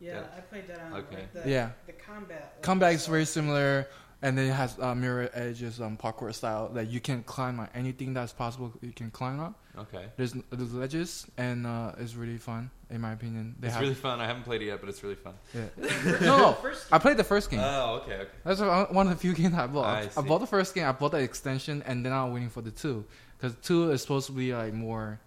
yeah. 0.00 0.14
Yeah. 0.14 0.20
I 0.36 0.40
played 0.40 0.68
that 0.68 0.80
Island. 0.80 1.04
Okay. 1.12 1.16
Like, 1.34 1.44
the, 1.44 1.50
Yeah. 1.50 1.70
The 1.86 1.92
combat. 1.92 2.52
like, 2.56 2.62
Combat 2.62 2.94
is 2.94 3.06
very 3.06 3.24
similar, 3.26 3.86
and 4.22 4.36
then 4.38 4.48
it 4.48 4.54
has 4.54 4.78
uh, 4.80 4.94
mirror 4.94 5.28
edges, 5.34 5.80
um, 5.80 5.96
parkour 5.96 6.32
style 6.34 6.68
that 6.70 6.88
you 6.88 7.00
can 7.00 7.22
climb 7.22 7.60
on 7.60 7.68
anything 7.74 8.14
that's 8.14 8.32
possible. 8.32 8.72
You 8.80 8.92
can 8.92 9.10
climb 9.10 9.40
up. 9.40 9.58
Okay. 9.78 10.06
There's 10.16 10.34
there's 10.50 10.72
ledges, 10.72 11.26
and 11.36 11.66
uh, 11.66 11.92
it's 11.98 12.14
really 12.14 12.38
fun 12.38 12.70
in 12.90 13.00
my 13.00 13.12
opinion. 13.12 13.56
They 13.60 13.66
it's 13.66 13.74
have 13.74 13.82
really 13.82 13.94
fun. 13.94 14.20
I 14.20 14.26
haven't 14.26 14.44
played 14.44 14.62
it 14.62 14.66
yet, 14.66 14.80
but 14.80 14.88
it's 14.88 15.02
really 15.02 15.16
fun. 15.16 15.34
yeah. 15.54 15.66
no, 16.20 16.38
no. 16.38 16.52
First, 16.54 16.86
I 16.90 16.98
played 16.98 17.18
the 17.18 17.24
first 17.24 17.50
game. 17.50 17.60
Oh, 17.62 18.00
okay, 18.02 18.14
okay. 18.14 18.30
That's 18.44 18.60
one 18.60 18.86
one 18.94 19.06
of 19.06 19.12
the 19.12 19.18
few 19.18 19.34
games 19.34 19.54
I 19.54 19.66
bought. 19.66 19.84
I 19.84 20.00
I, 20.00 20.08
see. 20.08 20.22
bought 20.22 20.38
the 20.40 20.46
first 20.46 20.74
game. 20.74 20.86
I 20.86 20.92
bought 20.92 21.12
the 21.12 21.18
extension, 21.18 21.82
and 21.86 22.04
then 22.04 22.12
I'm 22.12 22.32
waiting 22.32 22.48
for 22.48 22.62
the 22.62 22.70
two, 22.70 23.04
because 23.36 23.54
two 23.62 23.90
is 23.90 24.00
supposed 24.02 24.26
to 24.26 24.32
be 24.32 24.54
like 24.54 24.72
more 24.72 25.20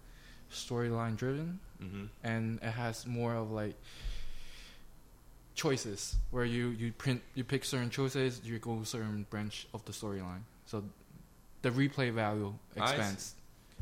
storyline 0.52 1.16
driven, 1.16 1.60
hmm 1.78 2.06
and 2.24 2.58
it 2.60 2.70
has 2.70 3.06
more 3.06 3.34
of 3.34 3.52
like 3.52 3.76
choices 5.64 6.16
where 6.30 6.44
you 6.56 6.64
you 6.82 6.92
print 6.92 7.20
you 7.34 7.44
pick 7.44 7.62
certain 7.64 7.90
choices, 7.90 8.40
you 8.44 8.58
go 8.58 8.82
certain 8.84 9.26
branch 9.32 9.66
of 9.74 9.84
the 9.84 9.92
storyline. 9.92 10.42
So 10.66 10.82
the 11.62 11.70
replay 11.70 12.10
value 12.12 12.54
expands. 12.76 13.34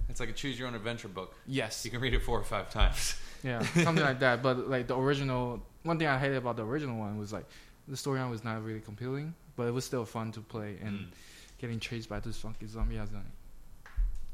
It's 0.08 0.20
like 0.20 0.30
a 0.30 0.32
choose 0.32 0.58
your 0.58 0.68
own 0.68 0.74
adventure 0.74 1.08
book. 1.18 1.30
Yes, 1.46 1.84
You 1.84 1.90
can 1.90 2.00
read 2.00 2.14
it 2.14 2.22
four 2.22 2.38
or 2.38 2.44
five 2.44 2.70
times. 2.70 3.14
yeah, 3.44 3.62
something 3.86 4.04
like 4.10 4.20
that. 4.20 4.42
But 4.42 4.68
like 4.74 4.86
the 4.88 4.96
original, 4.96 5.60
one 5.84 5.98
thing 5.98 6.08
I 6.08 6.18
hated 6.18 6.38
about 6.38 6.56
the 6.56 6.64
original 6.64 6.96
one 6.98 7.18
was 7.18 7.32
like 7.32 7.46
the 7.86 7.96
storyline 7.96 8.30
was 8.30 8.42
not 8.42 8.64
really 8.64 8.80
compelling, 8.80 9.34
but 9.56 9.64
it 9.68 9.72
was 9.78 9.84
still 9.84 10.04
fun 10.04 10.32
to 10.32 10.40
play 10.40 10.78
and 10.82 10.94
Mm. 10.98 11.06
getting 11.58 11.78
chased 11.80 12.08
by 12.08 12.20
this 12.20 12.38
funky 12.38 12.66
zombie 12.66 12.98
as 12.98 13.10
like 13.12 13.22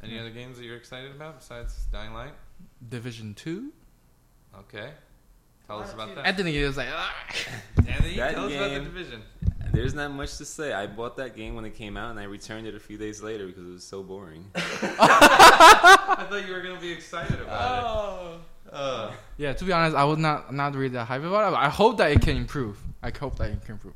Any 0.02 0.14
Yeah. 0.14 0.20
other 0.22 0.30
games 0.40 0.56
that 0.58 0.64
you're 0.64 0.76
excited 0.84 1.10
about 1.18 1.40
besides 1.40 1.72
Dying 1.92 2.12
Light? 2.14 2.34
Division 2.96 3.34
Two. 3.34 3.72
Okay. 4.62 4.90
Tell 5.66 5.80
us 5.80 5.92
about 5.94 6.14
that. 6.14 6.26
Anthony 6.26 6.56
is 6.56 6.76
like, 6.76 6.88
ah. 6.92 7.14
Anthony, 7.88 8.16
That 8.16 8.34
tell 8.34 8.46
us 8.46 8.52
about 8.54 8.64
the 8.70 8.74
game- 8.76 8.84
division. 8.84 9.22
There's 9.72 9.94
not 9.94 10.12
much 10.12 10.36
to 10.36 10.44
say. 10.44 10.72
I 10.72 10.86
bought 10.86 11.16
that 11.16 11.34
game 11.34 11.56
when 11.56 11.64
it 11.64 11.74
came 11.74 11.96
out, 11.96 12.10
and 12.10 12.20
I 12.20 12.24
returned 12.24 12.66
it 12.68 12.76
a 12.76 12.78
few 12.80 12.96
days 12.96 13.22
later 13.22 13.46
because 13.48 13.66
it 13.66 13.72
was 13.72 13.82
so 13.82 14.04
boring. 14.04 14.44
I 14.54 16.26
thought 16.30 16.46
you 16.46 16.52
were 16.54 16.60
gonna 16.60 16.78
be 16.80 16.92
excited 16.92 17.40
about 17.40 17.84
Oh. 17.84 18.32
it. 18.34 18.40
Uh, 18.72 19.12
yeah. 19.36 19.52
To 19.52 19.64
be 19.64 19.72
honest, 19.72 19.96
I 19.96 20.04
was 20.04 20.18
not 20.18 20.52
not 20.54 20.74
really 20.74 20.88
that 20.90 21.06
hype 21.06 21.22
about 21.22 21.48
it. 21.48 21.50
But 21.52 21.60
I 21.60 21.68
hope 21.68 21.98
that 21.98 22.10
it 22.12 22.20
can 22.22 22.36
improve. 22.36 22.78
I 23.02 23.10
hope 23.18 23.36
that 23.38 23.50
it 23.50 23.64
can 23.64 23.74
improve. 23.74 23.94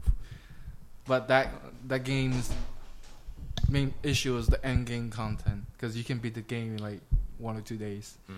But 1.06 1.28
that 1.28 1.52
that 1.86 2.02
game's 2.04 2.50
main 3.68 3.94
issue 4.02 4.36
is 4.36 4.46
the 4.48 4.64
end 4.64 4.86
game 4.86 5.10
content 5.10 5.64
because 5.72 5.96
you 5.96 6.04
can 6.04 6.18
beat 6.18 6.34
the 6.34 6.40
game 6.42 6.76
in 6.76 6.82
like 6.82 7.00
one 7.38 7.56
or 7.56 7.60
two 7.60 7.76
days, 7.76 8.16
mm. 8.30 8.34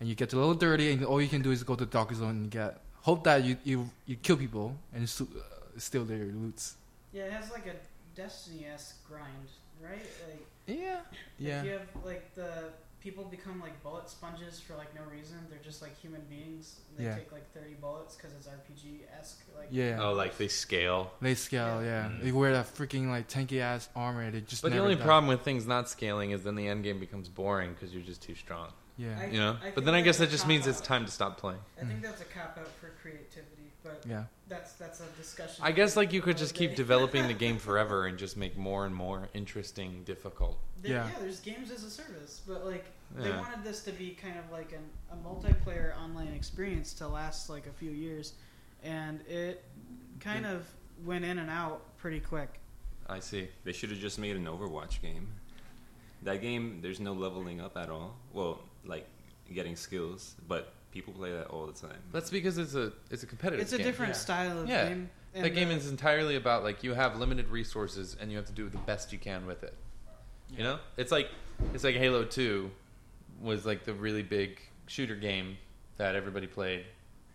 And 0.00 0.08
you 0.08 0.14
get 0.14 0.32
a 0.32 0.36
little 0.36 0.54
dirty, 0.54 0.92
and 0.92 1.04
all 1.04 1.20
you 1.20 1.28
can 1.28 1.42
do 1.42 1.50
is 1.50 1.62
go 1.62 1.74
to 1.74 1.86
dark 1.86 2.12
zone 2.14 2.30
and 2.30 2.50
get. 2.50 2.80
Hope 3.02 3.24
that 3.24 3.44
you 3.44 3.56
you, 3.64 3.88
you 4.06 4.16
kill 4.16 4.36
people 4.36 4.76
and 4.94 5.08
su- 5.08 5.28
uh, 5.36 5.78
steal 5.78 6.04
their 6.04 6.24
loots. 6.26 6.76
Yeah, 7.12 7.24
it 7.24 7.32
has 7.32 7.50
like 7.50 7.66
a 7.66 7.74
Destiny 8.14 8.66
esque 8.66 8.96
grind, 9.08 9.48
right? 9.80 10.06
Like, 10.28 10.46
Yeah. 10.66 11.00
If 11.38 11.64
you 11.64 11.70
have 11.72 11.88
like 12.04 12.34
the 12.34 12.70
people 13.00 13.24
become 13.24 13.60
like 13.60 13.80
bullet 13.84 14.10
sponges 14.10 14.58
for 14.58 14.74
like 14.74 14.92
no 14.94 15.02
reason. 15.16 15.36
They're 15.48 15.60
just 15.64 15.80
like 15.80 15.96
human 16.00 16.22
beings. 16.28 16.80
They 16.96 17.04
Yeah. 17.04 17.14
take 17.14 17.30
like 17.30 17.50
thirty 17.54 17.74
bullets 17.80 18.16
because 18.16 18.32
it's 18.32 18.48
RPG 18.48 19.02
esque. 19.18 19.40
Like 19.56 19.68
Yeah. 19.70 19.98
Oh, 20.02 20.12
like 20.14 20.36
they 20.36 20.48
scale. 20.48 21.12
They 21.20 21.36
scale, 21.36 21.82
yeah. 21.84 22.08
Mm. 22.10 22.22
They 22.24 22.32
wear 22.32 22.52
that 22.52 22.66
freaking 22.66 23.08
like 23.08 23.28
tanky 23.28 23.60
ass 23.60 23.88
armor. 23.94 24.28
They 24.32 24.40
just. 24.40 24.62
But 24.62 24.72
the 24.72 24.78
only 24.78 24.96
die. 24.96 25.04
problem 25.04 25.28
with 25.28 25.42
things 25.42 25.64
not 25.66 25.88
scaling 25.88 26.32
is 26.32 26.42
then 26.42 26.56
the 26.56 26.66
end 26.66 26.82
game 26.82 26.98
becomes 26.98 27.28
boring 27.28 27.72
because 27.74 27.94
you're 27.94 28.02
just 28.02 28.20
too 28.22 28.34
strong. 28.34 28.72
Yeah. 28.98 29.16
I- 29.18 29.26
You 29.26 29.38
know. 29.38 29.56
think 29.62 29.74
but 29.74 29.84
then 29.84 29.94
I 29.94 30.00
guess 30.02 30.18
that 30.18 30.28
just 30.30 30.46
means 30.46 30.66
it's 30.66 30.80
time 30.80 31.04
to 31.06 31.10
stop 31.10 31.38
playing. 31.38 31.60
I 31.80 31.84
think 31.84 32.02
that's 32.02 32.20
a 32.20 32.24
cop 32.24 32.58
out 32.58 32.68
for 32.80 32.88
creativity, 33.00 33.72
but 33.84 34.02
yeah. 34.06 34.24
that's 34.48 34.72
that's 34.72 35.00
a 35.00 35.06
discussion. 35.16 35.62
I 35.64 35.72
guess 35.72 35.96
like 35.96 36.12
you 36.12 36.20
could 36.20 36.36
just 36.36 36.54
another 36.56 36.68
keep 36.68 36.76
developing 36.76 37.28
the 37.28 37.34
game 37.46 37.58
forever 37.58 38.06
and 38.06 38.18
just 38.18 38.36
make 38.36 38.56
more 38.58 38.84
and 38.86 38.94
more 38.94 39.28
interesting 39.34 40.02
difficult. 40.04 40.58
There- 40.82 40.92
Yeah. 40.92 41.08
yeah, 41.08 41.18
there's 41.20 41.40
games 41.40 41.70
as 41.70 41.84
a 41.84 41.90
service, 41.90 42.42
but 42.46 42.66
like 42.66 42.84
they 43.16 43.30
wanted 43.30 43.64
this 43.64 43.82
to 43.84 43.92
be 43.92 44.10
kind 44.10 44.38
of 44.38 44.50
like 44.52 44.72
an, 44.72 44.82
a 45.12 45.16
multiplayer 45.26 45.96
online 45.96 46.34
experience 46.34 46.92
to 46.94 47.08
last 47.08 47.48
like 47.48 47.66
a 47.66 47.72
few 47.72 47.90
years, 47.92 48.34
and 48.82 49.20
it 49.28 49.64
kind 50.20 50.44
of 50.44 50.66
went 51.04 51.24
in 51.24 51.38
and 51.38 51.48
out 51.48 51.96
pretty 51.98 52.20
quick. 52.20 52.58
I 53.08 53.20
see. 53.20 53.48
They 53.64 53.72
should 53.72 53.90
have 53.90 53.98
just 54.00 54.18
made 54.18 54.36
an 54.36 54.44
Overwatch 54.44 55.00
game. 55.00 55.28
That 56.22 56.42
game, 56.42 56.80
there's 56.82 57.00
no 57.00 57.12
leveling 57.12 57.60
up 57.60 57.76
at 57.76 57.88
all. 57.88 58.16
Well, 58.34 58.58
like 58.84 59.06
getting 59.52 59.76
skills, 59.76 60.34
but 60.46 60.72
people 60.90 61.12
play 61.12 61.32
that 61.32 61.46
all 61.48 61.66
the 61.66 61.72
time. 61.72 61.98
That's 62.12 62.30
because 62.30 62.58
it's 62.58 62.74
a 62.74 62.92
it's 63.10 63.22
a 63.22 63.26
competitive. 63.26 63.60
It's 63.62 63.72
a 63.72 63.78
game. 63.78 63.86
different 63.86 64.10
Yeah. 64.10 64.18
style 64.18 64.58
of 64.60 64.68
Yeah. 64.68 64.88
game. 64.88 65.10
and 65.34 65.44
That 65.44 65.50
game 65.50 65.68
the- 65.68 65.74
is 65.74 65.88
entirely 65.90 66.36
about 66.36 66.64
like 66.64 66.82
you 66.82 66.94
have 66.94 67.18
limited 67.18 67.48
resources 67.48 68.16
and 68.18 68.30
you 68.30 68.38
have 68.38 68.46
to 68.46 68.52
do 68.52 68.68
the 68.70 68.78
best 68.78 69.12
you 69.12 69.18
can 69.18 69.46
with 69.46 69.62
it. 69.62 69.74
You 70.50 70.64
know, 70.64 70.78
it's 70.96 71.12
like 71.12 71.30
it's 71.74 71.84
like 71.84 71.96
Halo 71.96 72.24
Two 72.24 72.70
was 73.40 73.66
like 73.66 73.84
the 73.84 73.92
really 73.94 74.22
big 74.22 74.60
shooter 74.86 75.14
game 75.16 75.58
that 75.98 76.14
everybody 76.16 76.46
played 76.46 76.86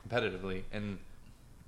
competitively, 0.08 0.64
and 0.72 0.98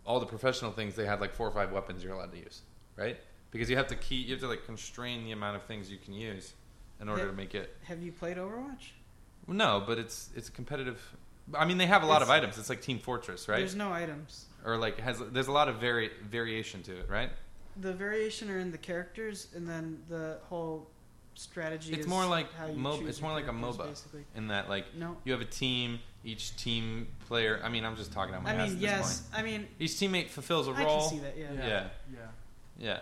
all 0.05 0.19
the 0.19 0.25
professional 0.25 0.71
things 0.71 0.95
they 0.95 1.05
had 1.05 1.21
like 1.21 1.33
four 1.33 1.47
or 1.47 1.51
five 1.51 1.71
weapons 1.71 2.03
you're 2.03 2.13
allowed 2.13 2.31
to 2.31 2.37
use, 2.39 2.61
right? 2.95 3.17
Because 3.51 3.69
you 3.69 3.77
have 3.77 3.87
to 3.87 3.95
keep 3.95 4.25
you 4.27 4.33
have 4.33 4.41
to 4.41 4.47
like 4.47 4.65
constrain 4.65 5.23
the 5.23 5.31
amount 5.31 5.55
of 5.55 5.63
things 5.63 5.89
you 5.91 5.97
can 5.97 6.13
use 6.13 6.53
in 6.99 7.07
order 7.07 7.23
Yeah. 7.23 7.27
to 7.29 7.33
make 7.35 7.53
it. 7.55 7.75
Have 7.83 8.01
you 8.01 8.11
played 8.11 8.37
Overwatch? 8.37 8.91
No, 9.47 9.83
but 9.85 9.97
it's 9.97 10.29
it's 10.35 10.49
a 10.49 10.51
competitive. 10.51 11.01
I 11.53 11.65
mean, 11.65 11.77
they 11.77 11.85
have 11.85 12.03
a 12.03 12.07
lot 12.07 12.21
of 12.21 12.29
items. 12.29 12.57
It's 12.57 12.69
like 12.69 12.81
Team 12.81 12.99
Fortress, 12.99 13.47
right? 13.47 13.59
There's 13.59 13.75
no 13.75 13.91
items. 13.91 14.45
Or 14.65 14.77
like 14.77 14.99
has 14.99 15.19
there's 15.31 15.47
a 15.47 15.51
lot 15.51 15.69
of 15.69 15.75
vari- 15.75 16.11
variation 16.27 16.81
to 16.83 16.97
it, 16.97 17.07
right? 17.09 17.29
The 17.77 17.93
variation 17.93 18.49
are 18.49 18.57
in 18.57 18.71
the 18.71 18.77
characters, 18.77 19.47
and 19.55 19.67
then 19.67 19.99
the 20.09 20.39
whole 20.49 20.87
strategy. 21.35 21.91
It's 21.91 22.01
is 22.01 22.07
more 22.07 22.25
like 22.25 22.51
how 22.53 22.67
you 22.67 22.77
MOB 22.77 22.99
choose 22.99 23.09
it's 23.09 23.21
more 23.21 23.31
like 23.31 23.43
a 23.47 23.51
characters, 23.51 23.75
MOBA. 23.77 23.87
Basically, 23.87 24.25
In 24.35 24.47
that 24.47 24.69
like 24.69 24.85
no. 24.95 25.17
you 25.23 25.33
have 25.33 25.41
a 25.41 25.45
team, 25.45 25.99
each 26.23 26.55
team 26.57 27.07
player. 27.27 27.61
I 27.63 27.69
mean, 27.69 27.85
I'm 27.85 27.95
just 27.95 28.11
talking 28.11 28.33
out 28.33 28.43
my 28.43 28.51
I 28.51 28.53
ass 28.55 28.69
mean, 28.69 28.75
at 28.77 28.81
this 28.81 28.81
yes. 28.81 29.19
point. 29.21 29.39
I 29.39 29.43
mean, 29.43 29.67
Each 29.79 29.91
teammate 29.91 30.29
fulfills 30.29 30.67
a 30.67 30.71
I 30.71 30.83
role. 30.83 31.01
can 31.01 31.09
see 31.09 31.19
that. 31.19 31.37
Yeah. 31.37 31.53
Yeah. 31.53 31.87
Yeah. 32.11 32.19
Yeah, 32.77 32.99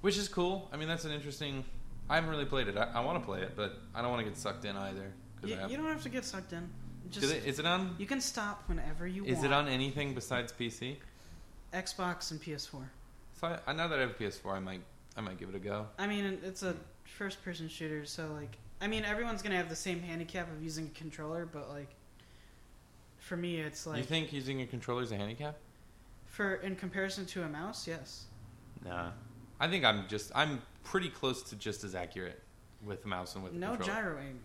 which 0.00 0.16
is 0.16 0.28
cool. 0.28 0.68
I 0.72 0.76
mean, 0.76 0.88
that's 0.88 1.04
an 1.04 1.12
interesting. 1.12 1.64
I 2.08 2.14
haven't 2.16 2.30
really 2.30 2.44
played 2.44 2.68
it. 2.68 2.76
I, 2.76 2.84
I 2.94 3.00
want 3.00 3.20
to 3.20 3.24
play 3.24 3.42
it, 3.42 3.52
but 3.56 3.76
I 3.94 4.02
don't 4.02 4.10
want 4.10 4.24
to 4.24 4.28
get 4.28 4.38
sucked 4.38 4.64
in 4.64 4.76
either. 4.76 5.12
'Cause 5.40 5.50
You, 5.50 5.56
have, 5.56 5.70
you 5.70 5.76
don't 5.76 5.86
have 5.86 6.02
to 6.02 6.08
get 6.08 6.24
sucked 6.24 6.52
in. 6.52 6.68
Is 7.08 7.14
Just 7.14 7.32
it, 7.34 7.44
is 7.46 7.58
it 7.58 7.66
on? 7.66 7.94
you 7.98 8.06
can 8.06 8.20
stop 8.20 8.64
whenever 8.68 9.06
you 9.06 9.22
want. 9.22 9.30
Is 9.32 9.36
want. 9.38 9.46
it 9.46 9.52
on 9.52 9.68
anything 9.68 10.14
besides 10.14 10.52
PC? 10.52 10.96
Xbox 11.72 12.30
and 12.30 12.40
PS4? 12.42 12.82
So 13.40 13.46
I, 13.48 13.58
I 13.68 13.72
know 13.72 13.88
that 13.88 13.98
I 13.98 14.02
have 14.02 14.10
a 14.10 14.14
PS4. 14.14 14.54
I 14.54 14.58
might 14.60 14.80
I 15.16 15.20
might 15.20 15.38
give 15.38 15.48
it 15.48 15.54
a 15.54 15.58
go. 15.58 15.86
I 15.98 16.06
mean, 16.06 16.38
it's 16.42 16.62
a 16.62 16.74
first-person 17.04 17.68
shooter, 17.68 18.04
so 18.04 18.26
like, 18.34 18.56
I 18.80 18.86
mean, 18.86 19.04
everyone's 19.04 19.40
gonna 19.42 19.56
have 19.56 19.68
the 19.68 19.76
same 19.76 20.00
handicap 20.00 20.50
of 20.52 20.62
using 20.62 20.86
a 20.94 20.98
controller, 20.98 21.46
but 21.46 21.68
like, 21.70 21.94
for 23.18 23.36
me, 23.36 23.60
it's 23.60 23.86
like 23.86 23.98
you 23.98 24.04
think 24.04 24.32
using 24.32 24.62
a 24.62 24.66
controller 24.66 25.02
is 25.02 25.12
a 25.12 25.16
handicap? 25.16 25.56
for 26.26 26.56
in 26.56 26.76
comparison 26.76 27.24
to 27.24 27.42
a 27.44 27.48
mouse, 27.48 27.86
yes. 27.86 28.24
Nah. 28.84 29.10
I 29.58 29.68
think 29.68 29.84
I'm 29.86 30.06
just 30.08 30.30
I'm 30.34 30.60
pretty 30.84 31.08
close 31.08 31.42
to 31.44 31.56
just 31.56 31.82
as 31.82 31.94
accurate 31.94 32.42
with 32.84 33.02
a 33.06 33.08
mouse 33.08 33.34
and 33.36 33.42
with 33.44 33.54
the 33.54 33.58
No 33.58 33.74
controller. 33.76 34.02
gyro 34.02 34.18
aiming. 34.18 34.40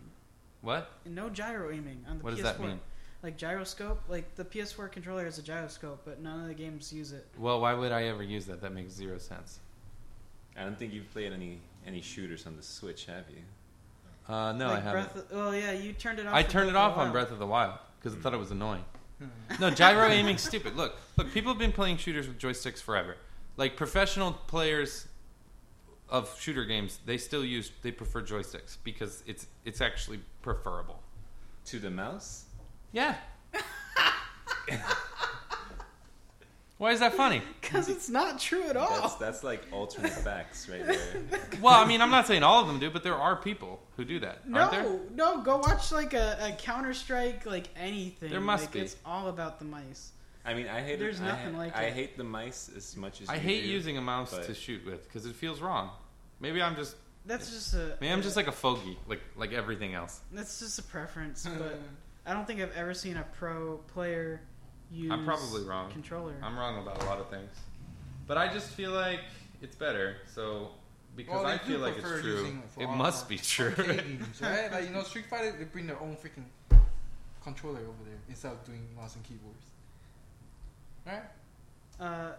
What? 0.62 0.90
No 1.04 1.28
gyro 1.28 1.70
aiming 1.70 2.04
on 2.08 2.18
the 2.18 2.24
What 2.24 2.30
does 2.30 2.40
PS4. 2.40 2.42
that 2.44 2.60
mean? 2.60 2.80
Like 3.22 3.36
gyroscope, 3.36 4.02
like 4.08 4.34
the 4.34 4.44
PS4 4.44 4.90
controller 4.90 5.24
has 5.24 5.38
a 5.38 5.42
gyroscope, 5.42 6.02
but 6.04 6.20
none 6.20 6.40
of 6.40 6.48
the 6.48 6.54
games 6.54 6.92
use 6.92 7.12
it. 7.12 7.26
Well, 7.38 7.60
why 7.60 7.74
would 7.74 7.92
I 7.92 8.04
ever 8.04 8.22
use 8.22 8.46
that? 8.46 8.60
That 8.62 8.72
makes 8.72 8.92
zero 8.92 9.18
sense. 9.18 9.60
I 10.56 10.62
don't 10.64 10.78
think 10.78 10.92
you've 10.92 11.10
played 11.12 11.32
any 11.32 11.58
any 11.86 12.00
shooters 12.00 12.46
on 12.46 12.56
the 12.56 12.62
Switch, 12.62 13.06
have 13.06 13.24
you? 13.30 14.32
Uh, 14.32 14.52
no, 14.52 14.68
like 14.68 14.78
I 14.78 14.80
haven't. 14.80 14.92
Breath 15.12 15.16
of, 15.16 15.36
well, 15.36 15.54
yeah, 15.54 15.72
you 15.72 15.92
turned 15.92 16.18
it 16.18 16.26
off. 16.26 16.34
I 16.34 16.42
turned 16.42 16.68
it 16.68 16.72
Breath 16.72 16.84
of 16.92 16.92
off 16.92 16.98
on 16.98 17.12
Breath 17.12 17.30
of 17.30 17.38
the 17.38 17.46
Wild 17.46 17.78
because 17.98 18.16
I 18.16 18.20
thought 18.20 18.34
it 18.34 18.38
was 18.38 18.50
annoying. 18.50 18.84
Hmm. 19.18 19.60
No, 19.60 19.70
gyro 19.70 20.06
aiming's 20.08 20.42
stupid. 20.42 20.76
Look, 20.76 20.96
look, 21.16 21.32
people 21.32 21.50
have 21.52 21.58
been 21.58 21.72
playing 21.72 21.96
shooters 21.98 22.28
with 22.28 22.38
joysticks 22.38 22.80
forever. 22.80 23.16
Like 23.56 23.76
professional 23.76 24.32
players 24.32 25.06
of 26.08 26.38
shooter 26.40 26.64
games, 26.64 26.98
they 27.06 27.18
still 27.18 27.44
use 27.44 27.72
they 27.82 27.92
prefer 27.92 28.22
joysticks 28.22 28.76
because 28.84 29.22
it's 29.26 29.46
it's 29.64 29.80
actually 29.80 30.20
preferable. 30.42 31.02
To 31.66 31.78
the 31.78 31.90
mouse? 31.90 32.46
Yeah. 32.90 33.14
Why 36.82 36.90
is 36.90 36.98
that 36.98 37.14
funny? 37.14 37.42
Because 37.60 37.88
it's 37.88 38.08
not 38.08 38.40
true 38.40 38.64
at 38.64 38.76
all. 38.76 39.00
That's 39.00 39.14
that's 39.14 39.44
like 39.44 39.62
alternate 39.70 40.10
facts 40.10 40.68
right 40.68 40.84
there. 40.84 40.98
Well, 41.62 41.74
I 41.74 41.86
mean, 41.86 42.00
I'm 42.00 42.10
not 42.10 42.26
saying 42.26 42.42
all 42.42 42.60
of 42.60 42.66
them 42.66 42.80
do, 42.80 42.90
but 42.90 43.04
there 43.04 43.14
are 43.14 43.36
people 43.36 43.80
who 43.96 44.04
do 44.04 44.18
that, 44.18 44.48
no, 44.48 44.60
aren't 44.60 44.72
there? 44.72 44.98
no, 45.14 45.42
go 45.42 45.58
watch 45.58 45.92
like 45.92 46.12
a, 46.12 46.36
a 46.40 46.52
Counter 46.60 46.92
Strike, 46.92 47.46
like 47.46 47.68
anything. 47.76 48.30
There 48.30 48.40
must 48.40 48.64
like, 48.64 48.72
be. 48.72 48.80
It's 48.80 48.96
all 49.06 49.28
about 49.28 49.60
the 49.60 49.64
mice. 49.64 50.10
I 50.44 50.54
mean, 50.54 50.66
I 50.68 50.80
hate 50.80 50.98
There's 50.98 51.20
it. 51.20 51.24
nothing 51.24 51.54
I, 51.54 51.58
like 51.58 51.76
I 51.76 51.84
it. 51.84 51.92
hate 51.92 52.16
the 52.16 52.24
mice 52.24 52.68
as 52.76 52.96
much 52.96 53.20
as 53.20 53.28
I 53.28 53.34
you 53.34 53.40
hate 53.40 53.62
do, 53.62 53.68
using 53.68 53.96
a 53.96 54.00
mouse 54.02 54.32
but- 54.34 54.46
to 54.46 54.54
shoot 54.54 54.84
with 54.84 55.04
because 55.04 55.26
it 55.26 55.34
feels 55.36 55.60
wrong. 55.60 55.90
Maybe 56.40 56.60
I'm 56.60 56.74
just 56.74 56.96
That's 57.26 57.50
just 57.50 57.74
a. 57.74 57.96
maybe 58.00 58.12
I'm 58.12 58.18
uh, 58.18 58.22
just 58.22 58.34
like 58.36 58.48
a 58.48 58.52
fogey, 58.52 58.98
like 59.06 59.20
like 59.36 59.52
everything 59.52 59.94
else. 59.94 60.20
That's 60.32 60.58
just 60.58 60.78
a 60.80 60.82
preference, 60.82 61.46
but 61.58 61.78
I 62.26 62.32
don't 62.34 62.46
think 62.46 62.60
I've 62.60 62.74
ever 62.76 62.94
seen 62.94 63.16
a 63.16 63.22
pro 63.38 63.76
player 63.94 64.40
use. 64.90 65.12
I'm 65.12 65.24
probably 65.24 65.62
wrong. 65.64 65.90
Controller. 65.92 66.34
I'm 66.42 66.58
wrong 66.58 66.82
about 66.82 67.00
a 67.02 67.06
lot 67.06 67.18
of 67.20 67.28
things, 67.30 67.50
but 68.26 68.36
I 68.36 68.52
just 68.52 68.68
feel 68.70 68.90
like 68.90 69.20
it's 69.60 69.76
better. 69.76 70.16
So 70.34 70.70
because 71.14 71.34
Well, 71.34 71.46
I 71.46 71.58
feel 71.58 71.78
like 71.78 71.94
it's 71.98 72.02
true, 72.08 72.46
it 72.46 72.70
for 72.74 72.82
it 72.82 72.86
ar- 72.86 72.96
must 72.96 73.28
be 73.28 73.36
true. 73.38 73.72
games, 73.76 74.40
right? 74.42 74.72
Like 74.72 74.84
you 74.84 74.90
know, 74.90 75.04
Street 75.04 75.26
Fighter 75.30 75.54
they 75.56 75.64
bring 75.64 75.86
their 75.86 76.00
own 76.00 76.16
freaking 76.16 76.44
controller 77.44 77.78
over 77.80 78.04
there 78.04 78.18
instead 78.28 78.52
of 78.52 78.64
doing 78.64 78.86
mouse 78.96 79.14
and 79.14 79.24
keyboards. 79.24 79.66
Right? 81.06 81.22
Uh, 82.00 82.32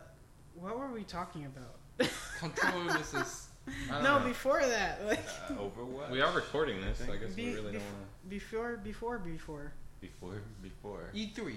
what 0.59 0.78
were 0.78 0.91
we 0.91 1.03
talking 1.03 1.45
about? 1.45 2.09
Controller 2.39 2.93
versus. 2.93 3.47
I 3.91 4.01
no, 4.01 4.20
know. 4.20 4.26
before 4.26 4.61
that, 4.61 5.05
like 5.05 5.24
Uh, 5.49 5.53
Overwatch. 5.53 6.09
we 6.11 6.22
are 6.22 6.34
recording 6.34 6.82
this. 6.82 7.01
I 7.07 7.14
I 7.14 7.18
guess 7.18 7.34
Be- 7.34 7.45
we 7.45 7.53
really 7.55 7.72
bef- 7.72 7.74
don't 7.74 7.84
want 7.84 8.30
before, 8.30 8.78
before, 8.78 9.18
before. 9.20 9.72
before 10.01 10.41
before. 10.61 11.09
E3. 11.16 11.55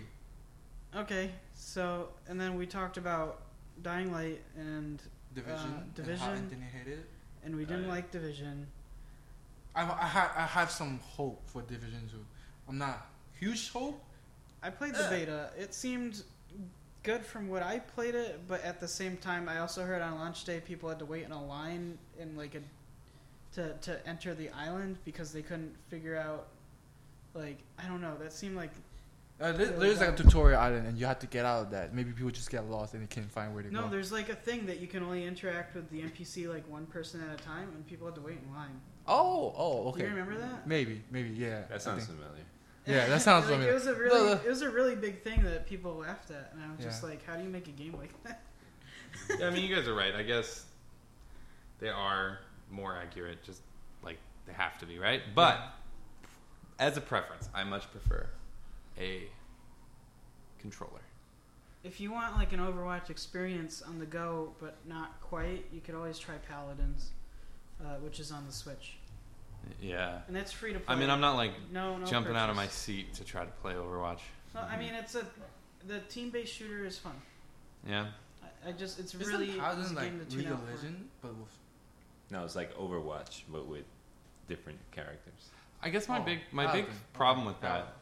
Okay, 0.96 1.30
so 1.54 2.08
and 2.28 2.40
then 2.40 2.56
we 2.56 2.64
talked 2.66 2.96
about 2.96 3.42
Dying 3.82 4.12
Light 4.12 4.40
and 4.56 5.02
Division. 5.34 5.56
Uh, 5.58 5.64
and 5.64 5.74
how 5.74 6.02
Division. 6.02 6.28
Anthony 6.28 6.66
hated 6.72 6.98
it. 7.00 7.06
and 7.44 7.56
we 7.56 7.64
didn't 7.64 7.86
Uh, 7.86 7.94
like 7.94 8.10
Division. 8.12 8.66
I, 9.74 9.82
I, 9.82 10.06
ha- 10.06 10.32
I 10.36 10.46
have 10.46 10.70
some 10.70 11.00
hope 11.00 11.42
for 11.46 11.60
Division 11.62 12.08
2. 12.10 12.16
I'm 12.68 12.78
not 12.78 13.08
huge 13.38 13.70
hope. 13.70 14.02
I 14.62 14.70
played 14.70 14.94
the 14.94 15.04
Uh. 15.06 15.10
beta. 15.10 15.50
It 15.58 15.74
seemed 15.74 16.22
good 17.06 17.24
from 17.24 17.48
what 17.48 17.62
I 17.62 17.78
played 17.78 18.16
it, 18.16 18.40
but 18.48 18.62
at 18.64 18.80
the 18.80 18.88
same 18.88 19.16
time, 19.16 19.48
I 19.48 19.60
also 19.60 19.84
heard 19.84 20.02
on 20.02 20.16
launch 20.16 20.44
day 20.44 20.60
people 20.60 20.88
had 20.88 20.98
to 20.98 21.06
wait 21.06 21.24
in 21.24 21.30
a 21.30 21.46
line 21.46 21.96
in 22.18 22.36
like 22.36 22.56
a 22.56 22.60
to 23.54 23.72
to 23.82 24.06
enter 24.06 24.34
the 24.34 24.50
island 24.50 24.98
because 25.04 25.32
they 25.32 25.40
couldn't 25.40 25.74
figure 25.88 26.16
out 26.16 26.48
like 27.32 27.58
I 27.78 27.86
don't 27.86 28.00
know. 28.00 28.16
That 28.18 28.32
seemed 28.32 28.56
like 28.56 28.72
Uh, 29.38 29.52
there, 29.52 29.66
there's 29.66 30.00
like 30.00 30.08
a 30.08 30.16
tutorial 30.16 30.58
island, 30.58 30.86
and 30.88 30.98
you 30.98 31.06
have 31.06 31.20
to 31.20 31.26
get 31.26 31.44
out 31.44 31.62
of 31.64 31.70
that. 31.70 31.94
Maybe 31.94 32.10
people 32.10 32.30
just 32.30 32.50
get 32.50 32.68
lost 32.68 32.94
and 32.94 33.02
they 33.02 33.06
can't 33.06 33.30
find 33.30 33.54
where 33.54 33.62
to 33.62 33.70
no. 33.70 33.80
go. 33.80 33.86
No, 33.86 33.92
there's 33.92 34.10
like 34.10 34.28
a 34.28 34.34
thing 34.34 34.66
that 34.66 34.80
you 34.80 34.88
can 34.88 35.02
only 35.02 35.24
interact 35.24 35.76
with 35.76 35.88
the 35.90 36.00
NPC 36.00 36.48
like 36.48 36.66
one 36.68 36.86
person 36.86 37.22
at 37.22 37.40
a 37.40 37.42
time, 37.44 37.68
and 37.74 37.86
people 37.86 38.06
had 38.06 38.16
to 38.16 38.22
wait 38.22 38.38
in 38.44 38.52
line. 38.54 38.80
Oh, 39.06 39.54
oh, 39.56 39.82
Do 39.82 39.88
okay. 39.90 40.02
you 40.02 40.08
remember 40.08 40.36
that? 40.38 40.66
Maybe, 40.66 41.02
maybe, 41.12 41.28
yeah. 41.28 41.62
I 41.68 41.74
That 41.74 41.82
sounds 41.82 42.06
familiar. 42.06 42.44
Yeah, 42.86 43.06
that 43.08 43.22
sounds 43.22 43.50
like. 43.50 43.60
It 43.60 43.72
was 43.74 43.86
a 43.86 43.94
really, 43.94 44.18
No, 44.20 44.34
no. 44.34 44.40
it 44.40 44.46
was 44.48 44.62
a 44.62 44.70
really 44.70 44.94
big 44.94 45.22
thing 45.22 45.42
that 45.42 45.66
people 45.66 45.96
laughed 45.96 46.30
at, 46.30 46.52
and 46.52 46.62
I 46.62 46.74
was 46.74 46.84
just 46.84 47.02
like, 47.02 47.24
"How 47.26 47.36
do 47.36 47.42
you 47.42 47.48
make 47.48 47.66
a 47.68 47.72
game 47.72 47.96
like 47.96 48.12
that?" 48.24 48.42
Yeah, 49.38 49.48
I 49.48 49.50
mean, 49.50 49.64
you 49.68 49.74
guys 49.74 49.88
are 49.88 49.94
right. 49.94 50.14
I 50.14 50.22
guess 50.22 50.66
they 51.80 51.88
are 51.88 52.38
more 52.70 52.96
accurate, 52.96 53.42
just 53.42 53.62
like 54.02 54.18
they 54.46 54.52
have 54.52 54.78
to 54.78 54.86
be, 54.86 54.98
right? 54.98 55.22
But 55.34 55.58
as 56.78 56.96
a 56.96 57.00
preference, 57.00 57.48
I 57.54 57.64
much 57.64 57.90
prefer 57.90 58.28
a 58.98 59.28
controller. 60.60 61.00
If 61.82 62.00
you 62.00 62.10
want 62.12 62.36
like 62.36 62.52
an 62.52 62.60
Overwatch 62.60 63.10
experience 63.10 63.82
on 63.82 63.98
the 63.98 64.06
go, 64.06 64.52
but 64.60 64.76
not 64.86 65.20
quite, 65.20 65.66
you 65.72 65.80
could 65.80 65.94
always 65.94 66.18
try 66.18 66.34
Paladins, 66.48 67.10
uh, 67.80 67.96
which 68.00 68.18
is 68.20 68.32
on 68.32 68.44
the 68.46 68.52
Switch. 68.52 68.96
Yeah. 69.80 70.20
and 70.28 70.36
it's 70.36 70.52
free 70.52 70.72
to 70.72 70.80
play. 70.80 70.94
I 70.94 70.98
mean, 70.98 71.10
I'm 71.10 71.20
not 71.20 71.36
like 71.36 71.52
no, 71.72 71.98
no 71.98 72.06
jumping 72.06 72.36
out 72.36 72.50
of 72.50 72.56
my 72.56 72.66
seat 72.68 73.14
to 73.14 73.24
try 73.24 73.44
to 73.44 73.50
play 73.62 73.74
Overwatch. 73.74 74.20
No, 74.54 74.60
I 74.62 74.76
mean 74.78 74.94
it's 74.94 75.14
a 75.14 75.24
the 75.86 76.00
team-based 76.00 76.52
shooter 76.52 76.84
is 76.84 76.98
fun. 76.98 77.12
Yeah. 77.86 78.06
I, 78.42 78.70
I 78.70 78.72
just 78.72 78.98
it's 78.98 79.14
Isn't 79.14 79.26
really 79.26 79.48
Paladin 79.58 79.82
it's 79.84 79.92
like 79.94 80.04
game 80.10 80.18
to 80.18 80.24
tune 80.26 80.38
League 80.44 80.52
of 80.52 80.60
for. 80.60 80.74
Legends, 80.74 81.08
but 81.22 81.34
with 81.36 81.48
No, 82.30 82.44
it's 82.44 82.56
like 82.56 82.76
Overwatch, 82.76 83.42
but 83.52 83.66
with 83.66 83.84
different 84.48 84.78
characters. 84.92 85.50
I 85.82 85.90
guess 85.90 86.08
my 86.08 86.18
Oh, 86.18 86.22
big 86.22 86.40
my 86.52 86.64
Paladin. 86.66 86.86
big 86.86 86.94
problem 87.12 87.46
Okay. 87.46 87.54
with 87.54 87.60
that 87.62 87.92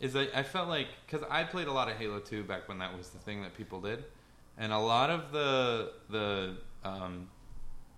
is 0.00 0.12
that 0.14 0.36
I 0.36 0.42
felt 0.42 0.68
like 0.68 0.88
because 1.06 1.26
I 1.30 1.44
played 1.44 1.68
a 1.68 1.72
lot 1.72 1.88
of 1.88 1.96
Halo 1.96 2.18
2 2.18 2.42
back 2.44 2.68
when 2.68 2.78
that 2.78 2.96
was 2.96 3.10
the 3.10 3.18
thing 3.18 3.42
that 3.42 3.54
people 3.56 3.80
did, 3.80 4.04
and 4.58 4.72
a 4.72 4.78
lot 4.78 5.08
of 5.10 5.30
the 5.32 5.92
the 6.10 6.56
um, 6.84 7.28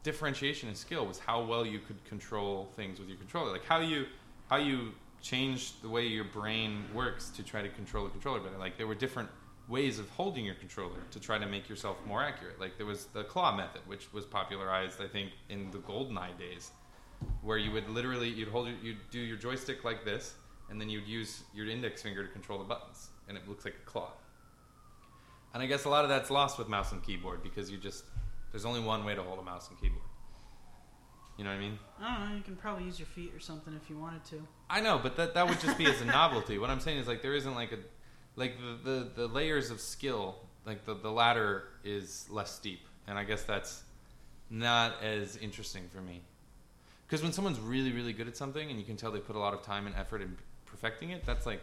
differentiation 0.04 0.68
in 0.68 0.76
skill 0.76 1.06
was 1.06 1.18
how 1.18 1.42
well 1.42 1.66
you 1.66 1.80
could 1.80 2.02
control 2.04 2.68
things 2.76 3.00
with 3.00 3.08
your 3.08 3.18
controller, 3.18 3.50
like 3.50 3.64
how 3.64 3.80
you 3.80 4.06
how 4.48 4.56
you 4.56 4.92
change 5.20 5.80
the 5.80 5.88
way 5.88 6.06
your 6.06 6.24
brain 6.24 6.84
works 6.94 7.30
to 7.30 7.42
try 7.42 7.62
to 7.62 7.68
control 7.70 8.04
the 8.04 8.10
controller 8.10 8.40
better. 8.40 8.58
Like 8.58 8.76
there 8.76 8.86
were 8.86 8.94
different 8.94 9.30
ways 9.68 9.98
of 9.98 10.08
holding 10.10 10.44
your 10.44 10.54
controller 10.56 11.00
to 11.10 11.18
try 11.18 11.38
to 11.38 11.46
make 11.46 11.66
yourself 11.68 11.96
more 12.06 12.22
accurate. 12.22 12.60
Like 12.60 12.76
there 12.76 12.86
was 12.86 13.06
the 13.06 13.24
claw 13.24 13.56
method, 13.56 13.80
which 13.86 14.12
was 14.12 14.26
popularized, 14.26 15.00
I 15.00 15.08
think, 15.08 15.30
in 15.48 15.70
the 15.70 15.78
GoldenEye 15.78 16.38
days, 16.38 16.70
where 17.42 17.56
you 17.56 17.72
would 17.72 17.88
literally 17.88 18.28
you'd 18.28 18.48
hold 18.48 18.68
your, 18.68 18.76
you'd 18.82 19.10
do 19.10 19.18
your 19.18 19.38
joystick 19.38 19.82
like 19.82 20.04
this, 20.04 20.34
and 20.68 20.78
then 20.78 20.90
you'd 20.90 21.08
use 21.08 21.44
your 21.54 21.66
index 21.66 22.02
finger 22.02 22.22
to 22.24 22.30
control 22.30 22.58
the 22.58 22.64
buttons, 22.64 23.08
and 23.26 23.38
it 23.38 23.48
looks 23.48 23.64
like 23.64 23.74
a 23.74 23.90
claw. 23.90 24.12
And 25.54 25.62
I 25.62 25.66
guess 25.66 25.84
a 25.84 25.88
lot 25.88 26.04
of 26.04 26.10
that's 26.10 26.30
lost 26.30 26.58
with 26.58 26.68
mouse 26.68 26.92
and 26.92 27.02
keyboard 27.02 27.42
because 27.42 27.70
you 27.70 27.78
just 27.78 28.04
there's 28.54 28.64
only 28.64 28.78
one 28.78 29.04
way 29.04 29.16
to 29.16 29.20
hold 29.20 29.40
a 29.40 29.42
mouse 29.42 29.68
and 29.68 29.80
keyboard. 29.80 30.00
You 31.36 31.42
know 31.42 31.50
what 31.50 31.56
I 31.56 31.58
mean? 31.58 31.78
I 32.00 32.16
don't 32.16 32.28
know. 32.30 32.36
You 32.36 32.42
can 32.44 32.54
probably 32.54 32.84
use 32.84 33.00
your 33.00 33.08
feet 33.08 33.32
or 33.34 33.40
something 33.40 33.74
if 33.74 33.90
you 33.90 33.98
wanted 33.98 34.24
to. 34.26 34.46
I 34.70 34.80
know, 34.80 35.00
but 35.02 35.16
that 35.16 35.34
that 35.34 35.48
would 35.48 35.58
just 35.58 35.76
be 35.76 35.86
as 35.86 36.00
a 36.00 36.04
novelty. 36.04 36.58
What 36.58 36.70
I'm 36.70 36.78
saying 36.78 36.98
is 36.98 37.08
like 37.08 37.20
there 37.20 37.34
isn't 37.34 37.56
like 37.56 37.72
a 37.72 37.78
like 38.36 38.54
the 38.56 38.78
the, 38.88 39.10
the 39.16 39.26
layers 39.26 39.72
of 39.72 39.80
skill, 39.80 40.36
like 40.64 40.84
the 40.84 40.94
the 40.94 41.10
ladder 41.10 41.64
is 41.82 42.28
less 42.30 42.52
steep, 42.52 42.86
and 43.08 43.18
I 43.18 43.24
guess 43.24 43.42
that's 43.42 43.82
not 44.50 45.02
as 45.02 45.36
interesting 45.38 45.88
for 45.92 46.00
me. 46.00 46.22
Because 47.08 47.24
when 47.24 47.32
someone's 47.32 47.58
really 47.58 47.90
really 47.90 48.12
good 48.12 48.28
at 48.28 48.36
something 48.36 48.70
and 48.70 48.78
you 48.78 48.86
can 48.86 48.96
tell 48.96 49.10
they 49.10 49.18
put 49.18 49.34
a 49.34 49.40
lot 49.40 49.52
of 49.52 49.62
time 49.62 49.88
and 49.88 49.96
effort 49.96 50.22
in 50.22 50.36
perfecting 50.64 51.10
it, 51.10 51.26
that's 51.26 51.44
like 51.44 51.60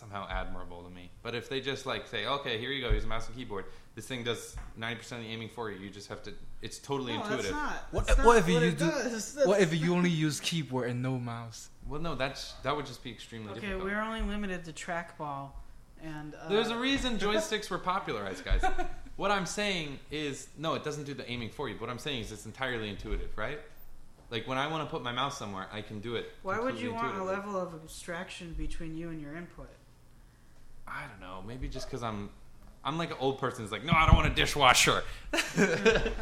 somehow 0.00 0.26
admirable 0.30 0.82
to 0.82 0.90
me. 0.90 1.10
But 1.22 1.34
if 1.34 1.48
they 1.48 1.60
just 1.60 1.84
like 1.86 2.06
say, 2.08 2.26
okay, 2.26 2.58
here 2.58 2.70
you 2.70 2.80
go, 2.82 2.90
here's 2.90 3.04
a 3.04 3.06
mouse 3.06 3.26
and 3.28 3.36
keyboard. 3.36 3.66
This 3.94 4.06
thing 4.06 4.24
does 4.24 4.56
90% 4.78 5.00
of 5.12 5.18
the 5.18 5.26
aiming 5.28 5.50
for 5.50 5.70
you. 5.70 5.78
You 5.78 5.90
just 5.90 6.08
have 6.08 6.22
to. 6.22 6.32
It's 6.62 6.78
totally 6.78 7.12
no, 7.12 7.22
intuitive. 7.22 7.44
that's 7.44 7.54
not. 7.54 7.86
What- 7.90 8.06
that's 8.06 8.18
what 8.24 8.34
not 8.34 8.36
if 8.38 8.48
you 8.48 8.58
it 8.58 8.78
do- 8.78 8.86
does. 8.90 9.38
what 9.44 9.60
if 9.60 9.74
you 9.74 9.94
only 9.94 10.10
use 10.10 10.40
keyboard 10.40 10.88
and 10.90 11.02
no 11.02 11.18
mouse? 11.18 11.68
Well, 11.86 12.00
no, 12.00 12.14
that's 12.14 12.54
that 12.62 12.74
would 12.74 12.86
just 12.86 13.04
be 13.04 13.10
extremely 13.10 13.48
difficult. 13.54 13.64
Okay, 13.64 13.84
difficult. 13.84 13.92
we're 13.92 14.00
only 14.18 14.22
limited 14.22 14.64
to 14.64 14.72
trackball, 14.72 15.50
and 16.02 16.34
uh, 16.34 16.48
There's 16.48 16.70
a 16.70 16.78
reason 16.78 17.18
joysticks 17.28 17.68
were 17.70 17.78
popularized, 17.78 18.44
guys. 18.44 18.62
what 19.16 19.30
I'm 19.30 19.46
saying 19.46 19.98
is, 20.10 20.48
no, 20.56 20.74
it 20.74 20.84
doesn't 20.84 21.04
do 21.04 21.14
the 21.14 21.28
aiming 21.30 21.50
for 21.50 21.68
you. 21.68 21.74
But 21.74 21.82
what 21.82 21.90
I'm 21.90 21.98
saying 21.98 22.20
is, 22.22 22.32
it's 22.32 22.46
entirely 22.46 22.88
intuitive, 22.88 23.36
right? 23.36 23.58
Like 24.30 24.46
when 24.46 24.58
I 24.58 24.68
want 24.68 24.84
to 24.86 24.90
put 24.90 25.02
my 25.02 25.10
mouse 25.12 25.36
somewhere, 25.36 25.66
I 25.72 25.82
can 25.82 25.98
do 26.00 26.14
it. 26.14 26.30
Why 26.42 26.60
would 26.60 26.78
you 26.78 26.94
want 26.94 27.18
a 27.18 27.24
level 27.24 27.56
of 27.56 27.74
abstraction 27.74 28.54
between 28.56 28.96
you 28.96 29.08
and 29.10 29.20
your 29.20 29.34
input? 29.34 29.68
I 30.90 31.02
don't 31.08 31.20
know. 31.20 31.42
Maybe 31.46 31.68
just 31.68 31.86
because 31.88 32.02
I'm, 32.02 32.30
I'm 32.84 32.98
like 32.98 33.10
an 33.10 33.16
old 33.20 33.38
person 33.38 33.62
who's 33.64 33.72
like, 33.72 33.84
no, 33.84 33.92
I 33.94 34.06
don't 34.06 34.16
want 34.16 34.26
a 34.30 34.34
dishwasher. 34.34 35.02
okay. 35.58 36.12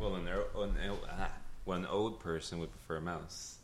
Well, 0.00 0.16
an, 0.16 0.28
o- 0.28 0.62
an, 0.62 0.74
o- 0.90 0.98
ah, 1.18 1.30
well, 1.64 1.78
an 1.78 1.86
old 1.86 2.20
person 2.20 2.58
would 2.58 2.70
prefer 2.70 2.96
a 2.96 3.00
mouse. 3.00 3.58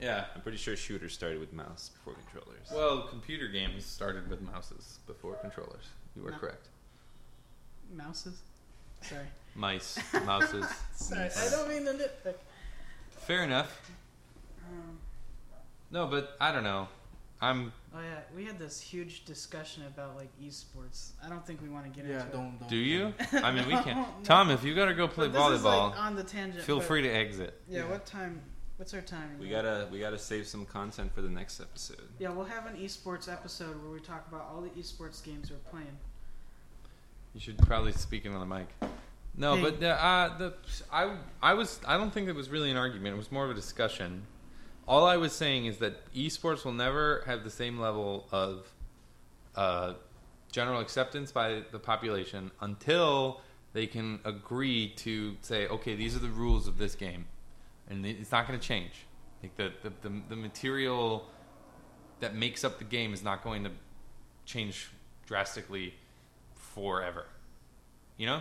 Yeah. 0.00 0.24
I'm 0.34 0.42
pretty 0.42 0.58
sure 0.58 0.76
shooters 0.76 1.14
started 1.14 1.40
with 1.40 1.52
mouse 1.54 1.90
before 1.94 2.12
controllers. 2.14 2.66
Well, 2.74 3.02
computer 3.08 3.46
games 3.48 3.86
started 3.86 4.28
with 4.28 4.42
mouses 4.42 4.98
before 5.06 5.34
controllers. 5.36 5.84
You 6.14 6.24
were 6.24 6.32
No. 6.32 6.36
correct. 6.38 6.66
Mouses. 7.96 8.40
Sorry. 9.00 9.24
Mice, 9.54 9.98
mouses. 10.26 10.66
Sorry. 10.94 11.30
I 11.34 11.50
don't 11.50 11.68
mean 11.70 11.84
to 11.86 11.92
nitpick. 11.92 12.34
Fair 13.20 13.44
enough. 13.44 13.80
Um, 14.68 14.98
No, 15.90 16.06
but 16.06 16.36
I 16.38 16.52
don't 16.52 16.64
know. 16.64 16.88
I'm. 17.40 17.72
oh 17.94 18.00
yeah, 18.00 18.18
we 18.34 18.44
had 18.44 18.58
this 18.58 18.80
huge 18.80 19.24
discussion 19.24 19.84
about 19.86 20.16
like 20.16 20.28
esports. 20.42 21.10
I 21.24 21.28
don't 21.28 21.46
think 21.46 21.62
we 21.62 21.68
want 21.68 21.84
to 21.84 21.90
get 21.90 22.08
Yeah, 22.08 22.20
into 22.22 22.32
don't 22.36 22.58
don't. 22.58 22.68
Do 22.68 22.76
you? 22.76 23.14
I 23.32 23.52
mean, 23.52 23.66
we 23.66 23.74
No, 23.74 23.82
can. 23.82 23.96
no. 23.96 24.06
Tom, 24.24 24.50
if 24.50 24.64
you 24.64 24.74
gotta 24.74 24.94
go 24.94 25.06
play 25.06 25.28
But 25.28 25.50
this 25.50 25.60
is, 25.60 25.64
volleyball, 25.64 25.90
like, 25.90 26.00
on 26.00 26.16
the 26.16 26.24
tangent. 26.24 26.64
feel 26.64 26.78
but- 26.78 26.86
free 26.86 27.02
to 27.02 27.08
exit. 27.08 27.60
Yeah, 27.68 27.80
Yeah. 27.84 27.90
What 27.90 28.06
time? 28.06 28.40
What's 28.76 28.94
our 28.94 29.00
time? 29.00 29.36
we 29.40 29.48
gotta 29.48 29.88
we 29.90 29.98
gotta 30.00 30.18
save 30.18 30.46
some 30.46 30.64
content 30.66 31.12
for 31.14 31.20
the 31.22 31.28
next 31.30 31.60
episode. 31.60 32.08
Yeah, 32.18 32.30
we'll 32.30 32.44
have 32.46 32.66
an 32.66 32.76
esports 32.76 33.30
episode 33.32 33.80
where 33.82 33.90
we 33.92 34.00
talk 34.00 34.26
about 34.28 34.48
all 34.52 34.60
the 34.60 34.70
esports 34.70 35.22
games 35.22 35.50
we're 35.50 35.56
playing. 35.70 35.96
You 37.34 37.40
should 37.40 37.58
probably 37.58 37.92
speak 37.92 38.24
into 38.24 38.38
the 38.38 38.46
mic. 38.46 38.68
No, 39.36 39.54
Hey. 39.56 39.62
but 39.62 39.82
uh, 39.82 39.86
uh, 39.86 40.38
the 40.38 40.54
I 40.92 41.16
I 41.42 41.54
was 41.54 41.80
I 41.86 41.96
don't 41.96 42.12
think 42.12 42.28
it 42.28 42.34
was 42.34 42.50
really 42.50 42.70
an 42.70 42.76
argument. 42.76 43.14
It 43.14 43.18
was 43.18 43.30
more 43.30 43.44
of 43.44 43.50
a 43.50 43.54
discussion. 43.54 44.22
All 44.88 45.04
I 45.04 45.18
was 45.18 45.32
saying 45.32 45.66
is 45.66 45.78
that 45.78 46.12
esports 46.14 46.64
will 46.64 46.72
never 46.72 47.22
have 47.26 47.44
the 47.44 47.50
same 47.50 47.78
level 47.78 48.26
of 48.32 48.66
uh, 49.54 49.92
general 50.50 50.80
acceptance 50.80 51.30
by 51.30 51.62
the 51.70 51.78
population 51.78 52.50
until 52.62 53.42
they 53.74 53.86
can 53.86 54.18
agree 54.24 54.88
to 54.96 55.36
say, 55.42 55.68
okay, 55.68 55.94
these 55.94 56.16
are 56.16 56.20
the 56.20 56.30
rules 56.30 56.66
of 56.66 56.78
this 56.78 56.94
game, 56.94 57.26
and 57.90 58.06
it's 58.06 58.32
not 58.32 58.48
going 58.48 58.58
to 58.58 58.66
change. 58.66 59.04
Like 59.42 59.56
the, 59.56 59.72
the 59.82 59.92
the 60.00 60.22
the 60.30 60.36
material 60.36 61.26
that 62.20 62.34
makes 62.34 62.64
up 62.64 62.78
the 62.78 62.84
game 62.84 63.12
is 63.12 63.22
not 63.22 63.44
going 63.44 63.64
to 63.64 63.70
change 64.46 64.90
drastically 65.26 65.94
forever. 66.54 67.26
You 68.16 68.26
know? 68.26 68.40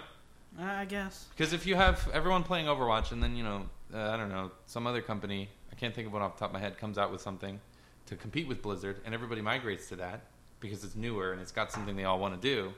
I 0.58 0.86
guess. 0.86 1.26
Because 1.36 1.54
if 1.54 1.68
you 1.68 1.76
have 1.76 2.10
everyone 2.14 2.44
playing 2.44 2.66
Overwatch 2.68 3.12
and 3.12 3.22
then, 3.22 3.36
you 3.36 3.44
know, 3.44 3.70
uh, 3.94 4.10
I 4.12 4.18
don't 4.18 4.30
know, 4.30 4.52
some 4.66 4.88
other 4.88 5.02
company, 5.02 5.50
can't 5.80 5.94
think 5.94 6.08
of 6.08 6.14
one 6.14 6.22
off 6.22 6.36
the 6.36 6.40
top 6.40 6.50
of 6.50 6.54
my 6.54 6.60
head, 6.60 6.78
comes 6.78 6.98
out 6.98 7.12
with 7.12 7.22
something 7.22 7.60
to 8.08 8.16
compete 8.16 8.48
with 8.48 8.62
Blizzard 8.62 9.02
and 9.06 9.14
everybody 9.14 9.42
migrates 9.42 9.88
to 9.90 9.96
that 9.98 10.22
because 10.60 10.84
it's 10.84 10.96
newer 10.96 11.32
and 11.34 11.42
it's 11.42 11.52
got 11.52 11.72
something 11.72 11.96
they 11.96 12.04
all 12.06 12.20
want 12.20 12.40
to 12.40 12.40
do, 12.40 12.74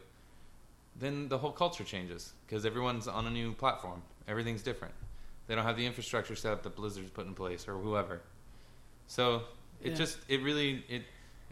then 0.96 1.30
the 1.30 1.38
whole 1.38 1.52
culture 1.52 1.84
changes 1.84 2.34
because 2.46 2.66
everyone's 2.66 3.08
on 3.08 3.26
a 3.26 3.30
new 3.30 3.54
platform. 3.54 4.02
Everything's 4.28 4.62
different. 4.64 4.94
They 5.48 5.56
don't 5.56 5.66
have 5.66 5.78
the 5.78 5.86
infrastructure 5.86 6.36
set 6.36 6.52
up 6.52 6.64
that 6.64 6.76
Blizzard's 6.76 7.10
put 7.10 7.26
in 7.26 7.34
place 7.34 7.68
or 7.68 7.74
whoever. 7.78 8.22
So 9.08 9.44
it 9.82 9.92
Yeah. 9.92 9.96
just, 9.96 10.18
it 10.28 10.42
really, 10.42 10.84
it, 10.90 11.04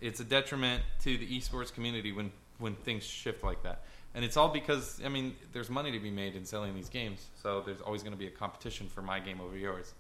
it's 0.02 0.20
a 0.20 0.24
detriment 0.26 0.84
to 1.02 1.18
the 1.18 1.28
esports 1.40 1.74
community 1.74 2.12
when, 2.12 2.32
when 2.60 2.76
things 2.76 3.04
shift 3.04 3.44
like 3.44 3.64
that. 3.64 3.84
And 4.14 4.26
it's 4.26 4.38
all 4.38 4.50
because 4.50 5.00
I 5.06 5.10
mean, 5.10 5.36
there's 5.54 5.70
money 5.70 5.92
to 5.92 6.00
be 6.00 6.12
made 6.12 6.36
in 6.36 6.46
selling 6.46 6.74
these 6.76 6.90
games, 6.90 7.28
so 7.42 7.62
there's 7.62 7.82
always 7.82 8.02
going 8.04 8.14
to 8.14 8.18
be 8.18 8.28
a 8.28 8.32
competition 8.32 8.88
for 8.90 9.02
my 9.02 9.20
game 9.20 9.40
over 9.40 9.56
yours. 9.56 9.94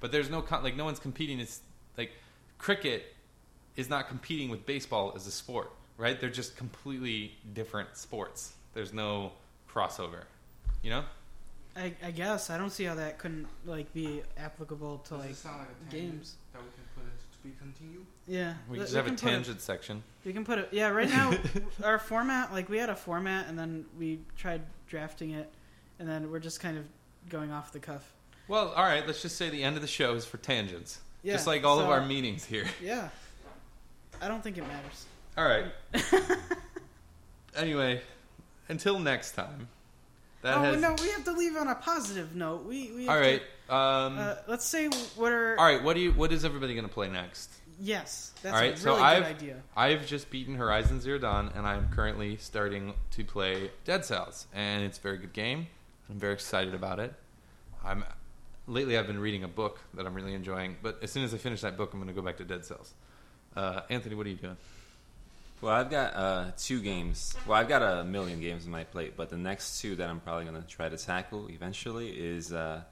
But 0.00 0.12
there's 0.12 0.30
no 0.30 0.42
con- 0.42 0.62
like 0.62 0.76
no 0.76 0.84
one's 0.84 0.98
competing. 1.00 1.40
It's 1.40 1.60
like 1.96 2.12
cricket 2.58 3.14
is 3.76 3.88
not 3.88 4.08
competing 4.08 4.48
with 4.48 4.66
baseball 4.66 5.12
as 5.14 5.26
a 5.26 5.30
sport, 5.30 5.70
right? 5.96 6.20
They're 6.20 6.30
just 6.30 6.56
completely 6.56 7.36
different 7.54 7.96
sports. 7.96 8.54
There's 8.74 8.92
no 8.92 9.32
crossover, 9.72 10.22
you 10.82 10.90
know. 10.90 11.04
I, 11.76 11.94
I 12.04 12.10
guess 12.10 12.50
I 12.50 12.58
don't 12.58 12.70
see 12.70 12.84
how 12.84 12.96
that 12.96 13.18
couldn't 13.18 13.46
like 13.64 13.92
be 13.92 14.22
applicable 14.36 14.98
to 14.98 15.10
Does 15.10 15.20
like 15.26 15.34
sound 15.34 15.58
like 15.60 15.68
a 15.68 15.92
games. 15.94 16.34
that 16.52 16.60
we 16.60 16.68
can 16.70 16.84
put 16.96 17.04
it 17.04 17.18
to 17.32 17.38
be 17.48 17.54
continued? 17.60 18.04
Yeah, 18.26 18.54
We 18.68 18.76
th- 18.78 18.86
just 18.86 18.96
have 18.96 19.06
a 19.06 19.10
can 19.10 19.16
put 19.16 19.28
tangent 19.28 19.60
section. 19.60 20.02
We 20.24 20.32
can 20.32 20.44
put 20.44 20.58
it. 20.58 20.68
Yeah, 20.72 20.88
right 20.88 21.08
now 21.08 21.32
our 21.84 21.98
format, 22.00 22.52
like 22.52 22.68
we 22.68 22.78
had 22.78 22.90
a 22.90 22.96
format, 22.96 23.46
and 23.48 23.56
then 23.58 23.84
we 23.96 24.18
tried 24.36 24.62
drafting 24.88 25.30
it, 25.30 25.50
and 26.00 26.08
then 26.08 26.30
we're 26.32 26.40
just 26.40 26.58
kind 26.60 26.76
of 26.76 26.84
going 27.28 27.52
off 27.52 27.70
the 27.72 27.78
cuff. 27.78 28.12
Well, 28.48 28.72
all 28.74 28.84
right. 28.84 29.06
Let's 29.06 29.22
just 29.22 29.36
say 29.36 29.50
the 29.50 29.62
end 29.62 29.76
of 29.76 29.82
the 29.82 29.88
show 29.88 30.14
is 30.14 30.24
for 30.24 30.38
tangents, 30.38 31.00
Yeah, 31.22 31.34
just 31.34 31.46
like 31.46 31.64
all 31.64 31.78
of 31.80 31.88
our 31.88 32.04
meetings 32.04 32.44
here. 32.44 32.66
Yeah, 32.82 33.08
I 34.20 34.28
don't 34.28 34.42
think 34.42 34.58
it 34.58 34.62
matters. 34.66 35.04
All 35.36 35.44
right. 35.44 35.66
anyway, 37.56 38.00
until 38.68 38.98
next 38.98 39.32
time. 39.32 39.68
That 40.42 40.56
oh 40.56 40.60
has. 40.62 40.80
no, 40.80 40.94
we 41.02 41.10
have 41.10 41.24
to 41.24 41.32
leave 41.32 41.56
on 41.56 41.66
a 41.68 41.74
positive 41.74 42.34
note. 42.36 42.64
We 42.64 42.92
we. 42.94 43.06
Have 43.06 43.14
all 43.16 43.20
right. 43.20 43.42
To, 43.68 43.74
Um, 43.74 44.18
uh, 44.18 44.34
let's 44.46 44.64
say 44.64 44.88
what 45.16 45.32
are. 45.32 45.58
all 45.58 45.64
right. 45.66 45.82
What 45.82 45.94
do 45.94 46.00
you? 46.00 46.12
What 46.12 46.32
is 46.32 46.44
everybody 46.44 46.74
going 46.74 46.86
to 46.86 46.92
play 46.92 47.08
next? 47.08 47.50
Yes, 47.80 48.32
that's 48.42 48.56
All 48.56 48.60
right, 48.60 48.74
a 48.74 48.76
so 48.76 48.90
really 48.92 49.02
I've- 49.04 49.24
good 49.24 49.36
idea. 49.36 49.56
I've 49.76 50.04
just 50.04 50.30
beaten 50.30 50.56
Horizon 50.56 51.00
Zero 51.00 51.16
Dawn, 51.18 51.52
and 51.54 51.64
I'm 51.64 51.88
currently 51.90 52.36
starting 52.38 52.92
to 53.12 53.24
play 53.24 53.70
Dead 53.84 54.04
Cells, 54.04 54.48
and 54.52 54.82
it's 54.82 54.98
a 54.98 55.00
very 55.00 55.16
good 55.18 55.32
game. 55.32 55.68
I'm 56.10 56.18
very 56.18 56.32
excited 56.32 56.74
about 56.74 56.98
it. 56.98 57.14
I'm 57.84 58.02
lately 58.68 58.96
I've 58.96 59.06
been 59.06 59.18
reading 59.18 59.42
a 59.42 59.48
book 59.48 59.80
that 59.94 60.06
I'm 60.06 60.14
really 60.14 60.34
enjoying, 60.34 60.76
but 60.82 60.98
as 61.02 61.10
soon 61.10 61.24
as 61.24 61.34
I 61.34 61.38
finish 61.38 61.62
that 61.62 61.76
book, 61.76 61.92
I'm 61.92 61.98
going 61.98 62.08
to 62.08 62.14
go 62.14 62.24
back 62.24 62.36
to 62.36 62.44
Dead 62.44 62.64
Cells. 62.64 62.92
Uh, 63.56 63.80
Anthony, 63.90 64.14
what 64.14 64.26
are 64.26 64.30
you 64.30 64.36
doing? 64.36 64.56
Well, 65.60 65.74
I've 65.74 65.90
got 65.90 66.14
uh, 66.14 66.44
two 66.56 66.80
games. 66.80 67.34
Well, 67.46 67.58
I've 67.58 67.68
got 67.68 67.82
a 67.82 68.04
million 68.04 68.40
games 68.40 68.64
on 68.64 68.70
my 68.70 68.84
plate, 68.84 69.14
but 69.16 69.28
the 69.28 69.36
next 69.36 69.80
two 69.80 69.96
that 69.96 70.08
I'm 70.08 70.20
probably 70.20 70.44
gonna 70.44 70.64
try 70.68 70.88
to 70.88 70.96
tackle 70.96 71.48
eventually 71.50 72.10
is 72.10 72.52
uh, 72.52 72.82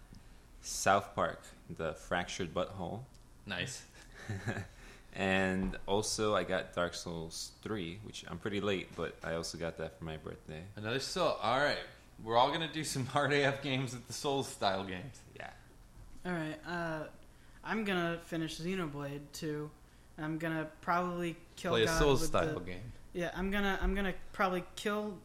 South 0.63 1.15
Park: 1.15 1.41
the 1.77 1.95
Fractured 1.95 2.53
But 2.53 2.71
Whole. 2.71 3.05
Nice. 3.47 3.85
and 5.15 5.77
also, 5.87 6.35
I 6.35 6.43
got 6.43 6.75
Dark 6.75 6.95
Souls 6.95 7.53
3, 7.63 8.01
which 8.03 8.25
I'm 8.29 8.39
pretty 8.39 8.61
late, 8.61 8.89
but 8.97 9.15
I 9.23 9.35
also 9.35 9.59
got 9.59 9.79
that 9.79 9.97
for 9.97 10.05
my 10.05 10.17
birthday. 10.17 10.63
Another 10.75 10.99
soul. 10.99 11.39
All 11.41 11.61
right. 11.61 11.79
We're 12.25 12.37
all 12.37 12.51
gonna 12.51 12.73
do 12.73 12.83
some 12.83 13.07
hard 13.15 13.33
AF 13.33 13.63
games 13.63 13.95
at 13.95 14.09
the 14.09 14.13
Souls 14.13 14.49
style 14.49 14.83
games. 14.83 15.21
Yeah. 16.27 16.33
All 16.33 16.39
right. 16.39 16.59
Uh, 16.67 17.07
I'm 17.65 17.85
gonna 17.85 18.19
finish 18.25 18.59
Xenoblade 18.59 19.21
2. 19.33 19.71
I'm 20.19 20.39
gonna 20.39 20.69
probably 20.81 21.37
kill 21.57 21.73
Play 21.73 21.85
a 21.85 21.89
Souls 21.89 22.21
with 22.21 22.31
style 22.31 22.55
the, 22.55 22.61
game. 22.61 22.93
Yeah, 23.13 23.31
I'm 23.35 23.51
gonna 23.51 23.79
I'm 23.83 23.95
gonna 23.95 24.15
probably 24.33 24.65
kill 24.77 25.19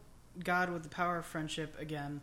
God 0.43 0.71
with 0.71 0.83
the 0.83 0.89
power 0.89 1.17
of 1.17 1.25
friendship 1.25 1.75
again, 1.79 2.21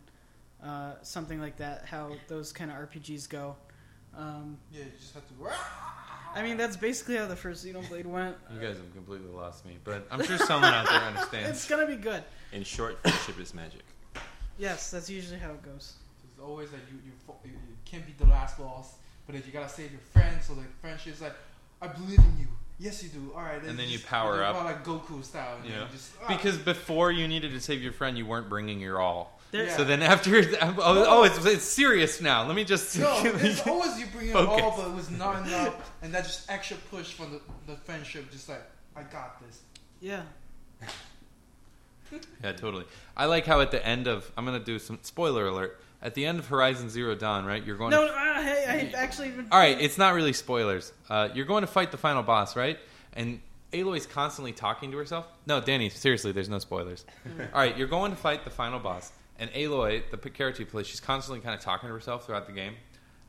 uh, 0.63 0.93
something 1.01 1.39
like 1.39 1.57
that. 1.57 1.85
How 1.85 2.11
those 2.27 2.51
kind 2.51 2.69
of 2.71 2.77
RPGs 2.77 3.29
go. 3.29 3.55
Um, 4.15 4.57
Yeah, 4.71 4.85
you 4.85 4.91
just 4.99 5.13
have 5.13 5.23
to. 5.27 5.33
I 6.35 6.43
mean, 6.43 6.57
that's 6.57 6.77
basically 6.77 7.15
how 7.15 7.25
the 7.25 7.35
first 7.35 7.65
Xenoblade 7.65 8.05
went. 8.05 8.35
You 8.53 8.59
guys 8.59 8.77
have 8.77 8.93
completely 8.93 9.31
lost 9.31 9.65
me, 9.65 9.77
but 9.83 10.05
I'm 10.11 10.23
sure 10.23 10.37
someone 10.37 10.73
out 10.73 10.87
there 10.87 10.99
understands. 11.01 11.49
It's 11.49 11.67
gonna 11.67 11.87
be 11.87 11.95
good. 11.95 12.23
In 12.51 12.63
short, 12.63 12.99
friendship 13.01 13.39
is 13.39 13.53
magic. 13.53 13.81
Yes, 14.57 14.91
that's 14.91 15.09
usually 15.09 15.39
how 15.39 15.51
it 15.51 15.63
goes. 15.63 15.93
It's 16.39 16.47
always 16.47 16.71
like 16.71 16.81
you, 16.89 16.97
you, 17.05 17.11
fo- 17.27 17.35
you, 17.43 17.51
you 17.51 17.75
can't 17.83 18.05
beat 18.05 18.17
the 18.17 18.25
last 18.25 18.57
boss, 18.57 18.93
but 19.25 19.33
then 19.33 19.43
you 19.45 19.51
gotta 19.51 19.67
save 19.67 19.91
your 19.91 19.99
friends. 19.99 20.45
So 20.45 20.53
like 20.53 20.71
friendship's 20.79 21.21
like, 21.21 21.33
I 21.81 21.87
believe 21.87 22.19
in 22.19 22.37
you. 22.39 22.47
Yes, 22.79 23.03
you 23.03 23.09
do. 23.09 23.33
All 23.35 23.41
right. 23.41 23.61
And 23.61 23.77
then 23.77 23.89
you 23.89 23.97
just- 23.97 24.07
power 24.07 24.41
up. 24.41 24.55
like 24.63 24.85
Goku 24.85 25.21
style. 25.21 25.57
and 25.57 25.65
You 25.65 25.71
then 25.71 25.79
know, 25.81 25.85
you 25.87 25.91
just, 25.91 26.11
ah. 26.23 26.27
Because 26.29 26.57
before 26.57 27.11
you 27.11 27.27
needed 27.27 27.51
to 27.51 27.59
save 27.59 27.81
your 27.83 27.91
friend, 27.91 28.17
you 28.17 28.25
weren't 28.25 28.47
bringing 28.47 28.79
your 28.79 29.01
all. 29.01 29.37
There, 29.51 29.65
Yeah. 29.65 29.75
So 29.75 29.83
then 29.83 30.01
after, 30.01 30.37
oh, 30.61 30.75
oh 30.79 31.23
it's, 31.23 31.45
it's 31.45 31.65
serious 31.65 32.21
now. 32.21 32.47
Let 32.47 32.55
me 32.55 32.63
just. 32.63 32.97
no, 32.97 33.19
it's 33.25 33.67
always 33.67 33.99
you 33.99 34.05
bring 34.05 34.29
it 34.29 34.31
Focus. 34.31 34.61
all, 34.63 34.77
but 34.77 34.87
it 34.91 34.95
was 34.95 35.11
not 35.11 35.45
enough, 35.45 35.91
and 36.01 36.13
that 36.13 36.23
just 36.23 36.49
extra 36.49 36.77
push 36.89 37.11
from 37.11 37.31
the, 37.31 37.41
the 37.73 37.77
friendship. 37.81 38.31
Just 38.31 38.47
like 38.47 38.63
I 38.95 39.03
got 39.03 39.45
this. 39.45 39.59
Yeah. 39.99 40.21
Yeah, 42.43 42.53
totally. 42.53 42.85
I 43.15 43.25
like 43.25 43.45
how 43.45 43.61
at 43.61 43.69
the 43.69 43.85
end 43.85 44.07
of 44.07 44.31
I'm 44.35 44.43
gonna 44.43 44.59
do 44.59 44.79
some 44.79 44.97
spoiler 45.03 45.45
alert. 45.45 45.79
At 46.01 46.13
the 46.15 46.25
end 46.25 46.39
of 46.39 46.47
Horizon 46.47 46.89
Zero 46.89 47.13
Dawn, 47.13 47.45
right? 47.45 47.63
You're 47.63 47.75
going. 47.75 47.91
No, 47.91 48.07
to, 48.07 48.13
uh, 48.13 48.41
hey, 48.41 48.91
I 48.93 48.97
actually. 48.97 49.31
Been, 49.31 49.47
all 49.51 49.59
right, 49.59 49.79
it's 49.79 49.97
not 49.97 50.13
really 50.13 50.31
spoilers. 50.31 50.93
Uh, 51.09 51.29
you're 51.33 51.45
going 51.45 51.61
to 51.61 51.67
fight 51.67 51.91
the 51.91 51.97
final 51.97 52.23
boss, 52.23 52.55
right? 52.55 52.79
And 53.13 53.41
Aloy's 53.73 54.05
constantly 54.05 54.53
talking 54.53 54.91
to 54.91 54.97
herself. 54.97 55.27
No, 55.45 55.59
Danny, 55.59 55.89
seriously, 55.89 56.31
there's 56.31 56.49
no 56.49 56.59
spoilers. 56.59 57.05
all 57.53 57.59
right, 57.59 57.77
you're 57.77 57.87
going 57.87 58.11
to 58.11 58.17
fight 58.17 58.45
the 58.45 58.49
final 58.49 58.79
boss, 58.79 59.11
and 59.37 59.51
Aloy, 59.51 60.03
the 60.09 60.17
p- 60.17 60.29
character 60.29 60.61
you 60.61 60.67
play, 60.67 60.83
she's 60.83 61.01
constantly 61.01 61.41
kind 61.41 61.53
of 61.53 61.61
talking 61.61 61.87
to 61.89 61.93
herself 61.93 62.25
throughout 62.25 62.47
the 62.47 62.53
game, 62.53 62.75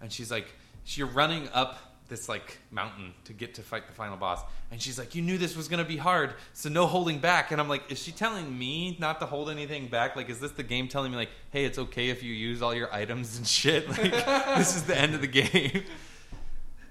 and 0.00 0.12
she's 0.12 0.30
like, 0.30 0.46
you're 0.86 1.06
running 1.08 1.48
up 1.52 1.89
this 2.10 2.28
like 2.28 2.58
mountain 2.70 3.14
to 3.24 3.32
get 3.32 3.54
to 3.54 3.62
fight 3.62 3.86
the 3.86 3.94
final 3.94 4.18
boss, 4.18 4.40
and 4.70 4.82
she's 4.82 4.98
like, 4.98 5.14
you 5.14 5.22
knew 5.22 5.38
this 5.38 5.56
was 5.56 5.68
gonna 5.68 5.84
be 5.84 5.96
hard, 5.96 6.34
so 6.52 6.68
no 6.68 6.86
holding 6.86 7.18
back. 7.20 7.50
And 7.52 7.60
I'm 7.60 7.68
like, 7.68 7.90
is 7.90 7.98
she 8.02 8.12
telling 8.12 8.58
me 8.58 8.96
not 9.00 9.20
to 9.20 9.26
hold 9.26 9.48
anything 9.48 9.86
back? 9.88 10.16
Like, 10.16 10.28
is 10.28 10.38
this 10.40 10.50
the 10.52 10.62
game 10.62 10.88
telling 10.88 11.10
me 11.10 11.16
like, 11.16 11.30
hey, 11.52 11.64
it's 11.64 11.78
okay 11.78 12.10
if 12.10 12.22
you 12.22 12.34
use 12.34 12.60
all 12.60 12.74
your 12.74 12.92
items 12.92 13.38
and 13.38 13.46
shit? 13.46 13.88
Like, 13.96 14.12
this 14.58 14.76
is 14.76 14.82
the 14.82 14.98
end 14.98 15.14
of 15.14 15.22
the 15.22 15.26
game. 15.26 15.82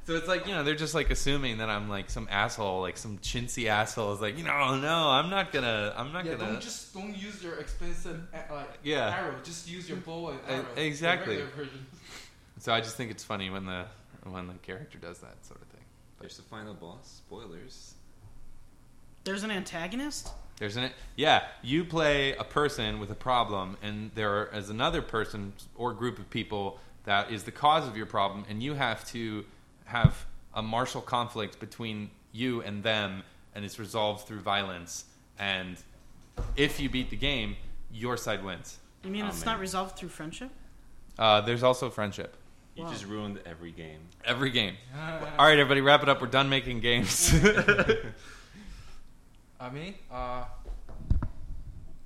So 0.06 0.16
it's 0.16 0.28
like 0.28 0.48
you 0.48 0.56
know 0.56 0.64
they're 0.64 0.74
just 0.74 0.96
like 0.96 1.12
assuming 1.12 1.60
that 1.60 1.70
I'm 1.70 1.88
like 1.88 2.10
some 2.10 2.28
asshole, 2.32 2.82
like 2.82 2.98
some 2.98 3.20
chintzy 3.20 3.68
asshole. 3.68 4.12
Is 4.14 4.20
like 4.22 4.40
you 4.40 4.44
know 4.44 4.76
no, 4.80 5.08
I'm 5.10 5.30
not 5.30 5.52
gonna, 5.52 5.94
I'm 5.96 6.12
not 6.12 6.26
Yeah, 6.26 6.32
gonna. 6.34 6.54
don't 6.54 6.62
just 6.62 6.96
don't 6.96 7.16
use 7.16 7.44
your 7.44 7.60
expensive 7.60 8.20
uh, 8.34 8.64
Yeah. 8.82 9.16
arrow. 9.16 9.36
Just 9.44 9.70
use 9.70 9.88
your 9.88 10.00
bow 10.00 10.30
and 10.30 10.40
arrow. 10.48 10.66
exactly. 10.78 11.40
So 12.58 12.74
I 12.74 12.82
just 12.82 12.98
think 12.98 13.12
it's 13.12 13.24
funny 13.24 13.52
when 13.52 13.68
the 13.68 13.86
when 14.32 14.48
the 14.48 14.54
character 14.56 14.98
does 14.98 15.20
that 15.20 15.46
sort 15.46 15.62
of 15.62 15.68
thing. 15.68 15.82
There's 16.20 16.38
the 16.38 16.44
final 16.44 16.74
boss. 16.74 17.22
Spoilers. 17.28 17.94
There's 19.24 19.44
an 19.44 19.52
antagonist. 19.52 20.30
There's 20.58 20.76
an 20.78 20.92
yeah. 21.16 21.44
You 21.62 21.86
play 21.86 22.34
a 22.36 22.44
person 22.44 23.00
with 23.00 23.12
a 23.12 23.16
problem, 23.16 23.78
and 23.82 24.12
there 24.16 24.48
is 24.54 24.70
another 24.70 25.02
person 25.02 25.54
or 25.76 25.94
group 25.94 26.20
of 26.20 26.30
people 26.30 26.80
that 27.06 27.32
is 27.32 27.44
the 27.44 27.52
cause 27.52 27.88
of 27.88 27.96
your 27.96 28.06
problem, 28.06 28.46
and 28.50 28.62
you 28.62 28.74
have 28.74 29.06
to 29.12 29.46
have 29.86 30.26
a 30.54 30.62
martial 30.62 31.02
conflict 31.02 31.60
between 31.60 32.10
you 32.34 32.62
and 32.62 32.84
them, 32.84 33.24
and 33.56 33.64
it's 33.64 33.80
resolved 33.80 34.28
through 34.28 34.42
violence. 34.42 35.06
And 35.38 35.78
if 36.58 36.80
you 36.80 36.90
beat 36.90 37.10
the 37.10 37.16
game, 37.16 37.56
your 37.92 38.18
side 38.18 38.44
wins. 38.44 38.78
You 39.04 39.12
mean 39.12 39.24
Oh, 39.26 39.30
it's 39.30 39.46
man. 39.46 39.54
not 39.56 39.60
resolved 39.62 39.98
through 39.98 40.10
friendship? 40.10 40.52
Uh, 41.18 41.42
there's 41.42 41.64
also 41.64 41.90
friendship. 41.90 42.36
You 42.80 42.86
Wow. 42.86 42.92
just 42.92 43.06
ruined 43.08 43.42
every 43.46 43.72
game. 43.74 44.00
Every 44.24 44.50
game. 44.52 44.76
All 45.38 45.46
right, 45.48 45.60
everybody, 45.60 45.82
wrap 45.82 46.02
it 46.02 46.08
up. 46.08 46.22
We're 46.22 46.28
done 46.28 46.48
making 46.48 46.80
games. 46.80 47.34
I 49.60 49.70
mean, 49.70 49.96
uh, 50.10 50.46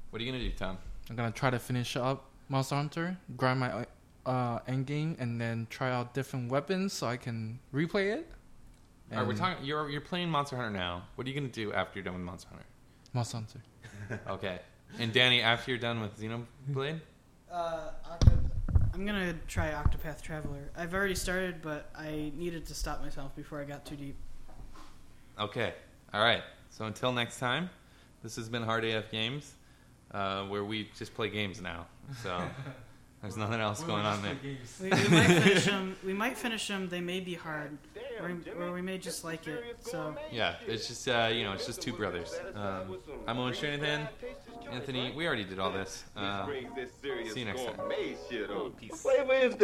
what 0.09 0.19
are 0.19 0.25
you 0.25 0.31
gonna 0.31 0.43
do, 0.43 0.49
Tom? 0.51 0.77
I'm 1.09 1.15
gonna 1.15 1.29
try 1.31 1.51
to 1.51 1.59
finish 1.59 1.95
up 1.95 2.25
Monster 2.49 2.75
Hunter, 2.75 3.17
grind 3.37 3.59
my 3.59 3.85
uh, 4.25 4.59
end 4.67 4.87
game, 4.87 5.15
and 5.19 5.39
then 5.39 5.67
try 5.69 5.91
out 5.91 6.15
different 6.15 6.49
weapons 6.51 6.93
so 6.93 7.05
I 7.05 7.17
can 7.17 7.59
replay 7.71 8.15
it. 8.15 8.31
All 9.11 9.17
right, 9.19 9.23
we're 9.27 9.31
And- 9.33 9.39
talking. 9.39 9.63
You're 9.65 9.89
you're 9.91 10.01
playing 10.01 10.29
Monster 10.29 10.55
Hunter 10.55 10.71
now. 10.71 11.03
What 11.15 11.27
are 11.27 11.29
you 11.29 11.35
gonna 11.35 11.49
do 11.53 11.71
after 11.73 11.99
you're 11.99 12.03
done 12.03 12.15
with 12.15 12.23
Monster 12.23 12.49
Hunter? 12.49 12.65
Monster 13.13 13.37
Hunter. 13.37 13.61
Okay. 14.27 14.59
And 14.99 15.13
Danny, 15.13 15.41
after 15.41 15.71
you're 15.71 15.79
done 15.79 16.01
with 16.01 16.19
Xenoblade, 16.19 16.99
Uh, 17.51 17.91
Octo- 18.11 18.31
I'm 18.93 19.05
gonna 19.07 19.33
try 19.47 19.71
Octopath 19.71 20.21
Traveler. 20.21 20.69
I've 20.77 20.93
already 20.93 21.15
started, 21.15 21.61
but 21.63 21.89
I 21.95 22.31
needed 22.35 22.67
to 22.67 22.75
stop 22.75 23.01
myself 23.01 23.35
before 23.35 23.59
I 23.59 23.63
got 23.63 23.85
too 23.85 23.95
deep. 23.95 24.15
okay. 25.39 25.73
All 26.13 26.21
right. 26.23 26.43
So 26.69 26.85
until 26.85 27.11
next 27.11 27.39
time, 27.39 27.71
this 28.21 28.35
has 28.35 28.49
been 28.49 28.61
Hard 28.61 28.85
AF 28.85 29.09
Games, 29.09 29.55
uh, 30.11 30.43
where 30.45 30.63
we 30.63 30.89
just 30.95 31.15
play 31.15 31.29
games 31.29 31.59
now. 31.59 31.87
So 32.21 32.39
there's 33.21 33.35
nothing 33.35 33.59
else 33.59 33.83
going 33.83 34.05
on 34.05 34.21
there. 34.21 34.35
We, 34.43 34.57
we 34.81 34.89
might 34.89 35.25
finish 35.27 35.65
them. 35.65 35.95
We 36.05 36.13
might 36.13 36.37
finish 36.37 36.67
them. 36.67 36.87
They 36.87 37.01
may 37.01 37.19
be 37.19 37.33
hard, 37.33 37.75
or, 38.19 38.37
or 38.59 38.71
we 38.73 38.81
may 38.81 38.97
just 38.97 39.23
like 39.23 39.47
it. 39.47 39.77
So 39.81 40.15
yeah, 40.31 40.55
it's 40.67 40.87
just 40.87 41.07
uh, 41.07 41.29
you 41.31 41.43
know, 41.43 41.53
it's 41.53 41.65
just 41.65 41.81
two 41.81 41.93
brothers. 41.93 42.33
Um, 42.55 42.97
I'm 43.27 43.39
Owen 43.39 43.53
Shanahan. 43.53 44.07
Anthony, 44.71 45.13
we 45.15 45.27
already 45.27 45.43
did 45.43 45.59
all 45.59 45.71
this. 45.71 46.03
Uh, 46.15 46.47
see 47.31 47.39
you 47.39 47.45
next 47.45 47.65
time. 47.65 47.75
Oh, 48.49 48.71
peace. 48.79 49.01
flavor 49.01 49.33
is? 49.33 49.55